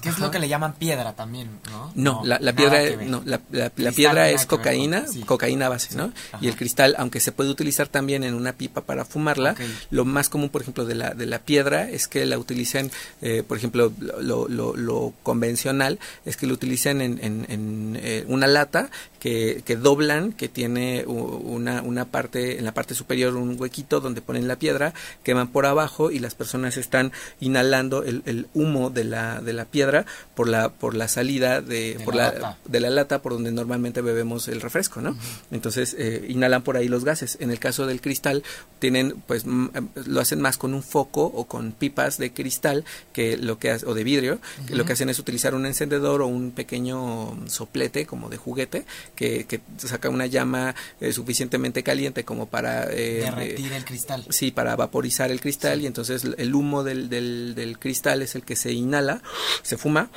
¿Qué 0.02 0.10
es 0.10 0.18
lo 0.18 0.32
que 0.32 0.40
le 0.40 0.48
llaman 0.48 0.74
piedra 0.74 1.14
también, 1.14 1.60
no? 1.70 1.92
No, 1.94 2.22
la, 2.26 2.40
la 2.40 2.54
piedra, 2.54 2.82
no, 3.06 3.22
la, 3.24 3.40
la, 3.52 3.70
piedra 3.70 4.32
es 4.32 4.48
cocaína, 4.48 5.06
cocaína 5.28 5.70
base, 5.70 5.96
¿no? 5.96 6.12
Y 6.42 6.48
el 6.48 6.56
cristal, 6.56 6.96
aunque 6.98 7.20
se 7.20 7.32
puede 7.32 7.52
utilizar 7.52 7.88
también 7.88 8.24
en 8.24 8.34
una 8.34 8.54
pipa 8.54 8.82
para 8.82 9.06
fumarla, 9.06 9.54
lo 9.92 10.06
más 10.06 10.30
común, 10.30 10.50
por 10.50 10.64
ejemplo, 10.64 10.86
de 10.86 10.96
la, 10.96 11.14
de 11.14 11.28
la 11.28 11.38
piedra 11.38 11.88
es 11.88 12.08
que 12.08 12.26
la 12.26 12.40
utilicen 12.40 12.63
utilicen, 12.64 12.92
eh, 13.22 13.44
por 13.46 13.58
ejemplo, 13.58 13.92
lo, 14.00 14.48
lo, 14.48 14.76
lo, 14.76 15.14
convencional 15.24 16.00
es 16.26 16.38
que 16.38 16.48
lo 16.48 16.54
utilicen 16.54 17.02
en, 17.02 17.20
en, 17.22 17.46
en 17.50 18.00
eh, 18.02 18.24
una 18.28 18.48
lata 18.48 18.90
que, 19.24 19.64
que 19.64 19.78
doblan, 19.78 20.34
que 20.34 20.50
tiene 20.50 21.06
una, 21.08 21.82
una 21.82 22.04
parte, 22.04 22.60
en 22.60 22.66
la 22.66 22.74
parte 22.74 22.94
superior 22.94 23.38
un 23.38 23.56
huequito 23.58 24.02
donde 24.02 24.22
ponen 24.22 24.50
la 24.50 24.58
piedra, 24.58 24.94
queman 25.24 25.48
por 25.48 25.66
abajo 25.66 26.12
y 26.12 26.20
las 26.20 26.36
personas 26.36 26.76
están 26.76 27.14
inhalando 27.40 28.04
el, 28.04 28.22
el 28.26 28.48
humo 28.54 28.90
de 28.90 29.06
la, 29.06 29.40
de 29.40 29.54
la 29.54 29.64
piedra 29.64 30.06
por 30.36 30.50
la, 30.50 30.74
por 30.74 30.94
la 30.94 31.08
salida 31.08 31.62
de, 31.62 32.02
por 32.04 32.16
la 32.16 32.58
de 32.66 32.80
la 32.82 32.90
lata 32.90 33.22
por 33.22 33.32
donde 33.32 33.54
normalmente 33.54 34.02
bebemos 34.02 34.50
el 34.50 34.60
refresco, 34.60 35.00
¿no? 35.00 35.16
Entonces 35.52 35.96
eh, 35.98 36.26
inhalan 36.28 36.64
por 36.64 36.76
ahí 36.76 36.90
los 36.90 37.06
gases. 37.06 37.38
En 37.40 37.50
el 37.50 37.60
caso 37.60 37.88
del 37.88 38.02
cristal 38.02 38.44
tienen, 38.80 39.24
pues 39.26 39.46
eh, 39.46 39.82
lo 40.06 40.20
hacen 40.20 40.42
más 40.42 40.58
con 40.58 40.74
un 40.74 40.84
foco 40.84 41.24
o 41.24 41.46
con 41.46 41.72
pipas 41.72 42.18
de 42.18 42.34
cristal 42.34 42.84
que 43.14 43.38
lo 43.38 43.58
que 43.58 43.72
o 43.86 43.94
de 43.94 44.04
vidrio, 44.04 44.40
que 44.68 44.76
lo 44.76 44.84
que 44.84 44.92
hacen 44.92 45.08
es 45.08 45.18
utilizar 45.18 45.56
un 45.56 45.66
encendedor 45.66 46.22
o 46.22 46.28
un 46.28 46.52
pequeño 46.52 47.38
soplete 47.48 48.06
como 48.06 48.28
de 48.28 48.36
juguete 48.36 48.86
que, 49.16 49.46
que 49.46 49.62
saca 49.78 50.10
una 50.10 50.26
llama 50.26 50.76
eh, 51.02 51.14
suficientemente 51.14 51.84
caliente 51.84 52.24
como 52.24 52.48
para 52.48 52.86
eh, 52.92 53.22
Derretir 53.24 53.74
el 53.74 53.86
cristal. 53.86 54.26
Sí, 54.30 54.52
para 54.52 54.76
vaporizar 54.76 55.32
el 55.32 55.40
cristal 55.42 55.82
y 55.82 55.86
entonces 55.88 56.24
el 56.38 56.56
humo 56.56 56.84
del, 56.84 57.10
del, 57.10 57.54
del 57.56 57.80
cristal 57.80 58.22
es 58.22 58.36
el 58.36 58.44
que 58.44 58.56
se 58.56 58.72
inhala, 58.74 59.22
se 59.62 59.78
fuma 59.78 60.10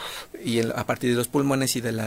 y 0.45 0.59
el- 0.59 0.73
a 0.73 0.85
partir 0.87 1.11
de 1.11 1.17
los 1.17 1.29
pulmones 1.29 1.77
y 1.77 1.81
del 1.81 2.01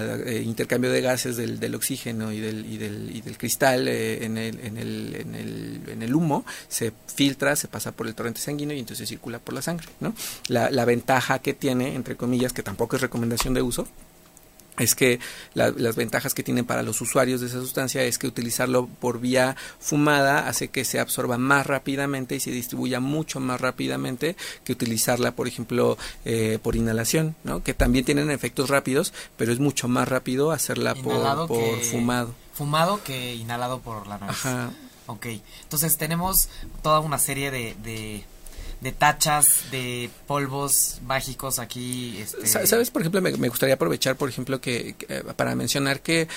intercambio 0.43 0.91
de 0.91 1.01
gases 1.01 1.37
del, 1.37 1.59
del 1.59 1.75
oxígeno 1.75 2.31
y 2.31 2.39
del, 2.39 2.65
y 2.65 2.77
del, 2.77 3.15
y 3.15 3.21
del 3.21 3.37
cristal 3.37 3.87
eh, 3.87 4.25
en, 4.25 4.37
el, 4.37 4.59
en, 4.59 4.77
el, 4.77 5.15
en, 5.15 5.35
el, 5.35 5.81
en 5.89 6.01
el 6.03 6.15
humo 6.15 6.45
se 6.67 6.91
filtra, 7.13 7.55
se 7.55 7.67
pasa 7.67 7.91
por 7.91 8.07
el 8.07 8.15
torrente 8.15 8.39
sanguíneo 8.41 8.75
y 8.75 8.79
entonces 8.79 9.07
circula 9.09 9.39
por 9.39 9.53
la 9.53 9.61
sangre. 9.61 9.87
¿no? 9.99 10.13
La, 10.47 10.69
la 10.71 10.85
ventaja 10.85 11.39
que 11.39 11.53
tiene, 11.53 11.95
entre 11.95 12.15
comillas, 12.15 12.53
que 12.53 12.63
tampoco 12.63 12.95
es 12.95 13.01
recomendación 13.01 13.53
de 13.53 13.61
uso, 13.61 13.87
es 14.79 14.95
que 14.95 15.19
la- 15.53 15.69
las 15.71 15.95
ventajas 15.95 16.33
que 16.33 16.41
tienen 16.43 16.65
para 16.65 16.81
los 16.83 16.99
usuarios 17.01 17.41
de 17.41 17.47
esa 17.47 17.59
sustancia 17.59 18.03
es 18.03 18.17
que 18.17 18.27
utilizarlo 18.27 18.87
por 18.87 19.19
vía 19.19 19.55
fumada 19.79 20.47
hace 20.47 20.69
que 20.69 20.85
se 20.85 20.99
absorba 20.99 21.37
más 21.37 21.67
rápidamente 21.67 22.35
y 22.35 22.39
se 22.39 22.51
distribuya 22.51 22.99
mucho 22.99 23.39
más 23.39 23.61
rápidamente 23.61 24.35
que 24.63 24.71
utilizarla, 24.73 25.31
por 25.31 25.47
ejemplo, 25.47 25.97
eh, 26.25 26.59
por 26.61 26.75
inhalación, 26.75 27.35
¿no? 27.43 27.63
que 27.63 27.73
también 27.73 28.05
tienen 28.05 28.31
efectos 28.31 28.69
rápidos, 28.69 29.13
pero 29.37 29.51
es 29.51 29.59
mucho 29.59 29.87
más 29.87 30.07
rápido 30.07 30.51
hacerla 30.51 30.95
por, 30.95 31.13
Inhalado 31.15 31.47
por 31.47 31.57
que- 31.79 31.85
fumado. 31.85 32.33
Fumado 32.53 33.03
que 33.03 33.35
inhalado 33.35 33.79
por 33.79 34.07
la 34.07 34.17
nariz. 34.17 34.45
Ajá. 34.45 34.71
Ok, 35.07 35.25
entonces 35.63 35.97
tenemos 35.97 36.49
toda 36.83 36.99
una 36.99 37.17
serie 37.17 37.51
de, 37.51 37.75
de, 37.83 38.23
de 38.81 38.91
tachas, 38.91 39.69
de 39.71 40.09
polvos 40.27 40.99
mágicos 41.03 41.59
aquí. 41.59 42.17
Este, 42.19 42.47
Sa- 42.47 42.65
¿Sabes? 42.65 42.91
Por 42.91 43.01
ejemplo, 43.01 43.21
me, 43.21 43.31
me 43.37 43.49
gustaría 43.49 43.75
aprovechar, 43.75 44.15
por 44.15 44.29
ejemplo, 44.29 44.61
que, 44.61 44.95
que, 44.97 45.05
eh, 45.17 45.23
para 45.35 45.55
mencionar 45.55 46.01
que 46.01 46.27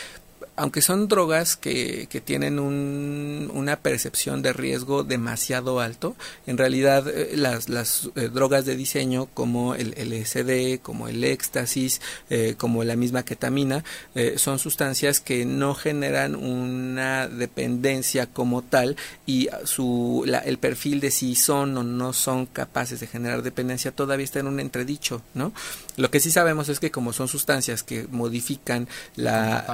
aunque 0.56 0.82
son 0.82 1.08
drogas 1.08 1.56
que, 1.56 2.06
que 2.10 2.20
tienen 2.20 2.58
un- 2.58 3.50
una 3.54 3.76
percepción 3.76 4.42
de 4.42 4.52
riesgo 4.52 5.02
demasiado 5.02 5.80
alto, 5.80 6.14
en 6.46 6.58
realidad 6.58 7.08
eh, 7.08 7.32
las, 7.36 7.68
las 7.68 8.10
eh, 8.16 8.28
drogas 8.32 8.64
de 8.66 8.76
diseño 8.76 9.26
como 9.34 9.74
el 9.74 9.94
LSD, 9.96 10.80
como 10.82 11.08
el 11.08 11.24
éxtasis, 11.24 12.00
eh, 12.30 12.54
como 12.58 12.84
la 12.84 12.96
misma 12.96 13.24
ketamina, 13.24 13.84
son 14.36 14.58
sustancias 14.58 15.20
que 15.20 15.44
no 15.44 15.74
generan 15.74 16.34
una 16.34 17.28
dependencia 17.28 18.26
como 18.26 18.62
tal 18.62 18.96
y 19.26 19.48
su, 19.64 20.22
la- 20.26 20.38
el 20.40 20.58
perfil 20.58 21.00
de 21.00 21.10
si 21.10 21.34
son 21.34 21.76
o 21.76 21.82
no 21.82 22.12
son 22.12 22.46
capaces 22.46 23.00
de 23.00 23.06
generar 23.06 23.42
dependencia 23.42 23.92
todavía 23.92 24.24
está 24.24 24.40
en 24.40 24.46
un 24.48 24.60
entredicho, 24.60 25.22
¿no? 25.34 25.52
Lo 25.96 26.10
que 26.10 26.20
sí 26.20 26.30
sabemos 26.30 26.68
es 26.68 26.80
que 26.80 26.90
como 26.90 27.12
son 27.12 27.28
sustancias 27.28 27.82
que 27.82 28.06
modifican 28.10 28.88
la 29.16 29.64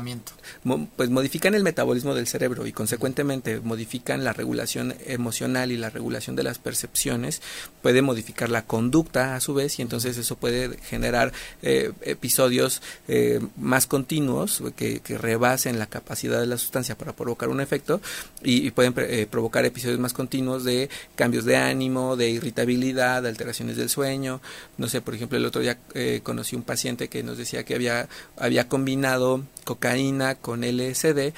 mo- 0.65 0.89
pues 0.97 1.11
modifican 1.11 1.55
el 1.55 1.63
metabolismo 1.63 2.15
del 2.15 2.27
cerebro 2.27 2.67
y 2.67 2.73
consecuentemente 2.73 3.61
modifican 3.61 4.25
la 4.25 4.33
regulación 4.33 4.95
emocional 5.07 5.71
y 5.71 5.77
la 5.77 5.91
regulación 5.91 6.35
de 6.37 6.43
las 6.43 6.59
percepciones, 6.59 7.41
puede 7.83 8.03
modificar 8.03 8.49
la 8.51 8.65
conducta 8.65 9.37
a 9.37 9.41
su 9.41 9.55
vez 9.55 9.79
y 9.79 9.83
entonces 9.83 10.17
eso 10.17 10.37
puede 10.37 10.77
generar 10.79 11.33
eh, 11.63 11.93
episodios 12.03 12.83
eh, 13.07 13.41
más 13.57 13.87
continuos 13.87 14.63
que, 14.77 15.01
que 15.01 15.19
rebasen 15.19 15.79
la 15.79 15.87
capacidad 15.87 16.41
de 16.41 16.47
la 16.47 16.59
sustancia 16.59 16.97
para 16.99 17.13
provocar 17.13 17.49
un 17.49 17.61
efecto 17.61 18.01
y, 18.43 18.67
y 18.67 18.71
pueden 18.71 18.95
eh, 18.99 19.27
provocar 19.31 19.65
episodios 19.65 19.99
más 19.99 20.13
continuos 20.13 20.65
de 20.65 20.91
cambios 21.15 21.45
de 21.45 21.57
ánimo, 21.57 22.17
de 22.17 22.31
irritabilidad, 22.31 23.23
de 23.23 23.29
alteraciones 23.29 23.77
del 23.77 23.89
sueño. 23.89 24.41
No 24.79 24.89
sé, 24.89 25.01
por 25.01 25.15
ejemplo, 25.15 25.39
el 25.39 25.45
otro 25.45 25.61
día 25.61 25.79
eh, 25.95 26.08
conocí 26.23 26.57
un 26.57 26.63
paciente 26.63 27.09
que 27.09 27.23
nos 27.23 27.39
decía 27.39 27.65
que 27.65 27.75
había, 27.75 28.09
había 28.37 28.69
combinado 28.69 29.43
cocaína 29.69 30.35
con 30.35 30.63
LSD 30.63 31.19
eh, 31.19 31.35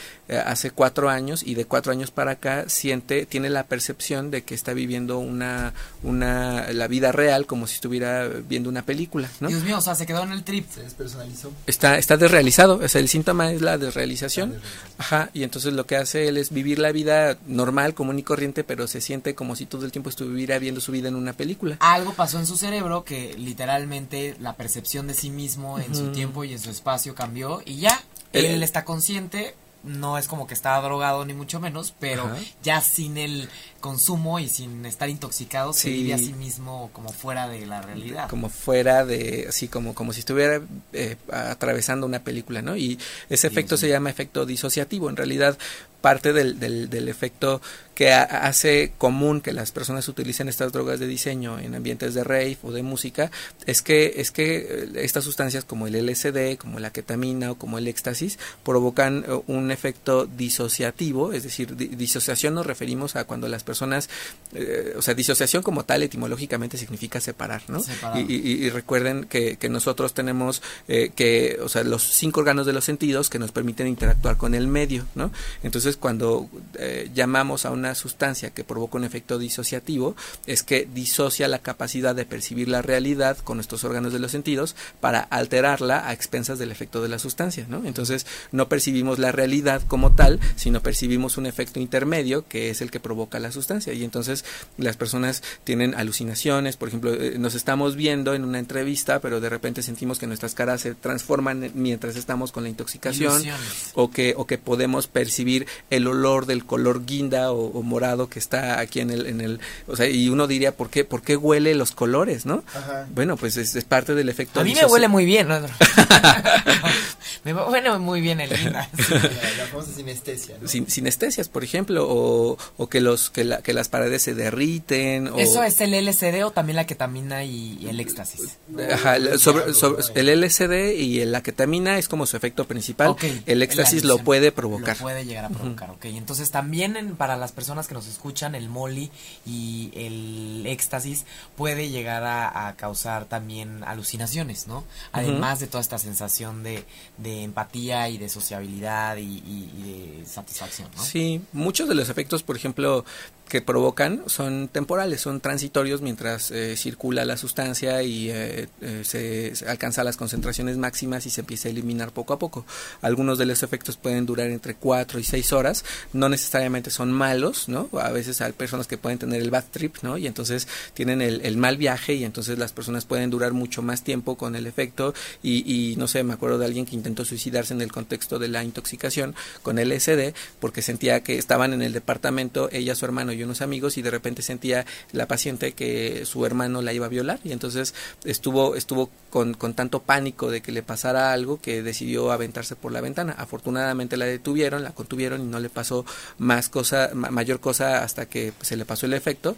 hace 0.47 0.71
cuatro 0.71 1.11
años 1.11 1.43
y 1.45 1.57
de 1.57 1.65
cuatro 1.65 1.91
años 1.91 2.13
para 2.13 2.33
acá 2.33 2.69
siente, 2.69 3.27
tiene 3.27 3.51
la 3.51 3.65
percepción 3.65 4.31
de 4.31 4.43
que 4.43 4.55
está 4.55 4.73
viviendo 4.73 5.19
una, 5.19 5.75
una, 6.05 6.71
la 6.73 6.87
vida 6.87 7.11
real 7.11 7.47
como 7.47 7.67
si 7.67 7.75
estuviera 7.75 8.29
viendo 8.29 8.69
una 8.69 8.83
película, 8.83 9.29
¿no? 9.41 9.49
Dios 9.49 9.65
mío, 9.65 9.79
o 9.79 9.81
sea, 9.81 9.97
se 9.97 10.07
quedó 10.07 10.23
en 10.23 10.31
el 10.31 10.45
trip. 10.45 10.71
Se 10.71 10.85
despersonalizó. 10.85 11.51
Está, 11.67 11.99
está 11.99 12.17
desrealizado, 12.17 12.79
o 12.81 12.87
sea, 12.89 13.01
el 13.01 13.09
síntoma 13.09 13.51
es 13.51 13.63
la 13.63 13.79
desrealización. 13.79 14.61
Ajá, 14.99 15.31
y 15.35 15.43
entonces 15.43 15.73
lo 15.73 15.87
que 15.87 15.97
hace 15.97 16.29
él 16.29 16.37
es 16.37 16.51
vivir 16.53 16.79
la 16.79 16.93
vida 16.93 17.37
normal, 17.49 17.95
común 17.95 18.21
y 18.21 18.23
corriente, 18.23 18.63
pero 18.63 18.87
se 18.87 19.01
siente 19.01 19.35
como 19.35 19.57
si 19.57 19.67
todo 19.67 19.85
el 19.85 19.91
tiempo 19.91 20.09
estuviera 20.09 20.61
viendo 20.61 20.81
su 20.81 20.93
vida 20.93 21.09
en 21.09 21.17
una 21.17 21.33
película. 21.33 21.79
Algo 21.81 22.13
pasó 22.13 22.39
en 22.39 22.47
su 22.47 22.57
cerebro 22.57 23.03
que 23.03 23.35
literalmente 23.37 24.37
la 24.39 24.55
percepción 24.55 25.09
de 25.09 25.15
sí 25.15 25.31
mismo 25.31 25.81
en 25.81 25.97
su 25.97 26.13
tiempo 26.13 26.45
y 26.45 26.53
en 26.53 26.61
su 26.61 26.71
espacio 26.71 27.17
cambió 27.17 27.61
y 27.65 27.79
ya. 27.79 28.01
Él 28.33 28.63
está 28.63 28.85
consciente, 28.85 29.55
no 29.83 30.19
es 30.19 30.29
como 30.29 30.47
que 30.47 30.55
está 30.55 30.81
drogado 30.81 31.25
ni 31.25 31.35
mucho 31.35 31.61
menos, 31.61 31.95
pero 31.99 32.25
Ajá. 32.25 32.37
ya 32.63 32.81
sin 32.81 33.17
el 33.19 33.49
consumo 33.81 34.39
y 34.39 34.49
sin 34.49 34.85
estar 34.87 35.09
intoxicado 35.09 35.73
se 35.73 35.89
Sí. 35.89 35.91
vive 36.03 36.15
a 36.15 36.19
sí 36.19 36.33
mismo 36.35 36.91
como 36.93 37.11
fuera 37.13 37.49
de 37.49 37.67
la 37.67 37.81
realidad. 37.83 38.29
como 38.29 38.49
fuera 38.49 39.05
de 39.05 39.47
así 39.49 39.69
como 39.69 39.95
como 39.95 40.13
si 40.13 40.21
estuviera 40.21 40.61
eh, 40.93 41.17
atravesando 41.33 42.07
una 42.07 42.23
película 42.23 42.63
no 42.63 42.77
y 42.77 42.99
ese 43.29 43.47
efecto 43.47 43.77
se 43.77 43.89
llama 43.89 44.11
efecto 44.11 44.47
disociativo 44.47 45.09
en 45.11 45.17
realidad 45.17 45.59
parte 46.01 46.33
del, 46.33 46.59
del, 46.59 46.89
del 46.89 47.09
efecto 47.11 47.61
que 47.95 48.11
ha- 48.13 48.23
hace 48.23 48.93
común 48.97 49.43
que 49.43 49.53
las 49.53 49.71
personas 49.71 50.09
utilicen 50.09 50.49
estas 50.49 50.73
drogas 50.73 50.99
de 50.99 51.07
diseño 51.07 51.59
en 51.59 51.75
ambientes 51.75 52.15
de 52.15 52.25
rave 52.25 52.57
o 52.63 52.73
de 52.73 52.83
música 52.83 53.31
es 53.67 53.83
que 53.83 54.15
es 54.17 54.31
que 54.31 54.57
eh, 54.57 54.89
estas 54.97 55.25
sustancias 55.25 55.65
como 55.65 55.87
el 55.87 55.95
LSD 56.07 56.57
como 56.57 56.79
la 56.81 56.91
ketamina 56.91 57.51
o 57.51 57.57
como 57.57 57.77
el 57.77 57.87
éxtasis 57.87 58.39
provocan 58.65 59.25
eh, 59.29 59.41
un 59.47 59.71
efecto 59.71 60.25
disociativo 60.25 61.33
es 61.33 61.43
decir 61.43 61.77
di- 61.77 61.89
disociación 61.89 62.55
nos 62.55 62.67
referimos 62.67 63.17
a 63.17 63.25
cuando 63.25 63.49
las 63.49 63.65
personas 63.71 64.09
eh, 64.55 64.95
o 64.97 65.03
sea 65.03 65.15
disociación 65.15 65.63
como 65.63 65.85
tal 65.85 66.03
etimológicamente 66.03 66.77
significa 66.77 67.21
separar 67.21 67.63
no 67.69 67.81
Separar. 67.81 68.19
y, 68.21 68.35
y- 68.35 68.65
y 68.67 68.71
recuerden 68.71 69.25
que, 69.25 69.57
que 69.57 69.69
nosotros 69.69 70.13
tenemos 70.13 70.61
eh, 70.89 71.11
que, 71.15 71.59
o 71.63 71.69
sea, 71.69 71.85
los 71.85 72.03
cinco 72.03 72.41
órganos 72.41 72.67
de 72.67 72.73
los 72.73 72.85
sentidos 72.85 73.31
que 73.31 73.39
nos 73.39 73.53
permiten 73.53 73.87
interactuar 73.87 74.37
con 74.37 74.55
el 74.55 74.67
medio, 74.67 75.07
¿no? 75.15 75.31
Entonces, 75.63 75.97
cuando 75.97 76.49
eh, 76.79 77.09
llamamos 77.15 77.65
a 77.65 77.71
una 77.71 77.95
sustancia 77.95 78.51
que 78.51 78.65
provoca 78.65 78.99
un 78.99 79.05
efecto 79.05 79.39
disociativo, 79.39 80.17
es 80.47 80.63
que 80.63 80.89
disocia 80.93 81.47
la 81.49 81.61
capacidad 81.61 82.15
de 82.15 82.25
percibir 82.25 82.69
la 82.69 82.83
realidad 82.83 83.39
con 83.39 83.57
nuestros 83.59 83.85
órganos 83.85 84.13
de 84.13 84.19
los 84.19 84.31
sentidos 84.33 84.75
para 85.01 85.21
alterarla 85.21 86.09
a 86.09 86.13
expensas 86.13 86.59
del 86.59 86.71
efecto 86.73 87.03
de 87.03 87.09
la 87.09 87.19
sustancia, 87.19 87.67
¿no? 87.69 87.83
Entonces, 87.87 88.27
no 88.53 88.69
percibimos 88.69 89.19
la 89.19 89.33
realidad 89.33 89.83
como 89.87 90.13
tal, 90.13 90.41
sino 90.57 90.83
percibimos 90.83 91.37
un 91.37 91.47
efecto 91.47 91.79
intermedio 91.81 92.45
que 92.49 92.71
es 92.71 92.81
el 92.81 92.91
que 92.91 93.01
provoca 93.01 93.39
la 93.39 93.53
sustancia. 93.53 93.60
Y 93.95 94.05
entonces, 94.05 94.45
las 94.79 94.97
personas 94.97 95.43
tienen 95.65 95.95
alucinaciones, 95.95 96.77
por 96.77 96.89
ejemplo, 96.89 97.13
eh, 97.15 97.35
nos 97.39 97.55
estamos 97.55 97.97
viendo 97.97 98.35
en 98.35 98.45
una 98.45 98.59
entrevista, 98.59 99.21
pero 99.21 99.41
de 99.41 99.49
repente 99.49 99.83
sentimos 99.83 100.19
que 100.19 100.27
nuestras 100.27 100.55
caras 100.55 100.81
se 100.81 100.95
transforman 100.95 101.71
mientras 101.75 102.17
estamos 102.17 102.53
con 102.53 102.63
la 102.63 102.69
intoxicación 102.69 103.33
Ilusiones. 103.35 103.91
o 103.95 104.11
que 104.11 104.35
o 104.37 104.47
que 104.47 104.59
podemos 104.59 105.07
percibir 105.07 105.67
el 105.91 106.07
olor 106.07 106.47
del 106.47 106.65
color 106.65 107.05
guinda 107.05 107.53
o, 107.53 107.67
o 107.67 107.83
morado 107.83 108.29
que 108.29 108.39
está 108.39 108.81
aquí 108.81 109.01
en 109.01 109.11
el 109.11 109.27
en 109.27 109.41
el 109.41 109.61
o 109.87 109.97
sea 109.97 110.09
y 110.09 110.29
uno 110.29 110.47
diría 110.47 110.73
por 110.77 110.91
qué 110.91 111.05
por 111.05 111.23
qué 111.23 111.37
huele 111.37 111.75
los 111.75 111.93
colores 111.93 112.47
no 112.47 112.63
Ajá. 112.75 113.07
bueno 113.15 113.37
pues 113.37 113.57
es, 113.57 113.75
es 113.77 113.85
parte 113.85 114.15
del 114.15 114.29
efecto 114.29 114.61
A 114.61 114.65
mí 114.65 114.75
me 114.75 114.85
huele 114.87 115.09
muy 115.09 115.25
bien, 115.25 115.49
¿no? 115.49 115.61
me 117.45 117.55
huele 117.55 117.99
muy 117.99 118.21
bien 118.21 118.41
el 118.41 118.51
linda. 118.51 118.89
La, 119.11 119.19
la 119.59 119.67
famosa 119.71 119.93
sinestesia, 119.95 120.57
¿no? 120.61 120.69
sin- 120.69 120.89
sinestesias 120.89 121.49
por 121.49 121.65
ejemplo 121.65 122.07
o, 122.09 122.59
o 122.77 122.89
que 122.89 123.01
los 123.01 123.31
que, 123.31 123.50
la- 123.51 123.63
que 123.63 123.73
las 123.75 123.89
paredes 123.89 124.23
se 124.23 124.35
derriten 124.35 125.29
o 125.29 125.39
¿Eso 125.39 125.63
es 125.63 125.81
el 125.83 125.93
LSD 125.95 126.43
o 126.45 126.51
también 126.51 126.77
la 126.77 126.87
ketamina 126.87 127.45
y, 127.45 127.79
y 127.81 127.89
el 127.89 128.01
éxtasis? 128.01 128.57
Ajá, 128.93 129.17
el- 129.17 129.39
sobre, 129.39 129.75
sobre- 129.75 130.03
el 130.15 130.29
LSD 130.43 130.95
y 130.97 131.25
la 131.27 131.43
ketamina 131.43 131.99
es 131.99 132.09
como 132.09 132.25
su 132.27 132.37
efecto 132.37 132.67
principal. 132.67 133.15
El 133.47 133.63
éxtasis 133.63 134.05
lo 134.05 134.17
puede 134.19 134.53
provocar. 134.53 134.97
Lo 134.97 135.03
puede 135.03 135.25
llegar 135.27 135.45
a 135.45 135.49
provocar, 135.51 135.91
ok. 135.91 136.07
Entonces 136.07 136.51
también 136.51 136.97
en- 136.97 137.17
para 137.17 137.37
las 137.37 137.53
personas 137.53 137.87
que 137.87 137.95
nos 137.95 138.07
escuchan, 138.07 138.55
el 138.55 138.69
moli 138.71 139.11
y 139.47 139.91
el 139.95 140.65
éxtasis 140.67 141.25
puede 141.57 141.91
llegar 141.91 142.23
a, 142.25 142.69
a 142.69 142.77
causar 142.77 143.25
también 143.27 143.83
alucinaciones, 143.85 144.67
¿no? 144.67 144.85
Además 145.13 145.61
de 145.61 145.67
toda 145.67 145.81
esta 145.83 145.99
sensación 145.99 146.63
de, 146.63 146.85
de 147.19 147.43
empatía 147.43 148.09
y 148.09 148.19
de 148.19 148.29
sociabilidad 148.29 149.17
y, 149.17 149.43
y 149.47 150.19
de 150.21 150.27
satisfacción, 150.27 150.89
¿no? 150.97 151.03
Sí, 151.05 151.41
muchos 151.53 151.89
de 151.89 151.95
los 151.95 152.09
efectos, 152.09 152.43
por 152.43 152.57
ejemplo, 152.57 153.05
que 153.51 153.61
provocan 153.61 154.23
son 154.27 154.69
temporales, 154.69 155.21
son 155.21 155.41
transitorios 155.41 156.01
mientras 156.01 156.51
eh, 156.53 156.77
circula 156.77 157.25
la 157.25 157.37
sustancia 157.37 158.03
y 158.03 158.31
eh, 158.31 158.69
eh, 158.81 159.03
se, 159.05 159.53
alcanza 159.67 160.05
las 160.05 160.17
concentraciones 160.17 160.79
máximas 160.79 161.27
y 161.27 161.31
se 161.31 161.41
empieza 161.41 161.69
a 161.69 161.73
eliminar 161.73 162.13
poco 162.13 162.33
a 162.33 162.39
poco. 162.39 162.65
Algunos 163.03 163.39
de 163.39 163.47
los 163.47 163.63
efectos 163.63 163.97
pueden 163.97 164.25
durar 164.25 164.47
entre 164.51 164.77
4 164.77 165.19
y 165.19 165.25
6 165.25 165.53
horas, 165.53 165.85
no 166.13 166.29
necesariamente 166.29 166.91
son 166.91 167.13
malos, 167.13 167.69
¿no? 167.69 167.91
A 168.01 168.11
veces 168.11 168.41
hay 168.41 168.53
personas 168.53 168.87
que 168.87 168.97
pueden 168.97 169.19
tener 169.19 169.43
el 169.43 169.51
bad 169.51 169.65
trip, 169.71 169.97
¿no? 170.03 170.17
Y 170.17 170.29
entonces 170.29 170.69
tienen 170.95 171.21
el, 171.21 171.57
mal 171.57 171.77
viaje 171.77 172.15
y 172.15 172.25
entonces 172.25 172.57
las 172.57 172.73
personas 172.73 173.05
pueden 173.05 173.29
durar 173.29 173.53
mucho 173.53 173.83
más 173.83 174.05
tiempo 174.05 174.37
con 174.37 174.55
el 174.55 174.67
efecto 174.69 175.13
y, 175.43 175.65
y, 175.71 175.97
no 175.97 176.07
sé, 176.07 176.23
me 176.23 176.35
acuerdo 176.35 176.59
de 176.59 176.67
alguien 176.67 176.87
que 176.87 176.95
intentó 176.95 177.25
suicidarse 177.25 177.75
en 177.75 177.81
el 177.81 177.91
contexto 177.91 178.39
de 178.39 178.47
la 178.47 178.63
intoxicación 178.63 179.35
con 179.63 179.77
LSD 179.77 180.33
porque 180.61 180.83
sentía 180.83 181.23
que 181.25 181.37
estaban 181.37 181.75
en 181.75 181.83
el 181.83 181.93
departamento, 181.93 182.69
ella, 182.71 182.95
su 182.95 183.05
hermano 183.05 183.33
y 183.33 183.40
unos 183.43 183.63
amigos 183.63 183.99
y 183.99 184.03
de 184.03 184.11
repente 184.11 184.43
sentía 184.43 184.87
la 185.13 185.27
paciente 185.27 185.73
que 185.73 186.25
su 186.27 186.45
hermano 186.47 186.83
la 186.83 186.93
iba 186.93 187.07
a 187.07 187.09
violar 187.09 187.41
y 187.45 187.53
entonces 187.53 187.95
estuvo 188.25 188.77
estuvo 188.77 189.11
con, 189.31 189.55
con 189.55 189.75
tanto 189.75 190.01
pánico 190.01 190.51
de 190.51 190.61
que 190.61 190.73
le 190.73 190.83
pasara 190.83 191.33
algo 191.33 191.61
que 191.61 191.83
decidió 191.83 192.33
aventarse 192.33 192.77
por 192.77 192.93
la 192.93 193.01
ventana. 193.01 193.35
Afortunadamente 193.39 194.17
la 194.17 194.27
detuvieron, 194.27 194.85
la 194.85 194.91
contuvieron 194.91 195.41
y 195.43 195.45
no 195.45 195.61
le 195.61 195.71
pasó 195.71 196.05
más 196.39 196.69
cosa, 196.69 197.11
mayor 197.15 197.61
cosa 197.61 198.03
hasta 198.03 198.27
que 198.27 198.53
se 198.61 198.77
le 198.77 198.85
pasó 198.85 199.07
el 199.07 199.15
efecto 199.15 199.57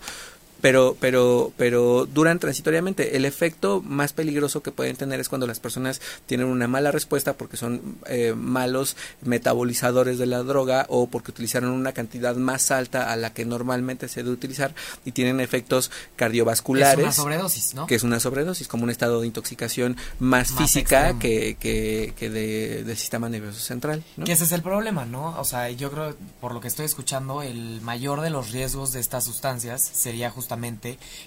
pero, 0.62 0.96
pero, 1.00 1.52
pero 1.58 2.06
duran 2.06 2.38
transitoriamente. 2.38 3.16
El 3.16 3.24
efecto 3.24 3.82
más 3.82 4.12
peligroso 4.12 4.62
que 4.62 4.70
pueden 4.70 4.96
tener 4.96 5.18
es 5.18 5.28
cuando 5.28 5.48
las 5.48 5.58
personas 5.58 6.00
tienen 6.24 6.46
una 6.46 6.68
mala 6.68 6.92
respuesta 6.92 7.32
porque 7.34 7.56
son 7.56 7.98
eh, 8.06 8.32
malos 8.34 8.96
metabolizadores 9.22 10.18
de 10.18 10.26
la 10.26 10.44
droga 10.44 10.86
o 10.88 11.08
porque 11.08 11.32
utilizaron 11.32 11.70
una 11.70 11.92
cantidad 11.92 12.36
más 12.36 12.70
alta 12.70 13.12
a 13.12 13.16
la 13.16 13.34
que 13.34 13.44
normalmente 13.44 14.06
se 14.06 14.22
debe 14.22 14.32
utilizar 14.32 14.72
y 15.04 15.10
tienen 15.10 15.40
efectos 15.40 15.90
cardiovasculares. 16.14 16.96
Es 16.96 17.02
una 17.02 17.12
sobredosis, 17.12 17.74
¿no? 17.74 17.86
Que 17.88 17.96
es 17.96 18.04
una 18.04 18.20
sobredosis, 18.20 18.68
como 18.68 18.84
un 18.84 18.90
estado 18.90 19.20
de 19.20 19.26
intoxicación 19.26 19.96
más, 20.20 20.52
física 20.52 21.18
que, 21.18 21.56
que, 21.58 22.14
que 22.16 22.30
de, 22.30 22.84
del 22.84 22.96
sistema 22.96 23.28
nervioso 23.28 23.58
central. 23.58 24.04
¿no? 24.16 24.24
Que 24.24 24.32
ese 24.32 24.44
es 24.44 24.52
el 24.52 24.62
problema, 24.62 25.06
¿no? 25.06 25.36
O 25.40 25.44
sea, 25.44 25.70
yo 25.70 25.90
creo, 25.90 26.14
por 26.40 26.54
lo 26.54 26.60
que 26.60 26.68
estoy 26.68 26.86
escuchando, 26.86 27.42
el 27.42 27.80
mayor 27.80 28.20
de 28.20 28.30
los 28.30 28.52
riesgos 28.52 28.92
de 28.92 29.00
estas 29.00 29.24
sustancias 29.24 29.82
sería 29.92 30.30
justamente 30.30 30.51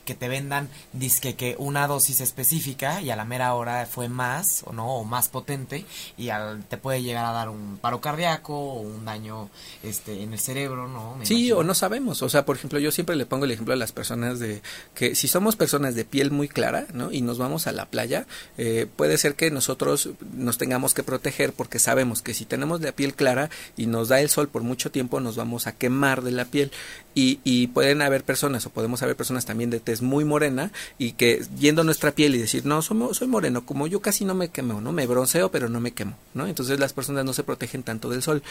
que 0.06 0.16
te 0.16 0.28
vendan 0.28 0.70
disque 0.94 1.36
que 1.36 1.56
una 1.58 1.88
dosis 1.88 2.22
específica 2.22 3.02
y 3.02 3.10
a 3.10 3.16
la 3.16 3.26
mera 3.26 3.54
hora 3.54 3.86
fue 3.86 4.10
más 4.10 4.64
o 4.66 4.74
no 4.74 4.96
o 4.96 5.04
más 5.04 5.30
potente 5.30 5.86
y 6.18 6.30
al, 6.30 6.64
te 6.64 6.78
puede 6.78 7.02
llegar 7.02 7.26
a 7.26 7.32
dar 7.32 7.50
un 7.50 7.78
paro 7.82 8.02
cardíaco 8.02 8.54
o 8.58 8.82
un 8.82 9.06
daño 9.06 9.50
este 9.84 10.24
en 10.24 10.34
el 10.34 10.40
cerebro, 10.40 10.88
¿no? 10.88 11.18
sí, 11.24 11.52
o 11.52 11.64
no 11.64 11.74
sabemos, 11.74 12.22
o 12.22 12.30
sea, 12.30 12.46
por 12.46 12.56
ejemplo, 12.56 12.80
yo 12.80 12.92
siempre 12.92 13.16
le 13.16 13.26
pongo 13.26 13.46
el 13.46 13.52
ejemplo 13.52 13.74
a 13.74 13.78
las 13.78 13.92
personas 13.92 14.40
de 14.40 14.62
que 14.94 15.16
si 15.16 15.28
somos 15.28 15.56
personas 15.56 15.96
de 15.96 16.06
piel 16.06 16.32
muy 16.32 16.48
clara, 16.48 16.86
¿no? 16.94 17.12
Y 17.12 17.22
nos 17.22 17.38
vamos 17.38 17.68
a 17.68 17.72
la 17.72 17.86
playa, 17.86 18.28
eh, 18.58 18.88
puede 18.96 19.18
ser 19.18 19.36
que 19.36 19.52
nosotros 19.52 20.10
nos 20.34 20.58
tengamos 20.58 20.94
que 20.94 21.04
proteger 21.04 21.54
porque 21.54 21.80
sabemos 21.80 22.22
que 22.22 22.34
si 22.34 22.46
tenemos 22.46 22.82
la 22.82 22.92
piel 22.92 23.14
clara 23.14 23.50
y 23.78 23.88
nos 23.88 24.10
da 24.10 24.22
el 24.22 24.30
sol 24.30 24.48
por 24.48 24.64
mucho 24.64 24.92
tiempo 24.92 25.20
nos 25.20 25.36
vamos 25.36 25.68
a 25.68 25.74
quemar 25.74 26.22
de 26.22 26.32
la 26.32 26.46
piel 26.46 26.72
y, 27.14 27.40
y 27.44 27.68
pueden 27.68 28.02
haber 28.02 28.24
personas 28.24 28.66
o 28.66 28.70
podemos 28.70 29.02
haber 29.02 29.15
personas 29.16 29.46
también 29.46 29.70
de 29.70 29.80
tez 29.80 30.02
muy 30.02 30.26
morena 30.26 30.72
y 30.98 31.14
que 31.14 31.46
yendo 31.60 31.84
nuestra 31.84 32.12
piel 32.12 32.36
y 32.36 32.38
decir, 32.38 32.66
no, 32.66 32.82
soy, 32.82 32.98
soy 33.14 33.28
moreno, 33.28 33.66
como 33.66 33.88
yo 33.88 34.02
casi 34.02 34.26
no 34.26 34.36
me 34.36 34.50
quemo, 34.50 34.82
¿no? 34.82 34.92
Me 34.92 35.08
bronceo, 35.08 35.52
pero 35.52 35.70
no 35.70 35.80
me 35.80 35.92
quemo, 35.92 36.18
¿no? 36.34 36.48
Entonces 36.48 36.80
las 36.80 36.94
personas 36.94 37.26
no 37.26 37.34
se 37.34 37.44
protegen 37.44 37.84
tanto 37.84 38.10
del 38.10 38.22
sol 38.22 38.44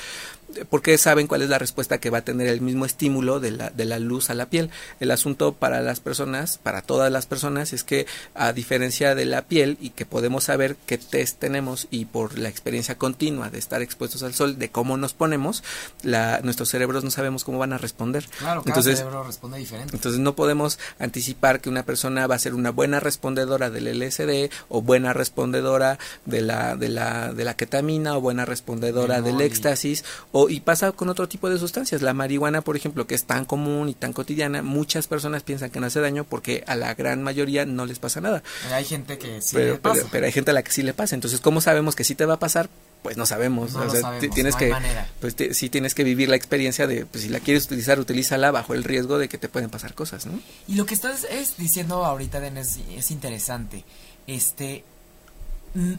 porque 0.69 0.97
saben 0.99 1.27
cuál 1.27 1.43
es 1.43 1.49
la 1.49 1.59
respuesta 1.59 1.99
que 1.99 2.11
va 2.11 2.19
a 2.19 2.25
tener 2.25 2.49
el 2.49 2.61
mismo 2.61 2.85
estímulo 2.85 3.41
de 3.41 3.51
la, 3.51 3.71
de 3.71 3.85
la 3.85 3.99
luz 3.99 4.31
a 4.31 4.35
la 4.35 4.47
piel. 4.47 4.71
El 5.01 5.11
asunto 5.11 5.53
para 5.53 5.81
las 5.81 6.01
personas, 6.01 6.59
para 6.59 6.83
todas 6.83 7.11
las 7.11 7.27
personas, 7.27 7.73
es 7.73 7.85
que 7.85 8.07
a 8.35 8.53
diferencia 8.53 9.15
de 9.15 9.25
la 9.25 9.43
piel 9.43 9.79
y 9.81 9.91
que 9.91 10.07
podemos 10.07 10.45
saber 10.45 10.77
qué 10.87 10.99
test 10.99 11.39
tenemos 11.39 11.89
y 11.91 12.05
por 12.05 12.39
la 12.39 12.49
experiencia 12.49 12.97
continua 12.97 13.51
de 13.51 13.59
estar 13.59 13.83
expuestos 13.83 14.23
al 14.23 14.35
sol, 14.35 14.59
de 14.59 14.71
cómo 14.71 14.97
nos 14.97 15.15
ponemos, 15.15 15.63
la, 16.03 16.41
nuestros 16.43 16.69
cerebros 16.69 17.05
no 17.05 17.11
sabemos 17.11 17.45
cómo 17.45 17.59
van 17.59 17.73
a 17.73 17.79
responder. 17.79 18.27
Claro, 18.39 18.63
cada 18.63 18.73
entonces, 18.73 18.99
cerebro 18.99 19.25
responde 19.25 19.59
diferente. 19.59 19.95
Entonces 19.95 20.21
no 20.21 20.35
podemos 20.35 20.54
anticipar 20.99 21.61
que 21.61 21.69
una 21.69 21.85
persona 21.85 22.27
va 22.27 22.35
a 22.35 22.39
ser 22.39 22.55
una 22.55 22.71
buena 22.71 23.01
respondedora 23.01 23.71
del 23.71 23.87
LSD 23.99 24.51
o 24.69 24.83
buena 24.83 25.13
respondedora 25.13 25.99
de 26.25 26.41
la, 26.41 26.77
de 26.77 26.89
la, 26.89 27.33
de 27.33 27.45
la 27.45 27.55
ketamina 27.55 28.17
o 28.17 28.21
buena 28.21 28.45
respondedora 28.45 29.21
del 29.21 29.41
éxtasis 29.41 30.05
o 30.33 30.49
y 30.49 30.61
pasa 30.61 30.93
con 30.93 31.09
otro 31.09 31.29
tipo 31.29 31.51
de 31.51 31.59
sustancias. 31.59 32.03
La 32.03 32.15
marihuana, 32.15 32.63
por 32.63 32.77
ejemplo, 32.77 33.07
que 33.07 33.15
es 33.15 33.25
tan 33.25 33.45
común 33.45 33.89
y 33.89 33.95
tan 33.95 34.13
cotidiana, 34.13 34.63
muchas 34.63 35.07
personas 35.07 35.43
piensan 35.43 35.71
que 35.71 35.81
no 35.81 35.87
hace 35.87 36.01
daño 36.01 36.25
porque 36.25 36.65
a 36.67 36.77
la 36.77 36.95
gran 36.95 37.23
mayoría 37.23 37.67
no 37.67 37.87
les 37.87 37.99
pasa 37.99 38.21
nada. 38.21 38.43
Hay 38.73 38.85
gente 38.85 39.19
que 39.19 39.41
sí 39.43 39.57
pero, 39.57 39.75
le 39.75 39.79
pasa. 39.79 40.07
Pero, 40.11 40.27
hay 40.27 40.33
gente 40.33 40.51
a 40.51 40.55
la 40.55 40.63
que 40.63 40.73
sí 40.73 40.83
le 40.83 40.95
pasa. 40.95 41.15
Entonces, 41.15 41.41
¿cómo 41.41 41.61
sabemos 41.61 41.97
que 41.97 42.05
sí 42.05 42.15
te 42.15 42.27
va 42.27 42.35
a 42.35 42.39
pasar? 42.39 42.69
Pues 43.05 43.19
no 43.19 43.27
sabemos. 43.27 43.75
No 43.75 43.91
sabemos, 43.91 44.35
tienes 44.35 44.57
que, 44.57 44.75
pues 45.21 45.37
sí 45.53 45.69
tienes 45.69 45.95
que 45.95 46.05
vivir 46.05 46.31
la 46.31 46.37
experiencia 46.37 46.87
de, 46.87 47.05
pues 47.05 47.25
si 47.25 47.29
la 47.29 47.39
quieres 47.39 47.67
utilizar, 47.67 48.01
utilízala 48.01 48.51
bajo 48.51 48.73
el 48.73 48.83
riesgo 48.83 49.19
de 49.19 49.29
que 49.29 49.37
te 49.37 49.51
pueden 49.51 49.69
pasar 49.69 49.93
cosas, 49.93 50.25
¿no? 50.25 50.41
Y 50.67 50.77
lo 50.77 50.87
que 50.87 50.95
estás 50.95 51.25
es 51.25 51.59
diciendo 51.59 52.07
ahorita, 52.07 52.41
Den, 52.41 52.57
es, 52.57 52.79
es 52.97 53.11
interesante. 53.11 53.85
Este, 54.27 54.85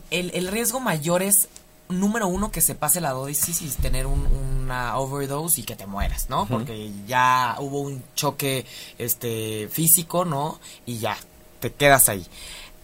el, 0.09 0.31
el 0.33 0.47
riesgo 0.47 0.79
mayor 0.79 1.21
es 1.21 1.47
número 1.89 2.27
uno, 2.27 2.51
que 2.51 2.61
se 2.61 2.73
pase 2.73 3.01
la 3.01 3.11
dosis 3.11 3.61
y 3.61 3.69
tener 3.69 4.07
un, 4.07 4.25
una 4.25 4.97
overdose 4.97 5.61
y 5.61 5.63
que 5.63 5.75
te 5.75 5.85
mueras, 5.85 6.31
¿no? 6.31 6.47
Porque 6.47 6.91
ya 7.05 7.55
hubo 7.59 7.81
un 7.81 8.01
choque 8.15 8.65
este 8.97 9.69
físico, 9.71 10.25
¿no? 10.25 10.59
Y 10.87 10.97
ya, 10.97 11.15
te 11.59 11.71
quedas 11.71 12.09
ahí. 12.09 12.25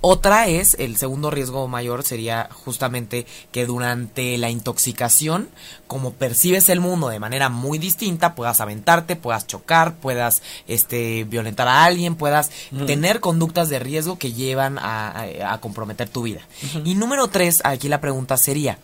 Otra 0.03 0.47
es, 0.47 0.75
el 0.79 0.97
segundo 0.97 1.29
riesgo 1.29 1.67
mayor 1.67 2.03
sería 2.03 2.49
justamente 2.51 3.27
que 3.51 3.67
durante 3.67 4.35
la 4.39 4.49
intoxicación, 4.49 5.47
como 5.85 6.13
percibes 6.13 6.69
el 6.69 6.79
mundo 6.79 7.09
de 7.09 7.19
manera 7.19 7.49
muy 7.49 7.77
distinta, 7.77 8.33
puedas 8.33 8.61
aventarte, 8.61 9.15
puedas 9.15 9.45
chocar, 9.45 9.95
puedas 9.97 10.41
este, 10.67 11.23
violentar 11.25 11.67
a 11.67 11.85
alguien, 11.85 12.15
puedas 12.15 12.49
tener 12.87 13.19
conductas 13.19 13.69
de 13.69 13.77
riesgo 13.77 14.17
que 14.17 14.33
llevan 14.33 14.79
a, 14.79 15.59
comprometer 15.61 16.09
tu 16.09 16.23
vida. 16.23 16.41
Y 16.83 16.95
número 16.95 17.27
tres, 17.27 17.61
aquí 17.63 17.87
la 17.87 18.01
pregunta 18.01 18.37
sería, 18.37 18.79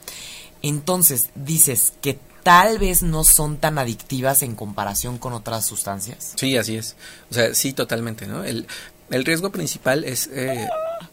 entonces, 0.62 1.32
dices 1.34 1.94
que 2.00 2.20
tal 2.44 2.78
vez 2.78 3.02
no 3.02 3.24
son 3.24 3.58
tan 3.58 3.80
adictivas 3.80 4.44
en 4.44 4.56
comparación 4.56 5.18
con 5.18 5.34
otras 5.34 5.66
sustancias. 5.66 6.34
Sí, 6.36 6.58
así 6.58 6.78
es. 6.78 6.96
O 7.32 7.34
sea, 7.34 7.54
sí, 7.56 7.74
totalmente, 7.74 8.28
¿no? 8.28 8.44
El, 8.44 8.68
el 9.10 9.26
riesgo 9.26 9.52
principal 9.52 10.04
es 10.04 10.30
eh, 10.32 10.68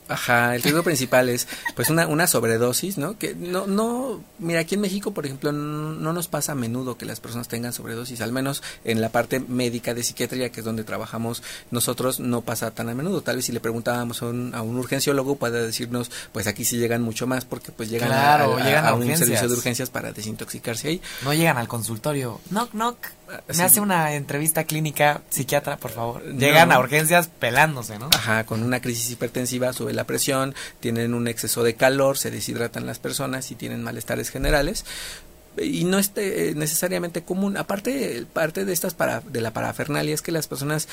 Ajá, 0.08 0.54
el 0.54 0.62
riesgo 0.62 0.82
principal 0.82 1.28
es 1.28 1.48
pues 1.74 1.88
una, 1.88 2.06
una 2.06 2.26
sobredosis, 2.26 2.98
¿no? 2.98 3.18
Que 3.18 3.34
no, 3.34 3.66
no, 3.66 4.22
mira, 4.38 4.60
aquí 4.60 4.74
en 4.74 4.82
México, 4.82 5.12
por 5.12 5.24
ejemplo, 5.24 5.50
no, 5.50 6.12
nos 6.12 6.28
pasa 6.28 6.52
a 6.52 6.54
menudo 6.54 6.98
que 6.98 7.06
las 7.06 7.20
personas 7.20 7.48
tengan 7.48 7.72
sobredosis, 7.72 8.20
al 8.20 8.32
menos 8.32 8.62
en 8.84 9.00
la 9.00 9.08
parte 9.08 9.40
médica 9.40 9.94
de 9.94 10.02
psiquiatría, 10.02 10.50
que 10.50 10.60
es 10.60 10.64
donde 10.64 10.84
trabajamos 10.84 11.42
nosotros, 11.70 12.20
no 12.20 12.42
pasa 12.42 12.70
tan 12.72 12.88
a 12.88 12.94
menudo. 12.94 13.22
Tal 13.22 13.36
vez 13.36 13.46
si 13.46 13.52
le 13.52 13.60
preguntábamos 13.60 14.22
a 14.22 14.26
un, 14.26 14.54
a 14.54 14.62
un 14.62 14.76
urgenciólogo 14.76 15.36
puede 15.36 15.64
decirnos, 15.64 16.10
pues 16.32 16.46
aquí 16.46 16.64
sí 16.64 16.76
llegan 16.76 17.00
mucho 17.00 17.26
más 17.26 17.44
porque 17.44 17.72
pues 17.72 17.88
llegan, 17.88 18.12
a, 18.12 18.46
llegan 18.58 18.86
a, 18.86 18.94
un 18.94 19.16
servicio 19.16 19.48
de 19.48 19.54
urgencias 19.54 19.88
para 19.88 20.12
desintoxicarse 20.12 20.88
ahí. 20.88 21.02
No 21.22 21.32
llegan 21.32 21.56
al 21.56 21.68
consultorio. 21.68 22.40
Knock, 22.50 22.72
knock. 22.72 22.96
Me 23.56 23.62
hace 23.62 23.80
una 23.80 24.14
entrevista 24.14 24.64
clínica 24.64 25.22
psiquiatra, 25.30 25.78
por 25.78 25.90
favor. 25.90 26.22
Llegan 26.22 26.72
a 26.72 26.78
urgencias 26.78 27.28
pelándose, 27.28 27.98
¿no? 27.98 28.10
Ajá, 28.14 28.44
con 28.44 28.62
una 28.62 28.80
crisis 28.80 29.10
hipertensiva 29.10 29.72
sube 29.72 29.93
la 29.94 30.04
presión, 30.04 30.54
tienen 30.80 31.14
un 31.14 31.28
exceso 31.28 31.62
de 31.62 31.74
calor, 31.74 32.18
se 32.18 32.30
deshidratan 32.30 32.86
las 32.86 32.98
personas 32.98 33.50
y 33.50 33.54
tienen 33.54 33.82
malestares 33.82 34.30
generales 34.30 34.84
y 35.56 35.84
no 35.84 35.98
es 35.98 36.12
necesariamente 36.54 37.22
común. 37.22 37.56
Aparte, 37.56 38.26
parte 38.32 38.64
de 38.64 38.72
estas 38.72 38.94
para, 38.94 39.20
de 39.20 39.40
la 39.40 39.52
parafernalia 39.52 40.14
es 40.14 40.22
que 40.22 40.32
las 40.32 40.46
personas 40.46 40.88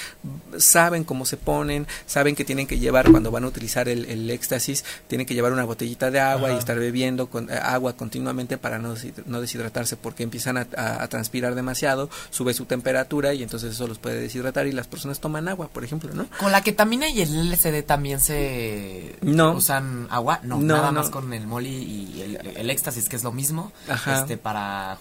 saben 0.57 1.03
cómo 1.03 1.26
se 1.26 1.38
ponen, 1.38 1.88
saben 2.05 2.36
que 2.36 2.45
tienen 2.45 2.68
que 2.68 2.80
llevar 2.80 3.09
cuando 3.09 3.32
van 3.32 3.43
a 3.43 3.47
utilizar 3.47 3.89
el, 3.89 4.30
éxtasis, 4.30 4.86
tienen 5.07 5.28
que 5.28 5.34
llevar 5.34 5.51
una 5.51 5.64
botellita 5.64 6.12
de 6.12 6.20
agua 6.20 6.53
y 6.53 6.57
estar 6.57 6.78
bebiendo 6.78 7.28
con, 7.28 7.49
eh, 7.49 7.53
agua 7.62 7.93
continuamente 7.93 8.57
para 8.57 8.80
no, 8.80 8.95
no 9.26 9.41
deshidratarse 9.41 9.97
porque 9.97 10.24
empiezan 10.24 10.57
a, 10.57 11.07
transpirar 11.07 11.55
demasiado, 11.55 12.09
sube 12.30 12.53
su 12.53 12.66
temperatura 12.66 13.34
y 13.34 13.43
entonces 13.43 13.74
eso 13.74 13.88
los 13.88 13.97
puede 13.97 14.22
deshidratar 14.22 14.68
y 14.68 14.72
las 14.72 14.88
personas 14.88 15.20
toman 15.20 15.47
agua, 15.47 15.68
por 15.68 15.84
ejemplo, 15.84 16.14
¿no? 16.14 16.28
Con 16.39 16.51
la 16.51 16.62
ketamina 16.62 17.09
y 17.09 17.22
el 17.22 17.49
LSD 17.49 17.84
también 17.84 18.20
se 18.20 19.16
no. 19.22 19.53
usan 19.53 20.07
agua, 20.09 20.39
no, 20.43 20.59
nada 20.59 20.91
más 20.91 21.09
con 21.09 21.34
el 21.34 21.47
moli 21.47 21.70
y 21.70 22.38
el, 22.55 22.70
éxtasis 22.70 23.09
que 23.09 23.16
es 23.16 23.24
lo 23.24 23.32
mismo, 23.32 23.72
este 24.07 24.38
para 24.38 24.51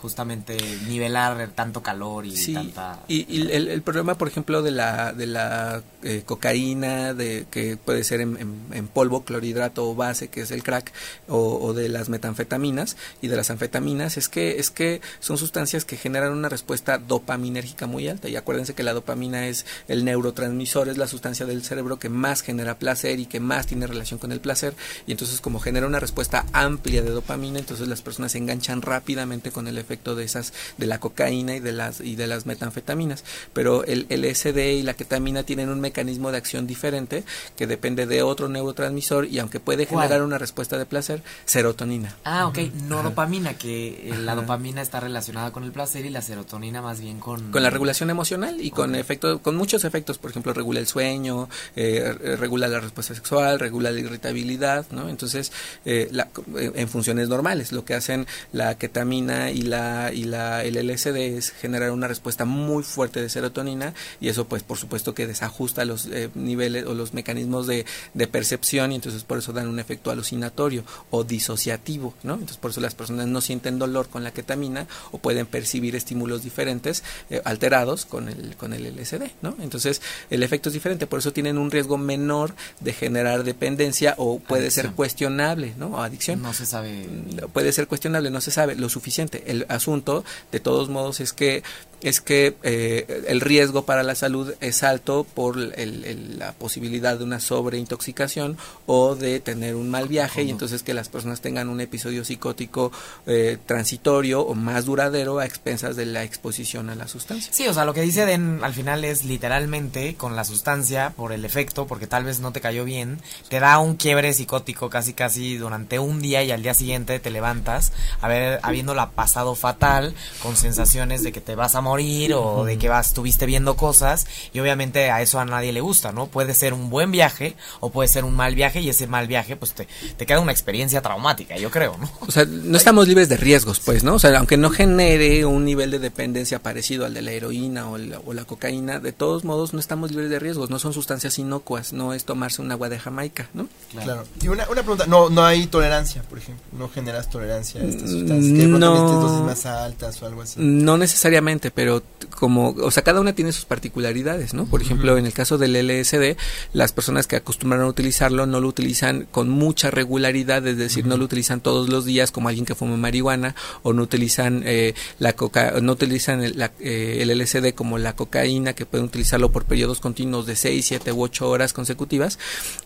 justamente 0.00 0.56
nivelar 0.88 1.50
tanto 1.54 1.82
calor 1.82 2.26
y 2.26 2.36
Sí, 2.36 2.54
tanta... 2.54 3.00
y, 3.08 3.26
y 3.34 3.42
el, 3.50 3.68
el 3.68 3.82
problema, 3.82 4.16
por 4.16 4.28
ejemplo, 4.28 4.62
de 4.62 4.70
la, 4.70 5.12
de 5.12 5.26
la 5.26 5.82
eh, 6.02 6.22
cocaína, 6.26 7.14
de 7.14 7.46
que 7.50 7.76
puede 7.76 8.04
ser 8.04 8.20
en, 8.20 8.36
en- 8.36 8.60
en 8.72 8.88
polvo, 8.88 9.24
clorhidrato 9.24 9.88
o 9.88 9.94
base, 9.94 10.28
que 10.28 10.42
es 10.42 10.50
el 10.50 10.62
crack, 10.62 10.92
o, 11.28 11.58
o 11.60 11.72
de 11.74 11.88
las 11.88 12.08
metanfetaminas 12.08 12.96
y 13.22 13.28
de 13.28 13.36
las 13.36 13.50
anfetaminas, 13.50 14.16
es 14.16 14.28
que, 14.28 14.58
es 14.58 14.70
que 14.70 15.00
son 15.20 15.38
sustancias 15.38 15.84
que 15.84 15.96
generan 15.96 16.32
una 16.32 16.48
respuesta 16.48 16.98
dopaminérgica 16.98 17.86
muy 17.86 18.08
alta. 18.08 18.28
Y 18.28 18.36
acuérdense 18.36 18.74
que 18.74 18.82
la 18.82 18.92
dopamina 18.92 19.46
es 19.46 19.64
el 19.88 20.04
neurotransmisor, 20.04 20.88
es 20.88 20.98
la 20.98 21.06
sustancia 21.06 21.46
del 21.46 21.62
cerebro 21.62 21.98
que 21.98 22.08
más 22.08 22.42
genera 22.42 22.78
placer 22.78 23.18
y 23.20 23.26
que 23.26 23.40
más 23.40 23.66
tiene 23.66 23.86
relación 23.86 24.18
con 24.18 24.32
el 24.32 24.40
placer. 24.40 24.74
Y 25.06 25.12
entonces, 25.12 25.40
como 25.40 25.60
genera 25.60 25.86
una 25.86 26.00
respuesta 26.00 26.44
amplia 26.52 27.02
de 27.02 27.10
dopamina, 27.10 27.58
entonces 27.58 27.88
las 27.88 28.02
personas 28.02 28.32
se 28.32 28.38
enganchan 28.38 28.82
rápidamente 28.82 29.39
con 29.50 29.66
el 29.66 29.78
efecto 29.78 30.14
de 30.14 30.24
esas, 30.24 30.52
de 30.76 30.86
la 30.86 31.00
cocaína 31.00 31.56
y 31.56 31.60
de 31.60 31.72
las, 31.72 32.00
y 32.02 32.16
de 32.16 32.26
las 32.26 32.44
metanfetaminas. 32.44 33.24
Pero 33.54 33.84
el 33.84 34.06
LSD 34.10 34.58
y 34.78 34.82
la 34.82 34.92
ketamina 34.94 35.42
tienen 35.44 35.70
un 35.70 35.80
mecanismo 35.80 36.30
de 36.30 36.36
acción 36.36 36.66
diferente 36.66 37.24
que 37.56 37.66
depende 37.66 38.04
de 38.06 38.22
otro 38.22 38.48
neurotransmisor 38.48 39.24
y 39.26 39.38
aunque 39.38 39.58
puede 39.60 39.86
¿Cuál? 39.86 40.02
generar 40.08 40.22
una 40.26 40.36
respuesta 40.36 40.76
de 40.76 40.84
placer, 40.84 41.22
serotonina. 41.46 42.16
Ah, 42.24 42.46
ok, 42.46 42.58
no 42.88 43.02
dopamina, 43.02 43.54
que 43.54 44.10
eh, 44.10 44.18
la 44.18 44.34
dopamina 44.34 44.82
está 44.82 45.00
relacionada 45.00 45.50
con 45.52 45.64
el 45.64 45.72
placer 45.72 46.04
y 46.04 46.10
la 46.10 46.20
serotonina 46.22 46.82
más 46.82 47.00
bien 47.00 47.18
con... 47.20 47.50
con 47.50 47.62
la 47.62 47.70
regulación 47.70 48.10
emocional 48.10 48.60
y 48.60 48.70
con 48.70 48.94
efecto, 48.94 49.40
con 49.40 49.56
muchos 49.56 49.84
efectos, 49.84 50.18
por 50.18 50.30
ejemplo, 50.30 50.52
regula 50.52 50.80
el 50.80 50.86
sueño, 50.86 51.48
eh, 51.76 52.16
eh, 52.22 52.36
regula 52.36 52.68
la 52.68 52.80
respuesta 52.80 53.14
sexual, 53.14 53.58
regula 53.60 53.90
la 53.90 54.00
irritabilidad, 54.00 54.86
¿no? 54.90 55.08
Entonces, 55.08 55.52
eh, 55.84 56.08
la- 56.12 56.28
eh, 56.56 56.72
en 56.74 56.88
funciones 56.88 57.28
normales, 57.28 57.72
lo 57.72 57.84
que 57.84 57.94
hacen 57.94 58.26
la 58.52 58.76
ketamina 58.76 59.29
y 59.52 59.62
la 59.62 60.12
y 60.12 60.24
la 60.24 60.64
el 60.64 60.76
LSD 60.76 61.16
es 61.16 61.50
generar 61.50 61.90
una 61.90 62.08
respuesta 62.08 62.44
muy 62.44 62.82
fuerte 62.82 63.20
de 63.20 63.28
serotonina 63.28 63.94
y 64.20 64.28
eso, 64.28 64.46
pues, 64.46 64.62
por 64.62 64.78
supuesto 64.78 65.14
que 65.14 65.26
desajusta 65.26 65.84
los 65.84 66.06
eh, 66.06 66.30
niveles 66.34 66.86
o 66.86 66.94
los 66.94 67.14
mecanismos 67.14 67.66
de, 67.66 67.86
de 68.14 68.26
percepción 68.26 68.92
y 68.92 68.96
entonces 68.96 69.24
por 69.24 69.38
eso 69.38 69.52
dan 69.52 69.68
un 69.68 69.78
efecto 69.78 70.10
alucinatorio 70.10 70.84
o 71.10 71.24
disociativo, 71.24 72.14
¿no? 72.22 72.34
Entonces 72.34 72.56
por 72.56 72.70
eso 72.70 72.80
las 72.80 72.94
personas 72.94 73.26
no 73.26 73.40
sienten 73.40 73.78
dolor 73.78 74.08
con 74.08 74.24
la 74.24 74.32
ketamina 74.32 74.86
o 75.10 75.18
pueden 75.18 75.46
percibir 75.46 75.96
estímulos 75.96 76.42
diferentes 76.42 77.02
eh, 77.30 77.40
alterados 77.44 78.04
con 78.04 78.28
el 78.28 78.56
con 78.56 78.72
el 78.72 78.84
LSD, 78.84 79.30
¿no? 79.42 79.56
Entonces 79.60 80.02
el 80.30 80.42
efecto 80.42 80.68
es 80.68 80.74
diferente, 80.74 81.06
por 81.06 81.18
eso 81.18 81.32
tienen 81.32 81.58
un 81.58 81.70
riesgo 81.70 81.98
menor 81.98 82.54
de 82.80 82.92
generar 82.92 83.44
dependencia 83.44 84.14
o 84.16 84.38
puede 84.38 84.70
ser 84.70 84.92
cuestionable, 84.92 85.74
¿no? 85.78 85.88
O 85.88 86.00
adicción. 86.00 86.42
No 86.42 86.52
se 86.52 86.66
sabe... 86.66 87.06
Puede 87.52 87.72
ser 87.72 87.86
cuestionable, 87.86 88.30
no 88.30 88.40
se 88.40 88.50
sabe 88.50 88.74
lo 88.74 88.88
suficiente. 88.88 89.19
El 89.46 89.66
asunto, 89.68 90.24
de 90.52 90.60
todos 90.60 90.88
modos, 90.88 91.20
es 91.20 91.32
que 91.32 91.62
es 92.02 92.20
que 92.20 92.56
eh, 92.62 93.24
el 93.28 93.40
riesgo 93.40 93.84
para 93.84 94.02
la 94.02 94.14
salud 94.14 94.52
es 94.60 94.82
alto 94.82 95.24
por 95.34 95.56
el- 95.58 95.74
el- 96.04 96.38
la 96.38 96.52
posibilidad 96.52 97.18
de 97.18 97.24
una 97.24 97.40
sobreintoxicación 97.40 98.56
o 98.86 99.14
de 99.16 99.40
tener 99.40 99.74
un 99.74 99.90
mal 99.90 100.08
viaje 100.08 100.42
y 100.42 100.50
entonces 100.50 100.82
que 100.82 100.94
las 100.94 101.08
personas 101.08 101.40
tengan 101.40 101.68
un 101.68 101.80
episodio 101.80 102.24
psicótico 102.24 102.92
eh, 103.26 103.58
transitorio 103.66 104.40
o 104.42 104.54
más 104.54 104.84
duradero 104.86 105.38
a 105.38 105.46
expensas 105.46 105.96
de 105.96 106.06
la 106.06 106.24
exposición 106.24 106.88
a 106.90 106.94
la 106.94 107.06
sustancia. 107.08 107.52
Sí, 107.52 107.66
o 107.68 107.74
sea, 107.74 107.84
lo 107.84 107.92
que 107.94 108.00
dice 108.02 108.24
Den 108.26 108.60
al 108.62 108.72
final 108.74 109.04
es 109.04 109.24
literalmente 109.24 110.14
con 110.14 110.36
la 110.36 110.44
sustancia, 110.44 111.12
por 111.16 111.32
el 111.32 111.44
efecto, 111.44 111.86
porque 111.86 112.06
tal 112.06 112.24
vez 112.24 112.40
no 112.40 112.52
te 112.52 112.60
cayó 112.60 112.84
bien, 112.84 113.20
te 113.48 113.60
da 113.60 113.78
un 113.78 113.96
quiebre 113.96 114.32
psicótico 114.32 114.88
casi 114.90 115.12
casi 115.12 115.56
durante 115.56 115.98
un 115.98 116.20
día 116.22 116.42
y 116.42 116.50
al 116.50 116.62
día 116.62 116.74
siguiente 116.74 117.18
te 117.20 117.30
levantas 117.30 117.92
haber, 118.20 118.58
habiéndola 118.62 119.10
pasado 119.10 119.54
fatal, 119.54 120.14
con 120.42 120.56
sensaciones 120.56 121.22
de 121.22 121.32
que 121.32 121.40
te 121.40 121.54
vas 121.54 121.74
a 121.74 121.80
morir 121.80 121.89
o 121.90 122.64
de 122.64 122.78
que 122.78 122.88
vas, 122.88 123.08
estuviste 123.08 123.46
viendo 123.46 123.76
cosas 123.76 124.26
y 124.52 124.60
obviamente 124.60 125.10
a 125.10 125.20
eso 125.22 125.40
a 125.40 125.44
nadie 125.44 125.72
le 125.72 125.80
gusta, 125.80 126.12
¿no? 126.12 126.26
Puede 126.26 126.54
ser 126.54 126.72
un 126.72 126.88
buen 126.90 127.10
viaje 127.10 127.56
o 127.80 127.90
puede 127.90 128.08
ser 128.08 128.24
un 128.24 128.34
mal 128.34 128.54
viaje 128.54 128.80
y 128.80 128.88
ese 128.88 129.06
mal 129.06 129.26
viaje 129.26 129.56
pues 129.56 129.72
te, 129.72 129.88
te 130.16 130.26
queda 130.26 130.40
una 130.40 130.52
experiencia 130.52 131.02
traumática, 131.02 131.56
yo 131.56 131.70
creo, 131.70 131.96
¿no? 131.98 132.10
O 132.20 132.30
sea, 132.30 132.44
no 132.44 132.76
estamos 132.76 133.08
libres 133.08 133.28
de 133.28 133.36
riesgos, 133.36 133.80
pues, 133.80 134.04
¿no? 134.04 134.14
O 134.14 134.18
sea, 134.18 134.36
aunque 134.38 134.56
no 134.56 134.70
genere 134.70 135.44
un 135.44 135.64
nivel 135.64 135.90
de 135.90 135.98
dependencia 135.98 136.62
parecido 136.62 137.04
al 137.06 137.14
de 137.14 137.22
la 137.22 137.32
heroína 137.32 137.90
o 137.90 137.98
la, 137.98 138.20
o 138.24 138.32
la 138.32 138.44
cocaína, 138.44 139.00
de 139.00 139.12
todos 139.12 139.44
modos 139.44 139.72
no 139.74 139.80
estamos 139.80 140.10
libres 140.10 140.30
de 140.30 140.38
riesgos, 140.38 140.70
no 140.70 140.78
son 140.78 140.92
sustancias 140.92 141.38
inocuas, 141.38 141.92
no 141.92 142.14
es 142.14 142.24
tomarse 142.24 142.62
un 142.62 142.70
agua 142.72 142.88
de 142.88 142.98
Jamaica, 142.98 143.48
¿no? 143.54 143.68
Claro. 143.92 144.24
Y 144.42 144.48
una, 144.48 144.64
una 144.68 144.82
pregunta, 144.82 145.06
no, 145.06 145.28
no 145.30 145.44
hay 145.44 145.66
tolerancia, 145.66 146.22
por 146.22 146.38
ejemplo, 146.38 146.64
no 146.72 146.88
generas 146.88 147.28
tolerancia 147.30 147.80
a 147.80 147.84
estas 147.84 148.10
Mm, 148.10 148.20
sustancias, 148.20 148.58
que 148.58 148.68
pronto 148.68 148.94
no. 148.94 149.20
dosis 149.20 149.44
más 149.44 149.66
altas 149.66 150.22
o 150.22 150.26
algo 150.26 150.42
así. 150.42 150.54
No 150.58 150.96
necesariamente, 150.96 151.70
pero 151.80 152.02
como, 152.38 152.72
o 152.82 152.90
sea, 152.90 153.02
cada 153.02 153.22
una 153.22 153.32
tiene 153.32 153.52
sus 153.52 153.64
particularidades, 153.64 154.52
¿no? 154.52 154.66
Por 154.66 154.82
ejemplo, 154.82 155.16
en 155.16 155.24
el 155.24 155.32
caso 155.32 155.56
del 155.56 155.72
LSD, 155.74 156.36
las 156.74 156.92
personas 156.92 157.26
que 157.26 157.36
acostumbran 157.36 157.80
a 157.80 157.86
utilizarlo 157.86 158.44
no 158.44 158.60
lo 158.60 158.68
utilizan 158.68 159.26
con 159.30 159.48
mucha 159.48 159.90
regularidad, 159.90 160.66
es 160.66 160.76
decir, 160.76 161.06
no 161.06 161.16
lo 161.16 161.24
utilizan 161.24 161.62
todos 161.62 161.88
los 161.88 162.04
días 162.04 162.32
como 162.32 162.48
alguien 162.50 162.66
que 162.66 162.74
fuma 162.74 162.98
marihuana 162.98 163.54
o 163.82 163.94
no 163.94 164.02
utilizan 164.02 164.62
eh, 164.66 164.92
la 165.18 165.32
coca, 165.32 165.80
no 165.80 165.92
utilizan 165.92 166.42
el, 166.44 166.58
la- 166.58 166.72
eh, 166.80 167.20
el 167.22 167.30
LSD 167.30 167.72
como 167.74 167.96
la 167.96 168.14
cocaína 168.14 168.74
que 168.74 168.84
pueden 168.84 169.06
utilizarlo 169.06 169.50
por 169.50 169.64
periodos 169.64 170.00
continuos 170.00 170.44
de 170.44 170.56
6, 170.56 170.84
7 170.86 171.12
u 171.12 171.22
8 171.22 171.48
horas 171.48 171.72
consecutivas, 171.72 172.38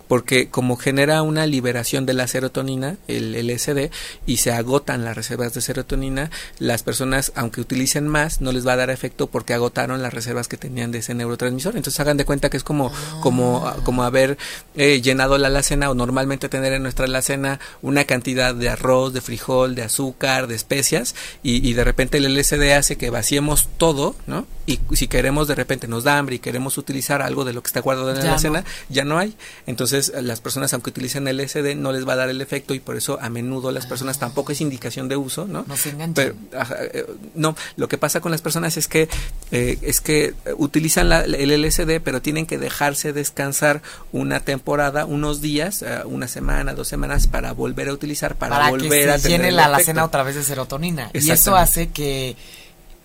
porque 0.07 0.49
como 0.51 0.77
genera 0.77 1.23
una 1.23 1.47
liberación 1.49 2.07
de 2.07 2.15
la 2.15 2.29
serotonina, 2.29 2.97
el 3.09 3.35
LSD, 3.35 3.91
y 4.25 4.37
se 4.37 4.53
agotan 4.53 5.05
las 5.05 5.17
reservas 5.17 5.53
de 5.55 5.61
serotonina, 5.63 6.31
las 6.61 6.85
personas, 6.85 7.33
aunque 7.35 7.61
utilicen 7.61 8.07
más, 8.07 8.41
no 8.41 8.53
les 8.53 8.65
va 8.67 8.75
a 8.75 8.77
dar 8.77 8.84
efecto 8.91 9.27
porque 9.27 9.55
agotaron 9.55 10.03
las 10.03 10.15
reservas 10.15 10.49
que 10.49 10.57
tenían 10.57 10.91
de 10.91 10.99
ese 10.99 11.15
neurotransmisor. 11.15 11.77
Entonces 11.77 11.99
hagan 12.01 12.17
de 12.17 12.25
cuenta 12.25 12.51
que 12.51 12.57
es 12.57 12.65
como, 12.65 12.93
como, 13.21 13.71
como 13.85 14.03
haber 14.05 14.39
eh, 14.77 15.01
llenado 15.01 15.39
la 15.39 15.49
alacena 15.49 15.91
o 15.91 15.95
normalmente 15.95 16.49
tener 16.49 16.73
en 16.73 16.83
nuestra 16.83 17.07
alacena 17.07 17.61
una 17.83 18.05
cantidad 18.05 18.55
de 18.55 18.69
arroz, 18.69 19.13
de 19.13 19.21
frijol, 19.21 19.75
de 19.75 19.83
azúcar, 19.83 20.47
de 20.47 20.55
especias, 20.55 21.15
y, 21.43 21.69
y 21.69 21.75
de 21.75 21.85
repente 21.85 22.19
el 22.19 22.35
LSD 22.35 22.73
hace 22.73 22.97
que 22.97 23.11
vaciemos 23.11 23.69
todo, 23.79 24.17
¿no? 24.27 24.47
Y 24.67 24.81
si 24.95 25.09
queremos 25.09 25.47
de 25.47 25.55
repente 25.55 25.89
nos 25.89 26.05
da 26.05 26.17
hambre 26.17 26.37
y 26.37 26.39
queremos 26.39 26.79
utilizar 26.79 27.21
algo 27.21 27.45
de 27.45 27.53
lo 27.53 27.63
que 27.63 27.67
está 27.67 27.81
guardado 27.81 28.11
en 28.11 28.17
la 28.17 28.25
no. 28.25 28.31
alacena, 28.31 28.65
ya 28.89 29.05
no 29.05 29.19
hay. 29.19 29.37
Entonces, 29.67 30.13
las 30.23 30.41
personas, 30.41 30.73
aunque 30.73 30.91
utilicen 30.91 31.29
el 31.29 31.37
LSD, 31.37 31.77
no 31.77 31.93
les 31.93 32.09
va 32.09 32.15
a 32.15 32.17
dar 32.17 32.31
el 32.31 32.41
efecto 32.41 32.73
y 32.73 32.81
por 32.81 32.97
eso 32.97 33.19
a 33.21 33.29
menudo 33.29 33.71
las 33.73 33.87
personas 33.87 34.19
tampoco 34.19 34.53
es 34.53 34.61
indicación 34.61 35.09
de 35.09 35.17
uso, 35.17 35.47
¿no? 35.47 35.65
No 35.69 35.77
se 35.77 35.91
enganchan. 35.91 36.15
Pero, 36.15 36.35
ajá, 36.59 36.77
eh, 36.81 37.07
no, 37.35 37.57
lo 37.77 37.89
que 37.89 37.99
pasa 37.99 38.21
con 38.21 38.33
las 38.33 38.41
personas 38.41 38.74
es 38.77 38.89
que 38.89 39.09
eh, 39.51 39.79
es 39.83 40.01
que 40.01 40.35
utilizan 40.57 41.09
la- 41.11 41.21
el 41.25 41.51
LSD, 41.53 42.01
pero 42.01 42.21
tienen 42.21 42.45
que 42.47 42.59
dejarse 42.59 43.13
descansar 43.13 43.83
una 44.11 44.41
temporada, 44.41 45.05
unos 45.05 45.41
días, 45.41 45.83
eh, 45.83 46.01
una 46.07 46.27
semana, 46.29 46.75
dos 46.75 46.89
semanas 46.89 47.27
para 47.29 47.53
volver 47.53 47.89
a 47.89 47.93
utilizar, 47.93 48.35
para, 48.37 48.57
para 48.57 48.71
volver 48.71 49.05
que 49.05 49.11
a 49.13 49.19
se 49.19 49.23
tener 49.25 49.39
llene 49.41 49.49
el 49.51 49.57
la 49.57 49.67
alacena 49.67 50.05
otra 50.05 50.23
vez 50.25 50.35
de 50.35 50.43
serotonina. 50.43 51.11
Y 51.15 51.31
eso 51.31 51.55
hace 51.57 51.91
que 51.91 52.37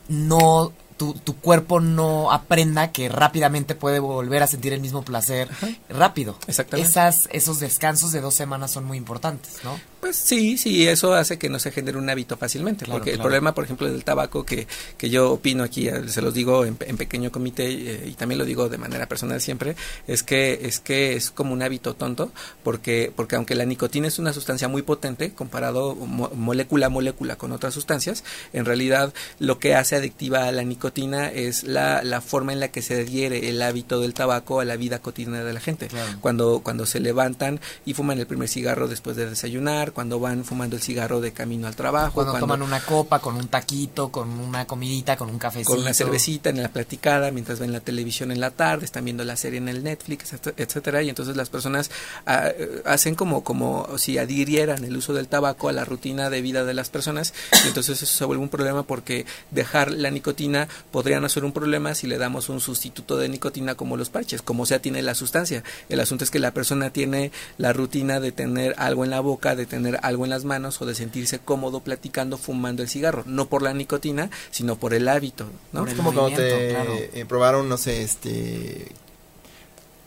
no 0.07 0.73
tu, 0.97 1.13
tu 1.13 1.35
cuerpo 1.37 1.79
no 1.79 2.31
aprenda 2.31 2.91
que 2.91 3.07
rápidamente 3.09 3.73
puede 3.75 3.99
volver 3.99 4.43
a 4.43 4.47
sentir 4.47 4.73
el 4.73 4.81
mismo 4.81 5.03
placer 5.03 5.47
rápido. 5.87 6.37
Exactamente. 6.47 6.89
Esas, 6.89 7.29
esos 7.31 7.59
descansos 7.59 8.11
de 8.11 8.19
dos 8.21 8.35
semanas 8.35 8.71
son 8.71 8.83
muy 8.85 8.97
importantes, 8.97 9.57
¿no? 9.63 9.79
Pues 9.99 10.15
sí, 10.15 10.57
sí, 10.57 10.87
eso 10.87 11.13
hace 11.13 11.37
que 11.37 11.49
no 11.49 11.59
se 11.59 11.71
genere 11.71 11.97
un 11.97 12.09
hábito 12.09 12.37
fácilmente, 12.37 12.85
Claro, 12.85 12.99
porque 12.99 13.11
el 13.11 13.19
problema, 13.19 13.53
por 13.53 13.65
ejemplo, 13.65 13.91
del 13.91 14.03
tabaco, 14.03 14.45
que, 14.45 14.65
que 14.97 15.09
yo 15.09 15.31
opino 15.33 15.63
aquí, 15.63 15.87
eh, 15.89 16.07
se 16.07 16.21
los 16.21 16.33
digo 16.33 16.63
en, 16.65 16.77
en 16.79 16.95
pequeño 16.97 17.31
comité 17.31 17.65
eh, 17.69 18.03
y 18.07 18.13
también 18.13 18.39
lo 18.39 18.45
digo 18.45 18.69
de 18.69 18.77
manera 18.77 19.07
personal 19.07 19.41
siempre, 19.41 19.75
es 20.07 20.23
que 20.23 20.59
es 20.63 20.79
que 20.79 21.15
es 21.15 21.31
como 21.31 21.53
un 21.53 21.61
hábito 21.61 21.95
tonto, 21.95 22.31
porque 22.63 23.11
porque 23.15 23.35
aunque 23.35 23.55
la 23.55 23.65
nicotina 23.65 24.07
es 24.07 24.19
una 24.19 24.31
sustancia 24.33 24.67
muy 24.67 24.81
potente 24.83 25.31
comparado 25.33 25.95
mo- 25.95 26.31
molécula 26.33 26.85
a 26.85 26.89
molécula 26.89 27.35
con 27.35 27.51
otras 27.51 27.73
sustancias, 27.73 28.23
en 28.53 28.65
realidad 28.65 29.13
lo 29.39 29.59
que 29.59 29.75
hace 29.75 29.95
adictiva 29.97 30.47
a 30.47 30.51
la 30.51 30.63
nicotina 30.63 31.29
es 31.29 31.63
la, 31.63 32.03
la 32.03 32.21
forma 32.21 32.53
en 32.53 32.59
la 32.61 32.69
que 32.69 32.81
se 32.81 33.01
adhiere 33.01 33.49
el 33.49 33.61
hábito 33.61 33.99
del 33.99 34.13
tabaco 34.13 34.59
a 34.61 34.65
la 34.65 34.77
vida 34.77 34.99
cotidiana 34.99 35.43
de 35.43 35.53
la 35.53 35.59
gente. 35.59 35.87
Claro. 35.87 36.17
Cuando 36.21 36.61
cuando 36.63 36.85
se 36.85 36.99
levantan 37.01 37.59
y 37.85 37.93
fuman 37.93 38.17
el 38.19 38.27
primer 38.27 38.47
cigarro 38.47 38.87
después 38.87 39.17
de 39.17 39.29
desayunar, 39.29 39.88
cuando 39.91 40.19
van 40.19 40.43
fumando 40.43 40.75
el 40.75 40.81
cigarro 40.81 41.21
de 41.21 41.31
camino 41.31 41.67
al 41.67 41.75
trabajo, 41.75 42.13
Cuando, 42.13 42.37
toman 42.37 42.61
una 42.61 42.79
copa 42.81 43.19
con 43.19 43.35
un 43.35 43.47
taquito, 43.47 44.09
con 44.09 44.29
una 44.39 44.65
comidita, 44.65 45.15
con 45.17 45.29
un 45.29 45.37
cafecito. 45.39 45.71
con 45.71 45.81
una 45.81 45.93
cervecita 45.93 46.49
en 46.49 46.61
la 46.61 46.69
platicada, 46.69 47.31
mientras 47.31 47.59
ven 47.59 47.71
la 47.71 47.79
televisión 47.79 48.31
en 48.31 48.39
la 48.39 48.51
tarde, 48.51 48.85
están 48.85 49.05
viendo 49.05 49.23
la 49.23 49.35
serie 49.35 49.57
en 49.57 49.69
el 49.69 49.83
Netflix, 49.83 50.33
etc- 50.33 50.53
etcétera, 50.57 51.01
y 51.03 51.09
entonces 51.09 51.35
las 51.35 51.49
personas 51.49 51.91
ah, 52.25 52.49
eh, 52.49 52.81
hacen 52.85 53.15
como 53.15 53.43
como 53.43 53.87
si 53.97 54.17
adhirieran 54.17 54.83
el 54.83 54.95
uso 54.97 55.13
del 55.13 55.27
tabaco 55.27 55.69
a 55.69 55.73
la 55.73 55.85
rutina 55.85 56.29
de 56.29 56.41
vida 56.41 56.65
de 56.65 56.73
las 56.73 56.89
personas, 56.89 57.33
y 57.63 57.67
entonces 57.67 58.01
eso 58.01 58.17
se 58.17 58.25
vuelve 58.25 58.43
un 58.43 58.49
problema 58.49 58.83
porque 58.83 59.25
dejar 59.51 59.91
la 59.91 60.09
nicotina 60.11 60.67
podría 60.91 61.19
no 61.19 61.29
ser 61.29 61.45
un 61.45 61.51
problema 61.51 61.95
si 61.95 62.07
le 62.07 62.17
damos 62.17 62.49
un 62.49 62.59
sustituto 62.59 63.17
de 63.17 63.29
nicotina 63.29 63.75
como 63.75 63.97
los 63.97 64.09
parches, 64.09 64.41
como 64.41 64.65
sea 64.65 64.79
tiene 64.81 65.01
la 65.01 65.15
sustancia. 65.15 65.63
El 65.89 65.99
asunto 65.99 66.23
es 66.23 66.31
que 66.31 66.39
la 66.39 66.51
persona 66.53 66.89
tiene 66.91 67.31
la 67.57 67.73
rutina 67.73 68.19
de 68.19 68.31
tener 68.31 68.75
algo 68.77 69.03
en 69.03 69.09
la 69.09 69.19
boca, 69.19 69.55
de 69.55 69.65
tener 69.65 69.78
algo 70.01 70.23
en 70.23 70.29
las 70.29 70.45
manos 70.45 70.81
o 70.81 70.85
de 70.85 70.95
sentirse 70.95 71.39
cómodo 71.39 71.81
platicando, 71.81 72.37
fumando 72.37 72.83
el 72.83 72.89
cigarro, 72.89 73.23
no 73.25 73.47
por 73.47 73.61
la 73.61 73.73
nicotina, 73.73 74.29
sino 74.51 74.77
por 74.77 74.93
el 74.93 75.07
hábito, 75.07 75.47
¿no? 75.71 75.85
Es 75.85 75.93
como 75.93 76.13
cuando 76.13 76.35
te 76.35 77.19
eh, 77.19 77.25
probaron, 77.25 77.69
no 77.69 77.77
sé, 77.77 78.03
este 78.03 78.91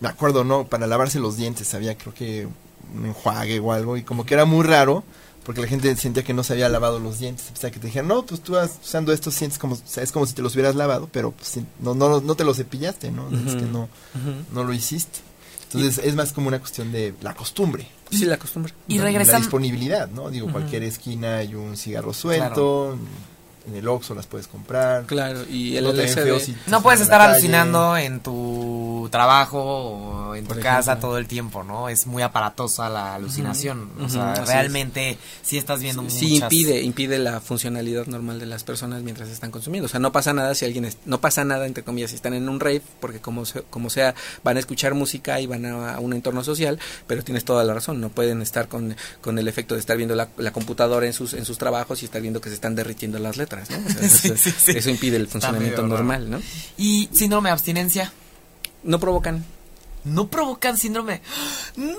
me 0.00 0.08
acuerdo, 0.08 0.44
¿no? 0.44 0.64
Para 0.64 0.86
lavarse 0.86 1.20
los 1.20 1.36
dientes 1.36 1.74
había 1.74 1.96
creo 1.96 2.12
que 2.12 2.48
un 2.94 3.06
enjuague 3.06 3.60
o 3.60 3.72
algo 3.72 3.96
y 3.96 4.02
como 4.02 4.26
que 4.26 4.34
era 4.34 4.44
muy 4.44 4.64
raro 4.66 5.04
porque 5.44 5.60
la 5.60 5.66
gente 5.66 5.94
sentía 5.96 6.22
que 6.22 6.34
no 6.34 6.44
se 6.44 6.52
había 6.52 6.68
lavado 6.68 7.00
los 7.00 7.18
dientes. 7.18 7.50
O 7.52 7.56
sea, 7.56 7.70
que 7.70 7.80
te 7.80 7.86
dijeron, 7.86 8.08
no, 8.08 8.24
pues 8.24 8.40
tú 8.40 8.52
vas 8.52 8.78
usando 8.82 9.12
estos 9.12 9.34
sientes 9.34 9.58
como, 9.58 9.76
es 9.96 10.12
como 10.12 10.26
si 10.26 10.34
te 10.34 10.42
los 10.42 10.54
hubieras 10.54 10.76
lavado, 10.76 11.08
pero 11.10 11.32
pues, 11.32 11.58
no, 11.80 11.94
no, 11.94 12.20
no 12.20 12.34
te 12.36 12.44
los 12.44 12.56
cepillaste, 12.58 13.10
¿no? 13.10 13.28
Es 13.28 13.56
que 13.56 13.62
no, 13.62 13.88
no 14.52 14.64
lo 14.64 14.72
hiciste. 14.72 15.20
Entonces 15.64 16.04
es 16.04 16.14
más 16.14 16.32
como 16.32 16.48
una 16.48 16.60
cuestión 16.60 16.92
de 16.92 17.14
la 17.22 17.34
costumbre. 17.34 17.88
Sí, 18.12 18.24
la 18.24 18.36
costumbre. 18.36 18.72
Y. 18.88 18.98
La 18.98 19.08
disponibilidad, 19.38 20.08
¿no? 20.08 20.30
Digo, 20.30 20.50
cualquier 20.50 20.82
esquina 20.84 21.38
hay 21.38 21.54
un 21.54 21.76
cigarro 21.76 22.12
suelto 22.12 22.96
en 23.66 23.76
el 23.76 23.88
Oxxo 23.88 24.14
las 24.14 24.26
puedes 24.26 24.46
comprar. 24.46 25.04
Claro, 25.06 25.44
y 25.48 25.76
el 25.76 25.84
no 26.66 26.82
puedes 26.82 27.00
estar 27.00 27.20
alucinando 27.20 27.96
en 27.96 28.20
tu 28.20 29.08
trabajo 29.10 29.60
o 29.62 30.34
en 30.34 30.46
tu 30.46 30.58
casa 30.58 30.98
todo 30.98 31.18
el 31.18 31.26
tiempo, 31.26 31.62
¿no? 31.62 31.88
Es 31.88 32.06
muy 32.06 32.22
aparatosa 32.22 32.88
la 32.88 33.14
alucinación. 33.14 33.90
o 34.00 34.08
sea, 34.08 34.34
realmente 34.44 35.18
si 35.42 35.58
estás 35.58 35.80
viendo 35.80 36.08
sí, 36.08 36.36
impide 36.36 36.82
impide 36.82 37.18
la 37.18 37.40
funcionalidad 37.40 38.06
normal 38.06 38.40
de 38.40 38.46
las 38.46 38.64
personas 38.64 39.02
mientras 39.02 39.28
están 39.28 39.50
consumiendo. 39.50 39.86
O 39.86 39.88
sea, 39.88 40.00
no 40.00 40.12
pasa 40.12 40.32
nada 40.32 40.54
si 40.54 40.64
alguien 40.64 40.88
no 41.04 41.20
pasa 41.20 41.44
nada 41.44 41.66
entre 41.66 41.84
comillas 41.84 42.10
si 42.10 42.16
están 42.16 42.34
en 42.34 42.48
un 42.48 42.60
rave 42.60 42.82
porque 43.00 43.20
como 43.20 43.44
como 43.70 43.90
sea 43.90 44.14
van 44.42 44.56
a 44.56 44.60
escuchar 44.60 44.94
música 44.94 45.40
y 45.40 45.46
van 45.46 45.66
a, 45.66 46.00
un 46.00 46.12
entorno 46.12 46.42
social, 46.42 46.78
pero 47.06 47.22
tienes 47.22 47.44
toda 47.44 47.64
la 47.64 47.74
razón, 47.74 48.00
no 48.00 48.08
pueden 48.08 48.42
estar 48.42 48.68
con, 48.68 48.96
con 49.20 49.38
el 49.38 49.48
efecto 49.48 49.74
de 49.74 49.80
estar 49.80 49.96
viendo 49.96 50.14
la, 50.14 50.28
la 50.36 50.52
computadora 50.52 51.06
en 51.06 51.12
sus 51.12 51.34
en 51.34 51.44
sus 51.44 51.58
trabajos 51.58 52.02
y 52.02 52.06
estar 52.06 52.20
viendo 52.20 52.40
que 52.40 52.48
se 52.48 52.54
están 52.54 52.74
derritiendo 52.74 53.18
las 53.18 53.36
letras. 53.36 53.51
eso, 54.00 54.90
impide 54.90 55.16
el 55.16 55.28
funcionamiento 55.28 55.86
normal, 55.86 56.30
¿no? 56.30 56.40
¿Y 56.76 57.08
síndrome 57.12 57.48
de 57.48 57.52
abstinencia? 57.52 58.12
No 58.82 58.98
provocan 58.98 59.44
no 60.04 60.28
provocan 60.28 60.76
síndrome. 60.76 61.22
¡No! 61.76 61.96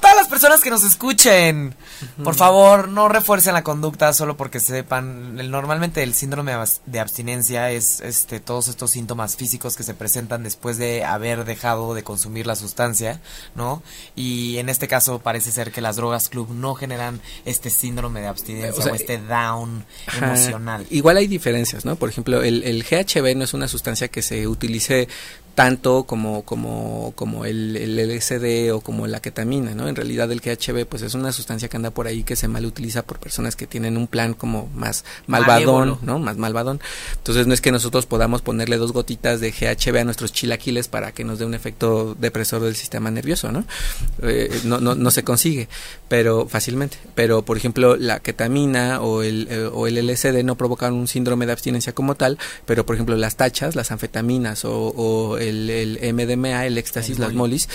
Todas 0.00 0.16
las 0.16 0.28
personas 0.28 0.60
que 0.60 0.70
nos 0.70 0.84
escuchen. 0.84 1.74
Por 2.22 2.34
favor, 2.34 2.88
no 2.88 3.08
refuercen 3.08 3.54
la 3.54 3.62
conducta 3.62 4.12
solo 4.12 4.36
porque 4.36 4.60
sepan. 4.60 5.36
normalmente 5.50 6.02
el 6.02 6.14
síndrome 6.14 6.52
de 6.86 7.00
abstinencia 7.00 7.70
es 7.70 8.00
este 8.00 8.40
todos 8.40 8.68
estos 8.68 8.90
síntomas 8.90 9.36
físicos 9.36 9.76
que 9.76 9.82
se 9.82 9.94
presentan 9.94 10.42
después 10.42 10.78
de 10.78 11.04
haber 11.04 11.44
dejado 11.44 11.94
de 11.94 12.02
consumir 12.02 12.46
la 12.46 12.56
sustancia, 12.56 13.20
¿no? 13.54 13.82
Y 14.14 14.58
en 14.58 14.68
este 14.68 14.88
caso 14.88 15.18
parece 15.18 15.52
ser 15.52 15.72
que 15.72 15.80
las 15.80 15.96
drogas 15.96 16.28
club 16.28 16.50
no 16.50 16.74
generan 16.74 17.20
este 17.44 17.70
síndrome 17.70 18.20
de 18.20 18.28
abstinencia 18.28 18.92
o, 18.92 18.94
este 18.94 19.18
down 19.18 19.84
emocional. 20.16 20.86
Igual 20.90 21.16
hay 21.16 21.26
diferencias, 21.26 21.84
¿no? 21.84 21.96
Por 21.96 22.08
ejemplo, 22.08 22.42
el, 22.42 22.62
el 22.64 22.84
GHB 22.84 23.36
no 23.36 23.44
es 23.44 23.54
una 23.54 23.68
sustancia 23.68 24.08
que 24.08 24.22
se 24.22 24.46
utilice 24.46 25.08
tanto 25.54 26.04
como, 26.04 26.42
como, 26.42 27.12
como 27.14 27.44
el, 27.44 27.76
el, 27.76 27.96
LSD 27.96 28.72
o 28.72 28.80
como 28.80 29.06
la 29.06 29.20
ketamina, 29.20 29.74
¿no? 29.74 29.88
En 29.88 29.96
realidad 29.96 30.30
el 30.32 30.40
GHB 30.40 30.86
pues 30.86 31.02
es 31.02 31.14
una 31.14 31.32
sustancia 31.32 31.68
que 31.68 31.76
anda 31.76 31.90
por 31.90 32.06
ahí 32.06 32.22
que 32.22 32.36
se 32.36 32.48
mal 32.48 32.64
utiliza 32.64 33.02
por 33.02 33.18
personas 33.18 33.54
que 33.54 33.66
tienen 33.66 33.96
un 33.96 34.06
plan 34.06 34.34
como 34.34 34.68
más 34.74 35.04
malvadón, 35.26 35.98
¿no? 36.02 36.18
Más 36.18 36.38
malvadón. 36.38 36.80
Entonces 37.16 37.46
no 37.46 37.54
es 37.54 37.60
que 37.60 37.70
nosotros 37.70 38.06
podamos 38.06 38.40
ponerle 38.40 38.78
dos 38.78 38.92
gotitas 38.92 39.40
de 39.40 39.50
GHB 39.50 39.98
a 39.98 40.04
nuestros 40.04 40.32
chilaquiles 40.32 40.88
para 40.88 41.12
que 41.12 41.24
nos 41.24 41.38
dé 41.38 41.44
un 41.44 41.54
efecto 41.54 42.14
depresor 42.18 42.62
del 42.62 42.74
sistema 42.74 43.10
nervioso, 43.10 43.52
¿no? 43.52 43.64
Eh, 44.22 44.60
no, 44.64 44.80
no, 44.80 44.94
no 44.94 45.10
se 45.10 45.22
consigue, 45.22 45.68
pero 46.08 46.48
fácilmente. 46.48 46.96
Pero 47.14 47.42
por 47.42 47.58
ejemplo 47.58 47.96
la 47.96 48.20
ketamina 48.20 49.02
o 49.02 49.22
el, 49.22 49.48
eh, 49.50 49.66
o 49.66 49.86
el 49.86 49.98
LSD 49.98 50.44
no 50.44 50.56
provocan 50.56 50.94
un 50.94 51.08
síndrome 51.08 51.44
de 51.44 51.52
abstinencia 51.52 51.92
como 51.92 52.14
tal, 52.14 52.38
pero 52.64 52.86
por 52.86 52.96
ejemplo 52.96 53.16
las 53.16 53.36
tachas, 53.36 53.76
las 53.76 53.92
anfetaminas 53.92 54.64
o, 54.64 54.88
o 54.88 55.41
el, 55.48 55.98
MDMA, 56.14 56.66
el 56.66 56.78
éxtasis, 56.78 57.18
las 57.18 57.32
molis, 57.32 57.68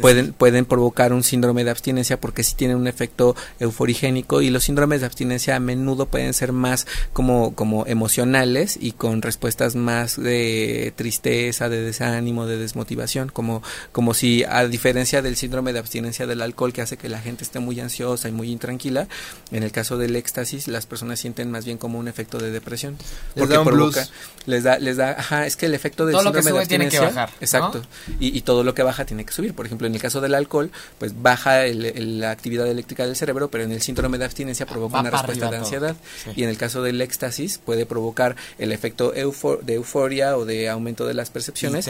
pueden, 0.00 0.32
pueden 0.32 0.64
provocar 0.64 1.12
un 1.12 1.22
síndrome 1.22 1.64
de 1.64 1.70
abstinencia 1.70 2.20
porque 2.20 2.42
sí 2.42 2.54
tienen 2.54 2.76
un 2.76 2.86
efecto 2.86 3.36
euforigénico 3.58 4.42
y 4.42 4.50
los 4.50 4.64
síndromes 4.64 5.00
de 5.00 5.06
abstinencia 5.06 5.56
a 5.56 5.60
menudo 5.60 6.06
pueden 6.06 6.34
ser 6.34 6.52
más 6.52 6.86
como, 7.12 7.54
como 7.54 7.86
emocionales 7.86 8.78
y 8.80 8.92
con 8.92 9.22
respuestas 9.22 9.76
más 9.76 10.20
de 10.20 10.92
tristeza, 10.96 11.68
de 11.68 11.82
desánimo, 11.82 12.46
de 12.46 12.56
desmotivación, 12.56 13.28
como, 13.28 13.62
como 13.92 14.14
si 14.14 14.44
a 14.44 14.66
diferencia 14.66 15.22
del 15.22 15.36
síndrome 15.36 15.72
de 15.72 15.78
abstinencia 15.78 16.26
del 16.26 16.42
alcohol 16.42 16.72
que 16.72 16.82
hace 16.82 16.96
que 16.96 17.08
la 17.08 17.20
gente 17.20 17.44
esté 17.44 17.58
muy 17.58 17.80
ansiosa 17.80 18.28
y 18.28 18.32
muy 18.32 18.50
intranquila, 18.50 19.08
en 19.50 19.62
el 19.62 19.72
caso 19.72 19.98
del 19.98 20.16
éxtasis 20.16 20.68
las 20.68 20.86
personas 20.86 21.20
sienten 21.20 21.50
más 21.50 21.64
bien 21.64 21.78
como 21.78 21.98
un 21.98 22.08
efecto 22.08 22.38
de 22.38 22.50
depresión. 22.50 22.96
Les 23.34 23.48
da 23.48 23.64
provoca, 23.64 24.06
les 24.46 24.64
da, 24.64 24.78
les 24.78 24.96
da, 24.96 25.10
ajá, 25.12 25.46
es 25.46 25.56
que 25.56 25.66
el 25.66 25.74
efecto 25.74 26.06
del 26.06 26.16
síndrome 26.16 26.52
de 26.52 26.58
abstinencia 26.58 27.12
Exacto. 27.40 27.82
Y, 28.20 28.40
todo 28.42 28.62
lo 28.62 28.74
que 28.74 28.82
baja 28.82 29.06
tiene 29.06 29.24
que 29.24 29.32
subir. 29.32 29.54
Por 29.54 29.64
ejemplo, 29.64 29.86
en 29.86 29.94
el 29.94 30.00
caso 30.00 30.20
del 30.20 30.34
alcohol, 30.34 30.70
pues 30.98 31.20
baja 31.22 31.64
la 31.64 32.30
actividad 32.30 32.66
eléctrica 32.66 33.06
del 33.06 33.16
cerebro, 33.16 33.48
pero 33.50 33.64
en 33.64 33.72
el 33.72 33.80
síndrome 33.80 34.18
de 34.18 34.26
abstinencia 34.26 34.66
provoca 34.66 35.00
una 35.00 35.10
respuesta 35.10 35.50
de 35.50 35.56
ansiedad. 35.56 35.96
Y 36.36 36.42
en 36.42 36.48
el 36.48 36.58
caso 36.58 36.82
del 36.82 37.00
éxtasis 37.00 37.58
puede 37.58 37.86
provocar 37.86 38.36
el 38.58 38.72
efecto 38.72 39.12
de 39.12 39.74
euforia 39.74 40.36
o 40.36 40.44
de 40.44 40.68
aumento 40.68 41.06
de 41.06 41.14
las 41.14 41.30
percepciones. 41.30 41.88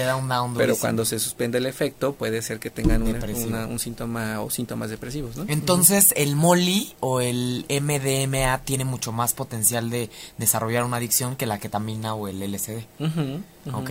pero 0.57 0.77
cuando 0.77 1.05
se 1.05 1.19
suspende 1.19 1.59
el 1.59 1.67
efecto, 1.67 2.15
puede 2.15 2.43
ser 2.43 2.59
que 2.59 2.71
tengan 2.71 3.03
un 3.03 3.79
síntoma 3.79 4.41
o 4.41 4.51
síntomas 4.51 4.91
depresivos. 4.91 5.37
¿no? 5.37 5.45
Entonces, 5.49 6.13
el 6.17 6.37
MOLI 6.37 6.95
o 7.01 7.21
el 7.21 7.65
MDMA 7.69 8.61
tiene 8.65 8.85
mucho 8.85 9.13
más 9.13 9.35
potencial 9.35 9.91
de 9.91 10.11
desarrollar 10.39 10.85
una 10.85 10.99
adicción 10.99 11.37
que 11.37 11.47
la 11.47 11.59
ketamina 11.59 12.15
o 12.15 12.29
el 12.29 12.41
LSD. 12.41 12.85
Ok. 13.73 13.91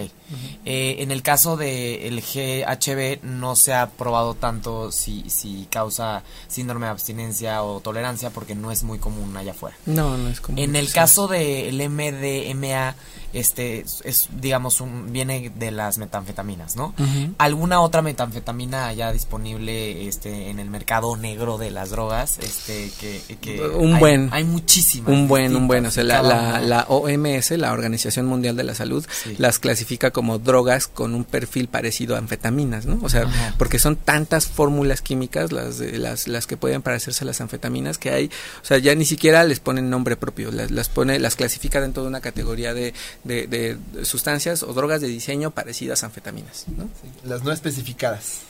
Eh, 0.65 0.95
en 0.99 1.11
el 1.11 1.21
caso 1.21 1.57
del 1.57 2.21
GHB 2.21 3.23
no 3.23 3.55
se 3.55 3.73
ha 3.73 3.89
probado 3.89 4.35
tanto 4.35 4.91
si, 4.91 5.29
si 5.29 5.67
causa 5.69 6.23
síndrome 6.47 6.85
de 6.85 6.91
abstinencia 6.91 7.63
o 7.63 7.79
tolerancia 7.79 8.29
porque 8.29 8.55
no 8.55 8.71
es 8.71 8.83
muy 8.83 8.99
común 8.99 9.35
allá 9.35 9.51
afuera. 9.51 9.75
No, 9.85 10.17
no 10.17 10.29
es 10.29 10.41
común. 10.41 10.59
En 10.59 10.75
el 10.75 10.91
caso 10.91 11.27
del 11.27 11.89
MDMA, 11.89 12.95
este 13.33 13.83
es 14.03 14.29
digamos 14.39 14.79
un 14.79 15.11
viene 15.11 15.51
de 15.55 15.71
las 15.71 15.97
metanfetaminas, 15.97 16.75
¿no? 16.75 16.93
¿Alguna 17.37 17.81
otra 17.81 18.01
metanfetamina 18.01 18.93
ya 18.93 19.11
disponible 19.11 20.07
este 20.07 20.49
en 20.49 20.59
el 20.59 20.69
mercado 20.69 21.17
negro 21.17 21.57
de 21.57 21.71
las 21.71 21.89
drogas? 21.89 22.37
Este 22.39 22.91
que, 22.99 23.61
un 23.75 23.99
buen 23.99 24.29
hay 24.31 24.43
muchísimas. 24.43 25.09
Un 25.09 25.27
buen, 25.27 25.55
un 25.55 25.67
buen, 25.67 25.85
o 25.85 25.91
sea, 25.91 26.03
la, 26.03 26.21
la, 26.61 26.85
OMS, 26.87 27.51
la 27.51 27.71
Organización 27.71 28.27
Mundial 28.27 28.55
de 28.55 28.63
la 28.63 28.75
Salud, 28.75 29.05
las 29.37 29.59
clasifica 29.63 30.11
como 30.11 30.39
drogas 30.39 30.87
con 30.87 31.15
un 31.15 31.23
perfil 31.23 31.69
parecido 31.69 32.15
a 32.15 32.17
anfetaminas, 32.17 32.85
¿no? 32.85 32.99
O 33.01 33.07
sea, 33.07 33.25
porque 33.57 33.79
son 33.79 33.95
tantas 33.95 34.45
fórmulas 34.45 35.01
químicas 35.01 35.53
las, 35.53 35.79
las, 35.79 36.27
las 36.27 36.47
que 36.47 36.57
pueden 36.57 36.81
parecerse 36.81 37.23
a 37.23 37.27
las 37.27 37.39
anfetaminas 37.39 37.97
que 37.97 38.09
hay, 38.09 38.25
o 38.61 38.65
sea, 38.65 38.77
ya 38.77 38.93
ni 38.93 39.05
siquiera 39.05 39.45
les 39.45 39.61
ponen 39.61 39.89
nombre 39.89 40.17
propio, 40.17 40.51
las, 40.51 40.69
las 40.69 40.89
pone, 40.89 41.17
las 41.17 41.37
clasifica 41.37 41.79
dentro 41.79 42.03
de 42.03 42.09
una 42.09 42.19
categoría 42.19 42.73
de, 42.73 42.93
de, 43.23 43.77
sustancias 44.03 44.63
o 44.63 44.73
drogas 44.73 44.99
de 44.99 45.07
diseño 45.07 45.51
parecidas 45.51 46.03
a 46.03 46.07
anfetaminas, 46.07 46.65
¿no? 46.75 46.89
las 47.23 47.43
no 47.43 47.53
especificadas 47.53 48.41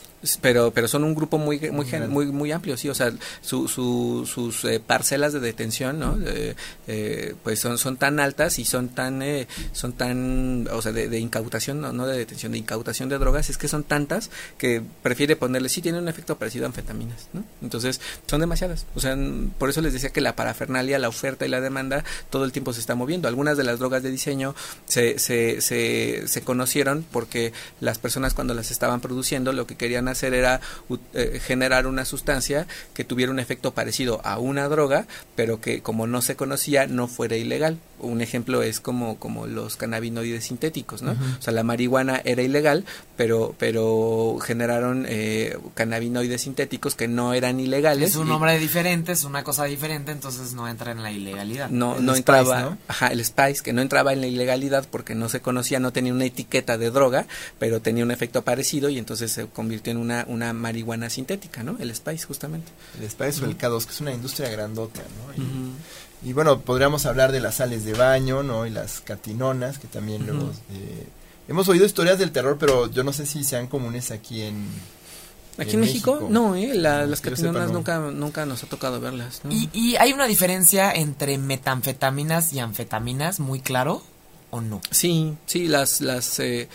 pero 0.41 0.71
pero 0.71 0.87
son 0.87 1.03
un 1.03 1.15
grupo 1.15 1.37
muy 1.37 1.59
muy 1.71 1.85
muy 2.07 2.25
muy 2.27 2.51
amplio 2.51 2.77
sí 2.77 2.89
o 2.89 2.95
sea 2.95 3.11
su, 3.41 3.67
su, 3.67 4.29
sus 4.31 4.63
eh, 4.65 4.79
parcelas 4.79 5.33
de 5.33 5.39
detención 5.39 5.99
no 5.99 6.17
eh, 6.25 6.55
eh, 6.87 7.35
pues 7.43 7.59
son 7.59 7.77
son 7.77 7.97
tan 7.97 8.19
altas 8.19 8.59
y 8.59 8.65
son 8.65 8.89
tan 8.89 9.21
son 9.73 9.93
tan 9.93 10.67
o 10.71 10.81
sea 10.81 10.91
de, 10.91 11.19
incautación 11.19 11.81
no, 11.81 11.91
no 11.91 12.07
de 12.07 12.17
detención 12.17 12.51
de 12.53 12.57
incautación 12.57 13.09
de 13.09 13.17
drogas 13.17 13.49
es 13.49 13.57
que 13.57 13.67
son 13.67 13.83
tantas 13.83 14.29
que 14.57 14.81
prefiere 15.01 15.35
ponerle 15.35 15.69
sí 15.69 15.81
tiene 15.81 15.99
un 15.99 16.07
efecto 16.07 16.37
parecido 16.37 16.65
a 16.65 16.67
anfetaminas 16.67 17.27
no 17.33 17.43
entonces 17.61 17.99
son 18.27 18.39
demasiadas. 18.39 18.85
O 18.95 18.99
sea 18.99 19.17
por 19.57 19.69
eso 19.69 19.81
les 19.81 19.93
decía 19.93 20.09
que 20.09 20.21
la 20.21 20.35
parafernalia 20.35 20.99
la 20.99 21.09
oferta 21.09 21.45
y 21.45 21.49
la 21.49 21.61
demanda 21.61 22.03
todo 22.29 22.45
el 22.45 22.51
tiempo 22.51 22.73
se 22.73 22.79
está 22.79 22.95
moviendo. 22.95 23.27
Algunas 23.27 23.57
de 23.57 23.63
las 23.63 23.79
drogas 23.79 24.03
de 24.03 24.11
diseño 24.11 24.55
se 24.85 25.19
se, 25.19 25.61
se, 25.61 26.27
se 26.27 26.41
conocieron 26.41 27.05
porque 27.11 27.53
las 27.79 27.99
personas 27.99 28.33
cuando 28.33 28.53
las 28.53 28.71
estaban 28.71 29.01
produciendo 29.01 29.53
lo 29.53 29.67
que 29.67 29.75
querían 29.75 30.07
hacer 30.07 30.12
era 30.21 30.61
eh, 31.13 31.41
generar 31.43 31.87
una 31.87 32.05
sustancia 32.05 32.67
que 32.93 33.03
tuviera 33.03 33.31
un 33.31 33.39
efecto 33.39 33.73
parecido 33.73 34.21
a 34.23 34.37
una 34.37 34.67
droga, 34.67 35.07
pero 35.35 35.59
que 35.59 35.81
como 35.81 36.05
no 36.05 36.21
se 36.21 36.35
conocía 36.35 36.85
no 36.85 37.07
fuera 37.07 37.35
ilegal. 37.35 37.79
Un 38.03 38.21
ejemplo 38.21 38.63
es 38.63 38.79
como, 38.79 39.17
como 39.17 39.47
los 39.47 39.77
cannabinoides 39.77 40.45
sintéticos, 40.45 41.01
¿no? 41.01 41.11
O 41.11 41.41
sea, 41.41 41.53
la 41.53 41.63
marihuana 41.63 42.21
era 42.23 42.41
ilegal, 42.41 42.85
pero, 43.17 43.55
pero 43.57 44.37
generaron 44.41 45.05
eh, 45.07 45.57
cannabinoides 45.73 46.41
sintéticos 46.41 46.95
que 46.95 47.07
no 47.07 47.33
eran 47.33 47.59
ilegales. 47.59 48.11
Es 48.11 48.15
un 48.15 48.27
nombre 48.27 48.57
diferente, 48.59 49.11
es 49.11 49.23
una 49.23 49.43
cosa 49.43 49.65
diferente, 49.65 50.11
entonces 50.11 50.53
no 50.53 50.67
entra 50.67 50.91
en 50.91 51.03
la 51.03 51.11
ilegalidad. 51.11 51.69
No, 51.69 51.99
no 51.99 52.15
entraba, 52.15 52.77
ajá, 52.87 53.07
el 53.07 53.23
spice, 53.23 53.63
que 53.63 53.73
no 53.73 53.81
entraba 53.81 54.13
en 54.13 54.21
la 54.21 54.27
ilegalidad 54.27 54.87
porque 54.89 55.15
no 55.15 55.29
se 55.29 55.41
conocía, 55.41 55.79
no 55.79 55.91
tenía 55.91 56.13
una 56.13 56.25
etiqueta 56.25 56.77
de 56.77 56.91
droga, 56.91 57.25
pero 57.59 57.81
tenía 57.81 58.03
un 58.03 58.11
efecto 58.11 58.43
parecido 58.43 58.89
y 58.89 58.97
entonces 58.97 59.31
se 59.31 59.47
convirtió 59.47 59.91
en 59.91 59.97
una, 59.97 60.25
una 60.27 60.53
marihuana 60.53 61.09
sintética, 61.09 61.63
¿no? 61.63 61.77
El 61.79 61.93
spice, 61.95 62.25
justamente. 62.25 62.71
El 62.99 63.09
spice 63.09 63.43
o 63.43 63.45
el 63.45 63.57
K2, 63.57 63.85
que 63.85 63.91
es 63.91 64.01
una 64.01 64.11
industria 64.11 64.49
grandota, 64.49 65.01
¿no? 65.01 65.43
Y, 65.43 65.73
bueno, 66.31 66.61
podríamos 66.61 67.05
hablar 67.05 67.33
de 67.33 67.41
las 67.41 67.55
sales 67.55 67.83
de 67.83 67.93
baño, 67.93 68.43
¿no? 68.43 68.65
Y 68.65 68.69
las 68.69 69.01
catinonas, 69.01 69.77
que 69.77 69.87
también 69.87 70.25
luego... 70.25 70.51
Eh, 70.71 71.07
hemos 71.49 71.67
oído 71.67 71.85
historias 71.85 72.17
del 72.19 72.31
terror, 72.31 72.57
pero 72.57 72.89
yo 72.89 73.03
no 73.03 73.11
sé 73.11 73.25
si 73.25 73.43
sean 73.43 73.67
comunes 73.67 74.11
aquí 74.11 74.41
en... 74.41 74.65
Aquí 75.57 75.73
en, 75.73 75.81
México, 75.81 76.25
no, 76.29 76.55
¿eh? 76.55 76.73
las 76.73 77.21
catinonas 77.21 77.71
nunca, 77.71 77.99
nunca 77.99 78.45
nos 78.45 78.63
ha 78.63 78.67
tocado 78.67 78.99
verlas. 78.99 79.41
¿Y, 79.49 79.69
¿Y 79.73 79.97
hay 79.97 80.13
una 80.13 80.25
diferencia 80.25 80.91
entre 80.91 81.37
metanfetaminas 81.37 82.53
y 82.53 82.59
anfetaminas 82.59 83.39
muy 83.39 83.59
claro 83.59 84.01
o 84.49 84.61
no? 84.61 84.81
Sí, 84.89 85.35
sí, 85.45 85.67
las... 85.67 85.99
las 85.99 86.39
eh, 86.39 86.69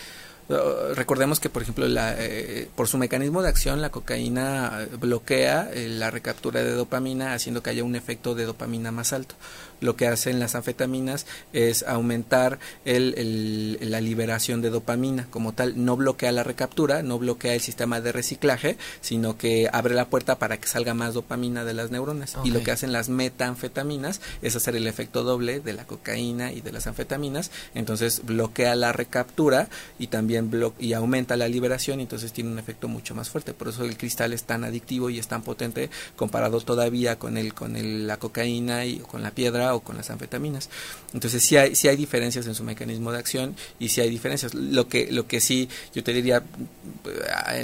Uh, 0.49 0.95
recordemos 0.95 1.39
que, 1.39 1.47
por 1.47 1.61
ejemplo, 1.61 1.87
la, 1.87 2.15
eh, 2.17 2.67
por 2.75 2.87
su 2.87 2.97
mecanismo 2.97 3.43
de 3.43 3.49
acción, 3.49 3.81
la 3.81 3.91
cocaína 3.91 4.87
bloquea 4.99 5.69
eh, 5.71 5.87
la 5.89 6.09
recaptura 6.09 6.63
de 6.63 6.71
dopamina, 6.71 7.33
haciendo 7.33 7.61
que 7.61 7.69
haya 7.69 7.83
un 7.83 7.95
efecto 7.95 8.33
de 8.33 8.45
dopamina 8.45 8.91
más 8.91 9.13
alto 9.13 9.35
lo 9.81 9.95
que 9.95 10.07
hacen 10.07 10.39
las 10.39 10.55
anfetaminas 10.55 11.25
es 11.53 11.83
aumentar 11.83 12.59
el, 12.85 13.77
la 13.81 14.01
liberación 14.01 14.61
de 14.61 14.69
dopamina 14.69 15.27
como 15.29 15.53
tal. 15.53 15.83
No 15.83 15.95
bloquea 15.95 16.31
la 16.31 16.43
recaptura, 16.43 17.03
no 17.03 17.19
bloquea 17.19 17.53
el 17.53 17.61
sistema 17.61 18.01
de 18.01 18.11
reciclaje, 18.11 18.77
sino 19.01 19.37
que 19.37 19.69
abre 19.71 19.95
la 19.95 20.09
puerta 20.09 20.37
para 20.37 20.57
que 20.57 20.67
salga 20.67 20.93
más 20.93 21.13
dopamina 21.13 21.63
de 21.63 21.73
las 21.73 21.91
neuronas. 21.91 22.37
Y 22.43 22.51
lo 22.51 22.63
que 22.63 22.71
hacen 22.71 22.91
las 22.91 23.09
metanfetaminas 23.09 24.21
es 24.41 24.55
hacer 24.55 24.75
el 24.75 24.87
efecto 24.87 25.23
doble 25.23 25.59
de 25.59 25.73
la 25.73 25.85
cocaína 25.85 26.51
y 26.51 26.61
de 26.61 26.71
las 26.71 26.87
anfetaminas. 26.87 27.51
Entonces 27.75 28.21
bloquea 28.25 28.75
la 28.75 28.91
recaptura 28.91 29.69
y 29.97 30.07
también 30.07 30.51
y 30.79 30.93
aumenta 30.93 31.37
la 31.37 31.47
liberación 31.47 31.99
y 31.99 32.03
entonces 32.03 32.33
tiene 32.33 32.51
un 32.51 32.59
efecto 32.59 32.87
mucho 32.87 33.15
más 33.15 33.29
fuerte. 33.29 33.53
Por 33.53 33.69
eso 33.69 33.83
el 33.85 33.97
cristal 33.97 34.33
es 34.33 34.43
tan 34.43 34.63
adictivo 34.63 35.09
y 35.09 35.19
es 35.19 35.27
tan 35.27 35.41
potente 35.41 35.89
comparado 36.15 36.59
todavía 36.61 37.17
con 37.17 37.37
el 37.37 37.53
con 37.53 37.75
el, 37.75 38.07
la 38.07 38.17
cocaína 38.17 38.85
y 38.85 38.99
con 38.99 39.23
la 39.23 39.31
piedra 39.31 39.68
o 39.73 39.81
con 39.81 39.97
las 39.97 40.09
anfetaminas. 40.09 40.69
Entonces 41.13 41.43
sí 41.43 41.57
hay, 41.57 41.75
sí 41.75 41.87
hay 41.87 41.95
diferencias 41.95 42.47
en 42.47 42.55
su 42.55 42.63
mecanismo 42.63 43.11
de 43.11 43.19
acción 43.19 43.55
y 43.79 43.89
sí 43.89 44.01
hay 44.01 44.09
diferencias. 44.09 44.53
Lo 44.53 44.87
que, 44.87 45.11
lo 45.11 45.27
que 45.27 45.41
sí 45.41 45.69
yo 45.93 46.03
te 46.03 46.13
diría 46.13 46.43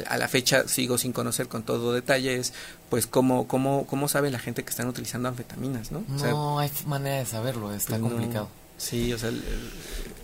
a, 0.08 0.18
la 0.18 0.28
fecha 0.28 0.68
sigo 0.68 0.98
sin 0.98 1.14
conocer 1.14 1.48
con 1.48 1.64
todo 1.64 1.94
detalle 1.94 2.36
es 2.36 2.54
pues 2.90 3.08
cómo, 3.08 3.48
cómo, 3.48 3.86
cómo 3.88 4.08
sabe 4.08 4.32
la 4.32 4.40
gente 4.40 4.64
que 4.64 4.70
están 4.70 4.88
utilizando 4.88 5.30
anfetaminas, 5.30 5.92
¿no? 5.92 6.04
no 6.08 6.60
hay 6.60 6.70
manera 6.86 7.18
de 7.18 7.26
saberlo, 7.26 7.74
está 7.74 7.98
pues 7.98 8.12
complicado. 8.12 8.50
Sí, 8.78 9.14
o 9.14 9.18
sea, 9.18 9.32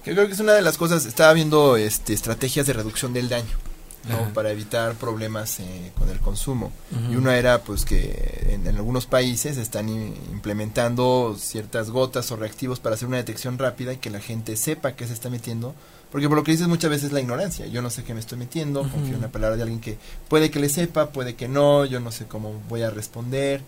creo 0.03 0.27
que 0.27 0.34
es 0.34 0.39
una 0.39 0.53
de 0.53 0.61
las 0.61 0.77
cosas, 0.77 1.05
estaba 1.05 1.34
viendo 1.34 1.77
este, 1.77 2.13
estrategias 2.13 2.67
de 2.67 2.73
reducción 2.73 3.13
del 3.13 3.29
daño. 3.29 3.70
¿No? 4.09 4.33
para 4.33 4.51
evitar 4.51 4.95
problemas 4.95 5.59
eh, 5.59 5.91
con 5.97 6.09
el 6.09 6.19
consumo. 6.19 6.71
Y 7.09 7.15
una 7.15 7.37
era 7.37 7.61
pues 7.61 7.85
que 7.85 8.47
en, 8.49 8.67
algunos 8.67 9.05
países 9.05 9.57
están 9.57 9.89
implementando 9.89 11.35
ciertas 11.37 11.89
gotas 11.89 12.31
o 12.31 12.35
reactivos 12.35 12.79
para 12.79 12.95
hacer 12.95 13.07
una 13.07 13.17
detección 13.17 13.57
rápida 13.57 13.93
y 13.93 13.97
que 13.97 14.09
la 14.09 14.19
gente 14.19 14.55
sepa 14.55 14.93
qué 14.93 15.07
se 15.07 15.13
está 15.13 15.29
metiendo. 15.29 15.75
Porque 16.11 16.27
por 16.27 16.37
lo 16.37 16.43
que 16.43 16.51
dices 16.51 16.67
muchas 16.67 16.89
veces 16.89 17.05
es 17.05 17.11
la 17.13 17.21
ignorancia. 17.21 17.67
Yo 17.67 17.81
no 17.81 17.89
sé 17.89 18.03
qué 18.03 18.13
me 18.13 18.19
estoy 18.19 18.37
metiendo, 18.37 18.81
confío 18.81 19.15
en 19.15 19.21
la 19.21 19.29
palabra 19.29 19.55
de 19.55 19.63
alguien 19.63 19.79
que 19.79 19.97
puede 20.27 20.51
que 20.51 20.59
le 20.59 20.67
sepa, 20.67 21.11
puede 21.11 21.35
que 21.35 21.47
no, 21.47 21.85
yo 21.85 22.01
no 22.01 22.11
sé 22.11 22.25
cómo 22.25 22.61
voy 22.67 22.81
a 22.81 22.89
responder. 22.89 23.61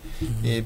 Eh, 0.44 0.66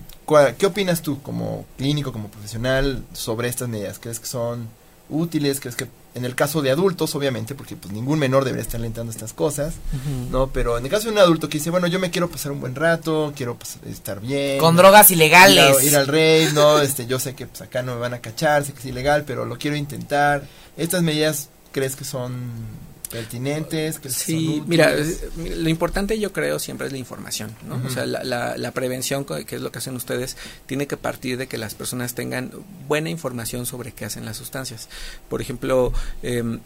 ¿Qué 0.57 0.65
opinas 0.65 1.03
tú 1.03 1.21
como 1.21 1.65
clínico, 1.77 2.11
como 2.11 2.29
profesional 2.29 3.03
sobre 3.13 3.47
estas 3.47 3.69
medidas? 3.69 3.99
¿Crees 3.99 4.19
que 4.19 4.25
son 4.25 4.67
útiles? 5.09 5.59
¿Crees 5.59 5.75
que 5.75 5.87
en 6.15 6.25
el 6.25 6.33
caso 6.33 6.63
de 6.63 6.71
adultos, 6.71 7.13
obviamente, 7.13 7.53
porque 7.53 7.75
pues 7.75 7.93
ningún 7.93 8.17
menor 8.17 8.43
debería 8.43 8.63
estar 8.63 8.79
alentando 8.79 9.11
estas 9.11 9.33
cosas, 9.33 9.75
¿no? 10.31 10.47
Pero 10.47 10.77
en 10.77 10.83
el 10.83 10.89
caso 10.89 11.05
de 11.05 11.11
un 11.11 11.19
adulto 11.19 11.47
que 11.47 11.59
dice, 11.59 11.69
bueno, 11.69 11.85
yo 11.85 11.99
me 11.99 12.09
quiero 12.09 12.27
pasar 12.27 12.51
un 12.51 12.59
buen 12.59 12.73
rato, 12.73 13.33
quiero 13.35 13.55
pues, 13.55 13.77
estar 13.85 14.19
bien. 14.19 14.57
Con 14.57 14.75
drogas 14.75 15.11
ilegales. 15.11 15.83
Ir, 15.83 15.95
al 15.95 16.07
rey, 16.07 16.49
¿no? 16.53 16.81
Este, 16.87 17.05
yo 17.05 17.19
sé 17.19 17.35
que 17.35 17.45
pues 17.45 17.61
acá 17.61 17.83
no 17.83 17.93
me 17.93 17.99
van 17.99 18.15
a 18.15 18.19
cachar, 18.19 18.63
sé 18.63 18.73
que 18.73 18.79
es 18.79 18.85
ilegal, 18.85 19.25
pero 19.25 19.45
lo 19.45 19.57
quiero 19.57 19.77
intentar. 19.77 20.43
¿Estas 20.75 21.03
medidas 21.03 21.49
crees 21.71 21.95
que 21.95 22.05
son 22.05 22.33
pertinentes. 23.07 23.99
Que 23.99 24.09
sí, 24.09 24.63
mira, 24.67 24.93
lo 25.37 25.69
importante 25.69 26.19
yo 26.19 26.33
creo 26.33 26.59
siempre 26.59 26.87
es 26.87 26.93
la 26.93 26.99
información, 26.99 27.55
¿no? 27.67 27.81
O 27.85 27.89
sea, 27.89 28.05
la, 28.05 28.57
la, 28.57 28.71
prevención, 28.71 29.25
que 29.25 29.55
es 29.55 29.61
lo 29.61 29.71
que 29.71 29.79
hacen 29.79 29.95
ustedes, 29.95 30.37
tiene 30.65 30.87
que 30.87 30.97
partir 30.97 31.37
de 31.37 31.47
que 31.47 31.57
las 31.57 31.73
personas 31.75 32.13
tengan 32.13 32.51
buena 32.87 33.09
información 33.09 33.65
sobre 33.65 33.91
qué 33.91 34.05
hacen 34.05 34.25
las 34.25 34.37
sustancias. 34.37 34.89
Por 35.29 35.41
ejemplo, 35.41 35.93
em, 36.21 36.59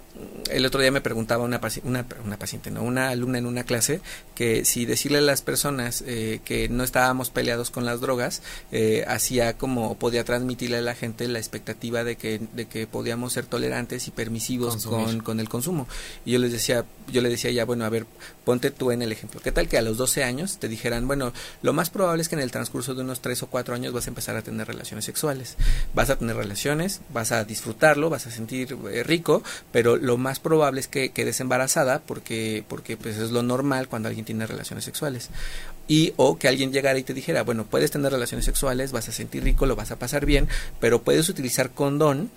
el 0.49 0.65
otro 0.65 0.81
día 0.81 0.91
me 0.91 1.01
preguntaba 1.01 1.43
una, 1.43 1.61
una, 1.83 2.05
una, 2.25 2.37
paciente, 2.37 2.71
¿no? 2.71 2.83
Una 2.83 3.09
alumna 3.09 3.37
en 3.37 3.45
una 3.45 3.63
clase, 3.63 4.01
que 4.35 4.65
si 4.65 4.85
decirle 4.85 5.19
a 5.19 5.21
las 5.21 5.41
personas 5.41 6.03
eh, 6.05 6.41
que 6.43 6.69
no 6.69 6.83
estábamos 6.83 7.29
peleados 7.29 7.71
con 7.71 7.85
las 7.85 8.01
drogas, 8.01 8.41
eh, 8.71 9.05
hacía 9.07 9.57
como 9.57 9.95
podía 9.95 10.23
transmitirle 10.23 10.77
a 10.77 10.81
la 10.81 10.95
gente 10.95 11.27
la 11.27 11.39
expectativa 11.39 12.03
de 12.03 12.15
que, 12.15 12.41
de 12.53 12.65
que 12.65 12.87
podíamos 12.87 13.33
ser 13.33 13.45
tolerantes 13.45 14.07
y 14.07 14.11
permisivos 14.11 14.85
con, 14.85 15.19
con 15.19 15.39
el 15.39 15.49
consumo 15.49 15.87
yo 16.31 16.39
les 16.39 16.51
decía, 16.51 16.85
yo 17.11 17.21
le 17.21 17.29
decía 17.29 17.51
ya, 17.51 17.65
bueno, 17.65 17.85
a 17.85 17.89
ver, 17.89 18.05
ponte 18.43 18.71
tú 18.71 18.91
en 18.91 19.01
el 19.01 19.11
ejemplo. 19.11 19.39
¿Qué 19.43 19.51
tal 19.51 19.67
que 19.67 19.77
a 19.77 19.81
los 19.81 19.97
12 19.97 20.23
años 20.23 20.57
te 20.57 20.67
dijeran, 20.67 21.07
bueno, 21.07 21.33
lo 21.61 21.73
más 21.73 21.89
probable 21.89 22.21
es 22.21 22.29
que 22.29 22.35
en 22.35 22.41
el 22.41 22.51
transcurso 22.51 22.95
de 22.95 23.01
unos 23.01 23.21
3 23.21 23.43
o 23.43 23.47
4 23.47 23.75
años 23.75 23.93
vas 23.93 24.07
a 24.07 24.09
empezar 24.09 24.35
a 24.35 24.41
tener 24.41 24.67
relaciones 24.67 25.05
sexuales. 25.05 25.57
Vas 25.93 26.09
a 26.09 26.17
tener 26.17 26.35
relaciones, 26.35 27.01
vas 27.13 27.31
a 27.31 27.43
disfrutarlo, 27.43 28.09
vas 28.09 28.27
a 28.27 28.31
sentir 28.31 28.77
eh, 28.91 29.03
rico, 29.03 29.43
pero 29.71 29.97
lo 29.97 30.17
más 30.17 30.39
probable 30.39 30.79
es 30.79 30.87
que 30.87 31.09
quedes 31.09 31.39
embarazada 31.39 31.99
porque 31.99 32.63
porque 32.67 32.97
pues 32.97 33.17
es 33.17 33.31
lo 33.31 33.43
normal 33.43 33.87
cuando 33.87 34.07
alguien 34.07 34.25
tiene 34.25 34.47
relaciones 34.47 34.85
sexuales. 34.85 35.29
Y 35.87 36.13
o 36.15 36.37
que 36.37 36.47
alguien 36.47 36.71
llegara 36.71 36.97
y 36.99 37.03
te 37.03 37.13
dijera, 37.13 37.43
bueno, 37.43 37.65
puedes 37.65 37.91
tener 37.91 38.11
relaciones 38.11 38.45
sexuales, 38.45 38.91
vas 38.91 39.09
a 39.09 39.11
sentir 39.11 39.43
rico, 39.43 39.65
lo 39.65 39.75
vas 39.75 39.91
a 39.91 39.97
pasar 39.97 40.25
bien, 40.25 40.47
pero 40.79 41.01
puedes 41.01 41.27
utilizar 41.27 41.71
condón 41.71 42.31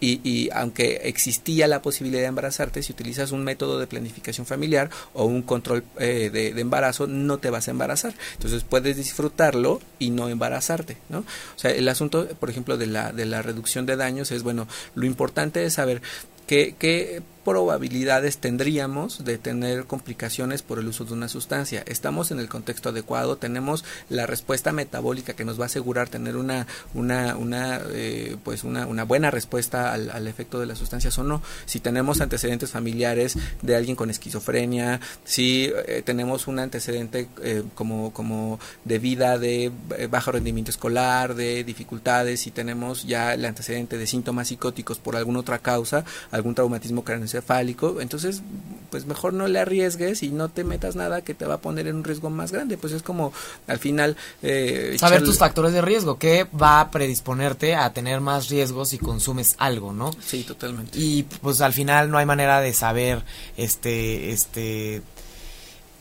y, 0.00 0.20
y, 0.28 0.48
aunque 0.52 1.02
existía 1.04 1.68
la 1.68 1.82
posibilidad 1.82 2.22
de 2.22 2.26
embarazarte, 2.26 2.82
si 2.82 2.92
utilizas 2.92 3.32
un 3.32 3.44
método 3.44 3.78
de 3.78 3.86
planificación 3.86 4.46
familiar 4.46 4.90
o 5.12 5.24
un 5.24 5.42
control 5.42 5.84
eh, 5.98 6.30
de, 6.32 6.58
embarazo, 6.60 7.06
no 7.06 7.38
te 7.38 7.50
vas 7.50 7.68
a 7.68 7.70
embarazar. 7.70 8.14
Entonces 8.34 8.64
puedes 8.64 8.96
disfrutarlo 8.96 9.80
y 9.98 10.10
no 10.10 10.28
embarazarte, 10.28 10.96
¿no? 11.08 11.18
O 11.18 11.58
sea, 11.58 11.70
el 11.70 11.88
asunto, 11.88 12.26
por 12.40 12.50
ejemplo, 12.50 12.78
de 12.78 12.86
la, 12.86 13.12
de 13.12 13.26
la 13.26 13.42
reducción 13.42 13.86
de 13.86 13.96
daños 13.96 14.32
es, 14.32 14.42
bueno, 14.42 14.66
lo 14.94 15.04
importante 15.04 15.64
es 15.64 15.74
saber 15.74 16.00
qué, 16.46 16.74
qué 16.78 17.22
probabilidades 17.44 18.38
tendríamos 18.38 19.24
de 19.24 19.38
tener 19.38 19.84
complicaciones 19.84 20.62
por 20.62 20.78
el 20.78 20.88
uso 20.88 21.04
de 21.04 21.14
una 21.14 21.28
sustancia. 21.28 21.82
Estamos 21.86 22.30
en 22.30 22.38
el 22.38 22.48
contexto 22.48 22.90
adecuado, 22.90 23.36
tenemos 23.36 23.84
la 24.08 24.26
respuesta 24.26 24.72
metabólica 24.72 25.34
que 25.34 25.44
nos 25.44 25.58
va 25.58 25.64
a 25.64 25.66
asegurar 25.66 26.08
tener 26.08 26.36
una 26.36 26.66
una 26.94 27.36
una 27.36 27.80
eh, 27.90 28.36
pues 28.44 28.64
una, 28.64 28.86
una, 28.86 29.04
buena 29.04 29.30
respuesta 29.30 29.92
al, 29.92 30.10
al, 30.10 30.26
efecto 30.26 30.58
de 30.60 30.66
las 30.66 30.78
sustancias 30.78 31.16
o 31.18 31.24
no. 31.24 31.42
Si 31.66 31.80
tenemos 31.80 32.20
antecedentes 32.20 32.70
familiares 32.70 33.38
de 33.62 33.76
alguien 33.76 33.96
con 33.96 34.10
esquizofrenia, 34.10 35.00
si 35.24 35.70
eh, 35.86 36.02
tenemos 36.04 36.46
un 36.46 36.58
antecedente 36.58 37.28
eh, 37.42 37.62
como 37.74 38.12
como 38.12 38.58
de 38.84 38.98
vida 38.98 39.38
de 39.38 39.72
bajo 40.10 40.32
rendimiento 40.32 40.70
escolar, 40.70 41.34
de 41.34 41.64
dificultades, 41.64 42.40
si 42.40 42.50
tenemos 42.50 43.04
ya 43.04 43.34
el 43.34 43.44
antecedente 43.44 43.96
de 43.96 44.06
síntomas 44.06 44.48
psicóticos 44.48 44.98
por 44.98 45.16
alguna 45.16 45.40
otra 45.40 45.58
causa, 45.58 46.04
algún 46.30 46.54
traumatismo 46.54 47.04
craneal 47.04 47.29
cefálico, 47.30 48.00
entonces 48.00 48.42
pues 48.90 49.06
mejor 49.06 49.32
no 49.32 49.46
le 49.46 49.58
arriesgues 49.60 50.22
y 50.22 50.30
no 50.30 50.48
te 50.48 50.64
metas 50.64 50.96
nada 50.96 51.22
que 51.22 51.32
te 51.32 51.46
va 51.46 51.54
a 51.54 51.60
poner 51.60 51.86
en 51.86 51.96
un 51.96 52.04
riesgo 52.04 52.28
más 52.28 52.52
grande, 52.52 52.76
pues 52.76 52.92
es 52.92 53.02
como 53.02 53.32
al 53.66 53.78
final... 53.78 54.16
Eh, 54.42 54.96
Saber 54.98 55.22
tus 55.22 55.38
factores 55.38 55.72
de 55.72 55.80
riesgo, 55.80 56.18
que 56.18 56.46
va 56.60 56.80
a 56.80 56.90
predisponerte 56.90 57.74
a 57.74 57.92
tener 57.92 58.20
más 58.20 58.48
riesgos 58.48 58.90
si 58.90 58.98
consumes 58.98 59.54
algo, 59.58 59.92
¿no? 59.92 60.10
Sí, 60.24 60.42
totalmente. 60.42 60.98
Y 60.98 61.22
pues 61.22 61.60
al 61.60 61.72
final 61.72 62.10
no 62.10 62.18
hay 62.18 62.26
manera 62.26 62.60
de 62.60 62.74
saber 62.74 63.22
este, 63.56 64.32
este, 64.32 65.02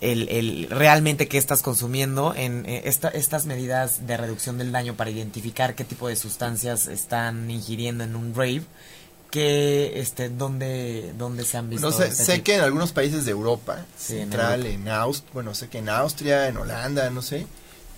el, 0.01 0.29
el, 0.29 0.67
realmente 0.69 1.27
qué 1.27 1.37
estás 1.37 1.61
consumiendo 1.61 2.33
en 2.35 2.65
eh, 2.65 2.83
esta, 2.85 3.09
estas 3.09 3.45
medidas 3.45 4.07
de 4.07 4.17
reducción 4.17 4.57
del 4.57 4.71
daño 4.71 4.95
para 4.95 5.09
identificar 5.09 5.75
qué 5.75 5.83
tipo 5.83 6.07
de 6.07 6.15
sustancias 6.15 6.87
están 6.87 7.49
ingiriendo 7.51 8.03
en 8.03 8.15
un 8.15 8.33
rave 8.33 8.63
que 9.31 9.99
este 9.99 10.29
dónde 10.29 11.13
dónde 11.17 11.45
se 11.45 11.57
han 11.57 11.69
visto 11.69 11.89
No 11.89 11.95
sé, 11.95 12.07
este 12.07 12.25
sé 12.25 12.41
que 12.43 12.55
en 12.55 12.61
algunos 12.61 12.91
países 12.91 13.25
de 13.25 13.31
Europa, 13.31 13.85
Sí, 13.97 14.13
central, 14.13 14.65
en 14.65 14.87
Austria, 14.89 15.31
bueno, 15.33 15.53
sé 15.53 15.67
que 15.69 15.77
en 15.79 15.89
Austria, 15.89 16.47
en 16.47 16.57
Holanda, 16.57 17.09
no 17.09 17.21
sé, 17.21 17.45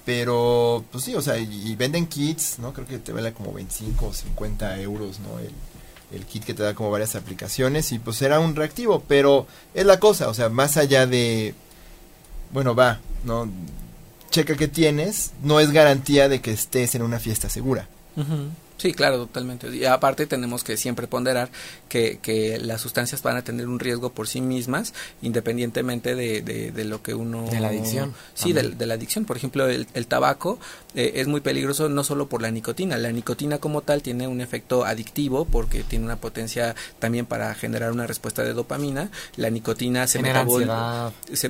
pero 0.05 0.83
pues 0.91 1.03
sí, 1.03 1.15
o 1.15 1.21
sea, 1.21 1.37
y, 1.37 1.71
y 1.71 1.75
venden 1.75 2.07
kits, 2.07 2.59
¿no? 2.59 2.73
Creo 2.73 2.87
que 2.87 2.99
te 2.99 3.11
vale 3.13 3.33
como 3.33 3.53
25 3.53 4.07
o 4.07 4.13
50 4.13 4.79
euros, 4.81 5.19
¿no? 5.19 5.39
El, 5.39 5.51
el 6.13 6.25
kit 6.25 6.43
que 6.43 6.53
te 6.53 6.63
da 6.63 6.73
como 6.73 6.91
varias 6.91 7.15
aplicaciones 7.15 7.91
y 7.91 7.99
pues 7.99 8.21
era 8.21 8.39
un 8.39 8.55
reactivo, 8.55 9.03
pero 9.07 9.47
es 9.73 9.85
la 9.85 9.99
cosa, 9.99 10.27
o 10.27 10.33
sea, 10.33 10.49
más 10.49 10.75
allá 10.77 11.07
de, 11.07 11.53
bueno, 12.51 12.75
va, 12.75 12.99
¿no? 13.23 13.49
Checa 14.29 14.55
que 14.55 14.67
tienes, 14.67 15.31
no 15.43 15.59
es 15.59 15.71
garantía 15.71 16.29
de 16.29 16.41
que 16.41 16.51
estés 16.51 16.95
en 16.95 17.01
una 17.01 17.19
fiesta 17.19 17.49
segura. 17.49 17.87
Ujú. 18.15 18.49
Sí, 18.81 18.93
claro, 18.93 19.17
totalmente. 19.17 19.67
Y 19.75 19.85
aparte 19.85 20.25
tenemos 20.25 20.63
que 20.63 20.75
siempre 20.75 21.05
ponderar 21.05 21.51
que, 21.87 22.17
que 22.19 22.57
las 22.57 22.81
sustancias 22.81 23.21
van 23.21 23.37
a 23.37 23.43
tener 23.43 23.67
un 23.67 23.77
riesgo 23.79 24.11
por 24.11 24.27
sí 24.27 24.41
mismas, 24.41 24.95
independientemente 25.21 26.15
de, 26.15 26.41
de, 26.41 26.71
de 26.71 26.83
lo 26.85 27.03
que 27.03 27.13
uno... 27.13 27.47
De 27.47 27.59
la 27.59 27.67
adicción, 27.67 28.15
Sí, 28.33 28.53
de, 28.53 28.69
de 28.71 28.85
la 28.87 28.95
adicción. 28.95 29.25
Por 29.25 29.37
ejemplo, 29.37 29.67
el, 29.67 29.85
el 29.93 30.07
tabaco 30.07 30.57
eh, 30.95 31.11
es 31.17 31.27
muy 31.27 31.41
peligroso 31.41 31.89
no 31.89 32.03
solo 32.03 32.27
por 32.27 32.41
la 32.41 32.49
nicotina. 32.49 32.97
La 32.97 33.11
nicotina 33.11 33.59
como 33.59 33.81
tal 33.81 34.01
tiene 34.01 34.27
un 34.27 34.41
efecto 34.41 34.83
adictivo 34.83 35.45
porque 35.45 35.83
tiene 35.83 36.05
una 36.05 36.15
potencia 36.15 36.73
también 36.97 37.27
para 37.27 37.53
generar 37.53 37.91
una 37.91 38.07
respuesta 38.07 38.43
de 38.43 38.53
dopamina. 38.53 39.11
La 39.35 39.51
nicotina 39.51 40.07
se 40.07 40.19
metabol- 40.33 40.65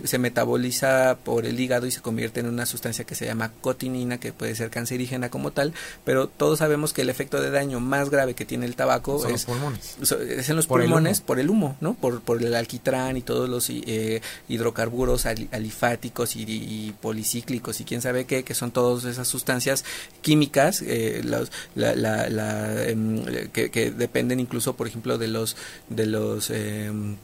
se 0.07 0.17
metaboliza 0.17 1.17
por 1.23 1.45
el 1.45 1.57
hígado 1.59 1.85
y 1.87 1.91
se 1.91 2.01
convierte 2.01 2.41
en 2.41 2.47
una 2.47 2.65
sustancia 2.65 3.05
que 3.05 3.15
se 3.15 3.25
llama 3.25 3.53
cotinina, 3.61 4.19
que 4.19 4.33
puede 4.33 4.53
ser 4.55 4.69
cancerígena 4.69 5.29
como 5.29 5.51
tal, 5.51 5.73
pero 6.03 6.27
todos 6.27 6.59
sabemos 6.59 6.91
que 6.91 7.03
el 7.03 7.09
efecto 7.09 7.20
de 7.29 7.51
daño 7.51 7.79
más 7.79 8.09
grave 8.09 8.33
que 8.33 8.45
tiene 8.45 8.65
el 8.65 8.75
tabaco 8.75 9.19
Son 9.19 9.31
los 9.31 9.41
es, 9.41 9.45
pulmones. 9.45 9.97
so- 10.01 10.19
es 10.21 10.49
en 10.49 10.55
los 10.55 10.67
Por 10.67 10.81
pulmones 10.81 11.21
por 11.21 11.39
el 11.39 11.49
humo, 11.49 11.77
¿no? 11.81 11.93
Por, 11.93 12.21
por 12.21 12.41
el 12.41 12.55
alquitrán 12.55 13.17
y 13.17 13.21
todos 13.21 13.49
los 13.49 13.69
eh, 13.69 14.21
hidrocarburos 14.47 15.25
ali- 15.25 15.49
alifáticos 15.51 16.35
y, 16.35 16.43
y 16.43 16.95
policíclicos 17.01 17.79
y 17.81 17.83
quién 17.85 18.01
sabe 18.01 18.25
qué, 18.25 18.43
que 18.43 18.53
son 18.53 18.71
todas 18.71 19.05
esas 19.05 19.27
sustancias 19.27 19.83
químicas 20.21 20.81
eh, 20.85 21.21
los- 21.23 21.51
la- 21.75 21.95
la- 21.95 22.29
la, 22.29 22.83
em, 22.87 23.23
que, 23.51 23.69
que 23.71 23.91
dependen 23.91 24.39
incluso, 24.39 24.75
por 24.75 24.87
ejemplo, 24.87 25.17
de 25.17 25.27
los 25.27 25.55
de 25.89 26.05
los 26.05 26.49
em, 26.49 27.17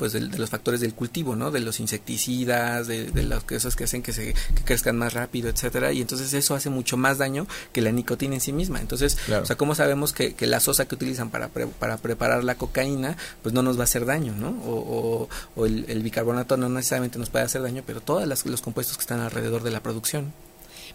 pues 0.00 0.12
de, 0.14 0.20
de 0.26 0.38
los 0.38 0.50
factores 0.50 0.80
del 0.80 0.94
cultivo, 0.94 1.36
¿no? 1.36 1.50
De 1.52 1.60
los 1.60 1.78
insecticidas, 1.78 2.86
de, 2.88 3.10
de 3.12 3.22
las 3.22 3.44
cosas 3.44 3.76
que 3.76 3.84
hacen 3.84 4.02
que 4.02 4.12
se 4.12 4.32
que 4.54 4.64
crezcan 4.64 4.96
más 4.96 5.12
rápido, 5.12 5.48
etcétera, 5.50 5.92
y 5.92 6.00
entonces 6.00 6.32
eso 6.34 6.54
hace 6.54 6.70
mucho 6.70 6.96
más 6.96 7.18
daño 7.18 7.46
que 7.72 7.82
la 7.82 7.92
nicotina 7.92 8.34
en 8.34 8.40
sí 8.40 8.52
misma. 8.52 8.80
Entonces, 8.80 9.16
Claro. 9.26 9.42
o 9.44 9.46
sea, 9.46 9.56
¿cómo 9.56 9.74
sabemos 9.76 10.12
que, 10.12 10.34
que 10.34 10.46
la 10.48 10.58
sosa 10.58 10.86
que 10.86 10.94
utilizan 10.96 11.30
para, 11.30 11.48
pre- 11.48 11.66
para 11.66 11.98
preparar 11.98 12.42
la 12.42 12.56
cocaína, 12.56 13.16
pues 13.42 13.54
no 13.54 13.62
nos 13.62 13.76
va 13.76 13.82
a 13.82 13.84
hacer 13.84 14.06
daño, 14.06 14.34
¿no? 14.34 14.48
O, 14.64 14.72
o- 14.74 15.28
o 15.54 15.66
el, 15.66 15.84
el 15.88 16.02
bicarbonato 16.02 16.56
no 16.56 16.68
necesariamente 16.70 17.18
nos 17.18 17.30
puede 17.30 17.44
hacer 17.44 17.62
daño, 17.62 17.82
pero 17.86 18.00
todos 18.00 18.26
los 18.46 18.60
compuestos 18.62 18.96
que 18.96 19.02
están 19.02 19.20
alrededor 19.20 19.62
de 19.62 19.70
la 19.70 19.80
producción. 19.82 20.32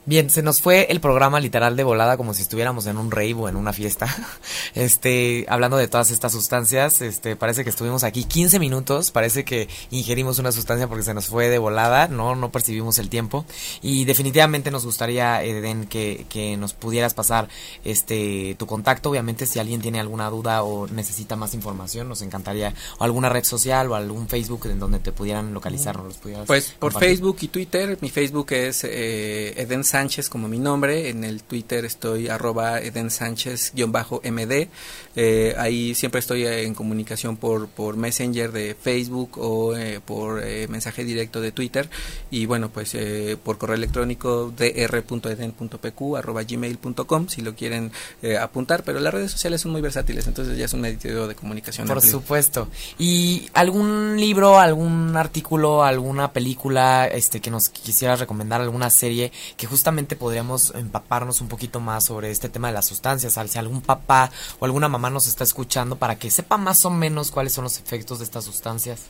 Bien, 0.08 0.30
se 0.30 0.43
nos 0.43 0.62
fue 0.62 0.86
el 0.91 0.99
programa 0.99 1.39
literal 1.39 1.76
de 1.76 1.84
volada 1.84 2.16
como 2.16 2.36
si 2.36 2.43
estuviéramos 2.43 2.86
en 2.86 2.97
un 2.97 3.10
rave 3.10 3.34
o 3.34 3.49
en 3.49 3.56
una 3.56 3.74
fiesta. 3.74 4.08
Este, 4.74 5.45
hablando 5.47 5.78
de 5.78 5.88
todas 5.88 6.12
estas 6.12 6.34
sustancias, 6.34 7.01
este, 7.01 7.38
parece 7.38 7.64
que 7.64 7.70
estuvimos 7.70 8.03
aquí 8.03 8.26
15 8.26 8.60
minutos, 8.60 9.12
parece 9.12 9.45
que 9.45 9.70
ingerimos 9.89 10.38
una 10.38 10.51
sustancia 10.51 10.88
porque 10.88 11.03
se 11.03 11.14
nos 11.14 11.28
fue 11.28 11.47
de 11.47 11.58
volada, 11.60 12.10
no, 12.10 12.36
no 12.36 12.51
percibimos 12.51 12.99
el 12.99 13.08
tiempo. 13.08 13.45
Y 13.82 14.03
definitivamente 14.03 14.72
nos 14.72 14.86
gustaría, 14.86 15.41
Eden, 15.43 15.86
que, 15.86 16.26
que 16.28 16.58
nos 16.58 16.74
pudieras 16.74 17.14
pasar 17.14 17.47
este 17.86 18.56
tu 18.60 18.66
contacto. 18.66 19.12
Obviamente, 19.12 19.45
si 19.45 19.60
alguien 19.60 19.82
tiene 19.82 20.01
alguna 20.01 20.30
duda 20.30 20.64
o 20.64 20.88
necesita 20.88 21.38
más 21.38 21.53
información, 21.53 22.10
nos 22.10 22.22
encantaría, 22.22 22.74
o 22.97 23.06
alguna 23.06 23.30
red 23.30 23.45
social 23.45 23.89
o 23.91 23.95
algún 23.95 24.28
Facebook 24.28 24.66
en 24.66 24.80
donde 24.80 24.99
te 24.99 25.14
pudieran 25.14 25.53
localizar, 25.53 25.95
nos 25.95 26.06
los 26.06 26.18
pudieras 26.18 26.47
Pues 26.47 26.72
por 26.72 26.91
compartir. 26.91 27.10
Facebook 27.10 27.38
y 27.41 27.47
Twitter, 27.47 27.97
mi 28.01 28.10
Facebook 28.10 28.51
es 28.51 28.84
eh, 28.84 29.53
Eden 29.62 29.86
Sánchez 29.96 30.28
como 30.28 30.50
mi 30.50 30.60
nombre, 30.60 31.08
en 31.08 31.24
el 31.24 31.41
Twitter 31.43 31.86
estoy 31.86 32.28
arroba 32.28 32.82
Eden 32.82 33.10
Sánchez-MD, 33.10 34.68
eh, 35.16 35.56
ahí 35.58 35.96
siempre 35.96 36.20
estoy 36.20 36.46
en 36.46 36.74
comunicación 36.74 37.38
por, 37.38 37.70
por 37.70 37.96
Messenger 37.96 38.52
de 38.52 38.76
Facebook 38.76 39.38
o 39.38 39.74
eh, 39.74 40.02
por 40.06 40.43
eh, 40.43 40.68
mensaje 40.68 41.06
directo 41.06 41.39
de 41.39 41.54
Twitter 41.54 41.89
y 42.30 42.46
bueno 42.46 42.68
pues 42.68 42.93
eh, 42.96 43.38
por 43.41 43.58
correo 43.58 43.78
electrónico 43.78 44.52
dr.eden.pq 44.58 46.18
arroba 46.18 46.43
gmail.com 46.43 47.30
si 47.30 47.41
lo 47.41 47.56
quieren 47.56 47.91
eh, 48.22 48.38
apuntar, 48.38 48.84
pero 48.84 49.00
las 49.00 49.14
redes 49.14 49.32
sociales 49.32 49.62
son 49.62 49.72
muy 49.72 49.82
versátiles, 49.82 50.28
entonces 50.28 50.58
ya 50.58 50.66
es 50.66 50.74
un 50.74 50.84
editorio 50.86 51.28
de 51.28 51.36
comunicación. 51.36 51.88
Por 51.88 51.98
amplio. 51.98 52.12
supuesto. 52.12 52.68
¿Y 52.98 53.50
algún 53.54 54.18
libro, 54.18 54.60
algún 54.60 55.16
artículo, 55.16 55.84
alguna 55.84 56.34
película 56.34 57.08
este 57.08 57.39
que 57.39 57.50
nos 57.50 57.70
quisieras 57.70 58.20
recomendar, 58.20 58.62
alguna 58.62 58.89
serie 58.89 59.32
que 59.58 59.68
justamente 59.86 60.16
podríamos 60.16 60.74
empaparnos 60.74 61.42
un 61.42 61.48
poquito 61.48 61.80
más 61.80 62.06
sobre 62.06 62.32
este 62.32 62.50
tema 62.50 62.70
de 62.70 62.74
las 62.74 62.88
sustancias? 62.88 63.38
Al- 63.38 63.50
Si 63.50 63.60
algún 63.60 63.82
papá 63.82 64.32
o 64.60 64.66
alguna 64.66 64.90
mamá 64.90 65.12
nos 65.12 65.28
está 65.28 65.44
escuchando 65.44 65.96
para 65.96 66.18
que 66.18 66.32
sepa 66.32 66.58
más 66.58 66.86
o 66.86 66.90
menos 66.90 67.30
cuáles 67.30 67.54
son 67.54 67.66
los 67.66 67.78
efectos 67.78 68.18
de 68.18 68.24
estas 68.26 68.46
sustancias. 68.46 69.02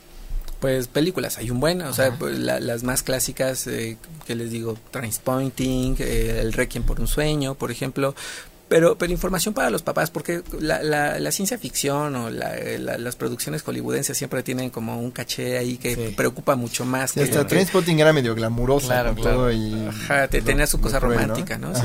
Pues 0.60 0.86
películas, 0.86 1.38
hay 1.38 1.50
un 1.50 1.60
buen, 1.60 1.80
o 1.80 1.94
sea, 1.94 2.14
pues, 2.18 2.38
la- 2.38 2.60
las 2.60 2.82
más 2.82 3.02
clásicas, 3.02 3.66
eh, 3.68 3.96
que 4.26 4.34
les 4.34 4.50
digo, 4.50 4.76
Transpointing, 4.90 5.96
eh, 5.98 6.40
El 6.42 6.52
Requiem 6.52 6.84
por 6.84 7.00
un 7.00 7.08
sueño, 7.08 7.54
por 7.54 7.70
ejemplo, 7.70 8.14
pero, 8.68 8.96
pero 8.98 9.12
información 9.12 9.54
para 9.54 9.70
los 9.70 9.82
papás, 9.82 10.10
porque 10.10 10.42
la, 10.58 10.82
la, 10.82 11.18
la 11.20 11.30
ciencia 11.30 11.56
ficción 11.58 12.16
o 12.16 12.30
la- 12.30 12.56
eh, 12.56 12.78
la- 12.78 12.98
las 12.98 13.14
producciones 13.16 13.62
hollywoodenses 13.62 14.16
siempre 14.18 14.42
tienen 14.42 14.70
como 14.70 14.98
un 15.00 15.10
caché 15.10 15.58
ahí 15.58 15.76
que 15.76 15.94
Sí. 15.94 16.14
preocupa 16.16 16.56
mucho 16.56 16.84
más. 16.84 17.12
Sí, 17.12 17.20
que- 17.20 17.24
hasta 17.26 17.46
Trainspotting 17.46 18.00
era 18.00 18.12
medio 18.12 18.34
glamurosa 18.34 18.86
Claro, 18.88 19.14
con 19.14 19.22
claro. 19.22 19.36
todo 19.36 19.52
y... 19.52 19.86
Ajá, 19.88 20.28
te- 20.28 20.42
tenía 20.42 20.66
su 20.66 20.80
cosa 20.80 20.98
cruel, 20.98 21.18
romántica, 21.20 21.58
¿no? 21.58 21.74
Sí. 21.74 21.82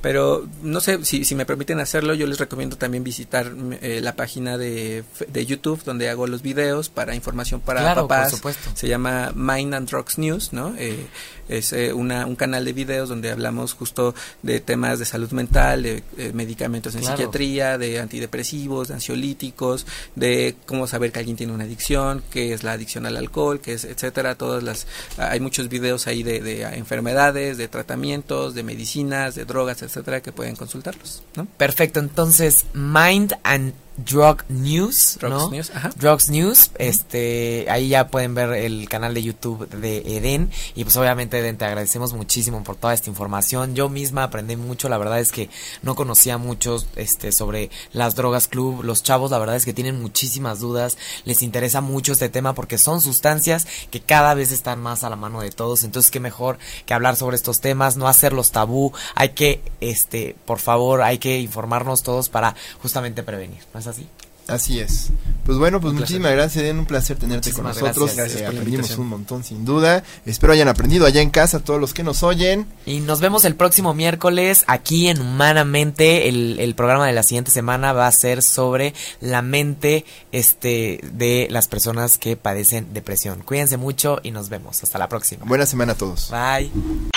Pero 0.00 0.46
no 0.62 0.80
sé 0.80 1.04
si, 1.04 1.24
si 1.24 1.34
me 1.34 1.44
permiten 1.44 1.80
hacerlo, 1.80 2.14
yo 2.14 2.26
les 2.28 2.38
recomiendo 2.38 2.76
también 2.76 3.02
visitar 3.02 3.52
eh, 3.82 4.00
la 4.00 4.14
página 4.14 4.56
de, 4.56 5.02
de 5.26 5.46
YouTube 5.46 5.82
donde 5.84 6.08
hago 6.08 6.26
los 6.28 6.40
videos 6.42 6.88
para 6.88 7.16
información 7.16 7.60
para 7.60 7.80
Claro, 7.80 8.02
por 8.02 8.08
papás. 8.10 8.30
supuesto. 8.30 8.70
Se 8.74 8.86
llama 8.86 9.32
Mind 9.34 9.74
and 9.74 9.88
Drugs 9.90 10.18
News, 10.18 10.52
¿no? 10.52 10.72
Eh, 10.78 11.06
es 11.48 11.72
eh, 11.72 11.92
una, 11.94 12.26
un 12.26 12.36
canal 12.36 12.64
de 12.64 12.72
videos 12.74 13.08
donde 13.08 13.30
hablamos 13.30 13.72
justo 13.72 14.14
de 14.42 14.60
temas 14.60 14.98
de 14.98 15.04
salud 15.06 15.30
mental, 15.32 15.82
de 15.82 16.02
eh, 16.18 16.30
medicamentos 16.32 16.94
en 16.94 17.00
Claro. 17.00 17.16
psiquiatría, 17.16 17.78
de 17.78 17.98
antidepresivos, 17.98 18.88
de 18.88 18.94
ansiolíticos, 18.94 19.86
de 20.14 20.56
cómo 20.66 20.86
saber 20.86 21.10
que 21.10 21.20
alguien 21.20 21.36
tiene 21.36 21.52
una 21.54 21.64
adicción, 21.64 22.22
qué 22.30 22.52
es 22.52 22.62
la 22.64 22.72
adicción 22.72 23.06
al 23.06 23.16
alcohol, 23.16 23.60
qué 23.60 23.72
es, 23.72 23.84
etcétera. 23.84 24.34
Todas 24.36 24.62
las, 24.62 24.86
hay 25.16 25.40
muchos 25.40 25.68
videos 25.68 26.06
ahí 26.06 26.22
de, 26.22 26.40
de 26.40 26.62
enfermedades, 26.76 27.56
de 27.56 27.66
tratamientos, 27.66 28.54
de 28.54 28.62
medicinas, 28.62 29.34
de 29.34 29.44
drogas, 29.44 29.82
etcétera, 29.88 30.20
que 30.20 30.32
pueden 30.32 30.54
consultarlos, 30.56 31.22
¿no? 31.34 31.46
Perfecto, 31.56 32.00
entonces 32.00 32.66
Mind 32.74 33.34
and 33.42 33.74
Drug 33.98 34.44
News, 34.48 35.18
Drugs 35.20 35.34
¿no? 35.34 35.50
News, 35.50 35.70
ajá. 35.74 35.90
Drugs 35.96 36.30
News, 36.30 36.70
este, 36.78 37.66
ahí 37.68 37.88
ya 37.88 38.08
pueden 38.08 38.34
ver 38.34 38.52
el 38.52 38.88
canal 38.88 39.14
de 39.14 39.22
YouTube 39.22 39.68
de 39.68 40.16
Eden. 40.16 40.50
Y 40.74 40.84
pues 40.84 40.96
obviamente 40.96 41.38
Eden 41.38 41.58
te 41.58 41.64
agradecemos 41.64 42.12
muchísimo 42.12 42.62
por 42.64 42.76
toda 42.76 42.94
esta 42.94 43.10
información. 43.10 43.74
Yo 43.74 43.88
misma 43.88 44.24
aprendí 44.24 44.56
mucho, 44.56 44.88
la 44.88 44.98
verdad 44.98 45.20
es 45.20 45.32
que 45.32 45.50
no 45.82 45.94
conocía 45.94 46.38
mucho 46.38 46.82
este 46.96 47.32
sobre 47.32 47.70
las 47.92 48.14
drogas 48.14 48.48
club, 48.48 48.82
los 48.82 49.02
chavos 49.02 49.30
la 49.30 49.38
verdad 49.38 49.56
es 49.56 49.64
que 49.64 49.74
tienen 49.74 50.00
muchísimas 50.00 50.60
dudas, 50.60 50.96
les 51.24 51.42
interesa 51.42 51.80
mucho 51.80 52.12
este 52.12 52.28
tema 52.28 52.54
porque 52.54 52.78
son 52.78 53.00
sustancias 53.00 53.66
que 53.90 54.00
cada 54.00 54.34
vez 54.34 54.52
están 54.52 54.80
más 54.80 55.04
a 55.04 55.10
la 55.10 55.16
mano 55.16 55.40
de 55.40 55.50
todos, 55.50 55.84
entonces 55.84 56.10
qué 56.10 56.20
mejor 56.20 56.58
que 56.86 56.94
hablar 56.94 57.16
sobre 57.16 57.36
estos 57.36 57.60
temas, 57.60 57.96
no 57.96 58.08
hacerlos 58.08 58.52
tabú, 58.52 58.92
hay 59.14 59.30
que 59.30 59.60
este, 59.80 60.36
por 60.46 60.58
favor, 60.58 61.02
hay 61.02 61.18
que 61.18 61.40
informarnos 61.40 62.02
todos 62.02 62.28
para 62.28 62.54
justamente 62.80 63.22
prevenir, 63.22 63.60
¿no 63.74 63.80
así? 63.88 64.06
Así 64.46 64.80
es. 64.80 65.10
Pues 65.44 65.58
bueno, 65.58 65.78
pues 65.78 65.92
Un 65.92 65.98
muchísimas 66.00 66.32
gracias, 66.32 66.64
Den, 66.64 66.78
un 66.78 66.86
placer 66.86 67.18
tenerte 67.18 67.50
Muchísimas 67.50 67.76
con 67.76 67.84
nosotros. 67.84 68.16
gracias. 68.16 68.16
Gracias 68.16 68.40
Eh, 68.40 68.44
por 68.46 68.54
aprendimos 68.62 68.96
un 68.96 69.06
montón, 69.08 69.44
sin 69.44 69.66
duda. 69.66 70.02
Espero 70.24 70.54
hayan 70.54 70.68
aprendido 70.68 71.04
allá 71.04 71.20
en 71.20 71.28
casa, 71.28 71.60
todos 71.60 71.78
los 71.78 71.92
que 71.92 72.02
nos 72.02 72.22
oyen. 72.22 72.66
Y 72.86 73.00
nos 73.00 73.20
vemos 73.20 73.44
el 73.44 73.56
próximo 73.56 73.92
miércoles 73.92 74.64
aquí 74.66 75.08
en 75.08 75.20
Humanamente. 75.20 76.30
El, 76.30 76.58
el 76.60 76.74
programa 76.74 77.06
de 77.06 77.12
la 77.12 77.24
siguiente 77.24 77.50
semana 77.50 77.92
va 77.92 78.06
a 78.06 78.12
ser 78.12 78.42
sobre 78.42 78.94
la 79.20 79.42
mente 79.42 80.06
este, 80.32 81.00
de 81.12 81.48
las 81.50 81.68
personas 81.68 82.16
que 82.16 82.38
padecen 82.38 82.94
depresión. 82.94 83.42
Cuídense 83.42 83.76
mucho 83.76 84.18
y 84.22 84.30
nos 84.30 84.48
vemos. 84.48 84.82
Hasta 84.82 84.98
la 84.98 85.10
próxima. 85.10 85.44
Buena 85.44 85.66
semana 85.66 85.92
a 85.92 85.96
todos. 85.96 86.30
Bye. 86.30 86.70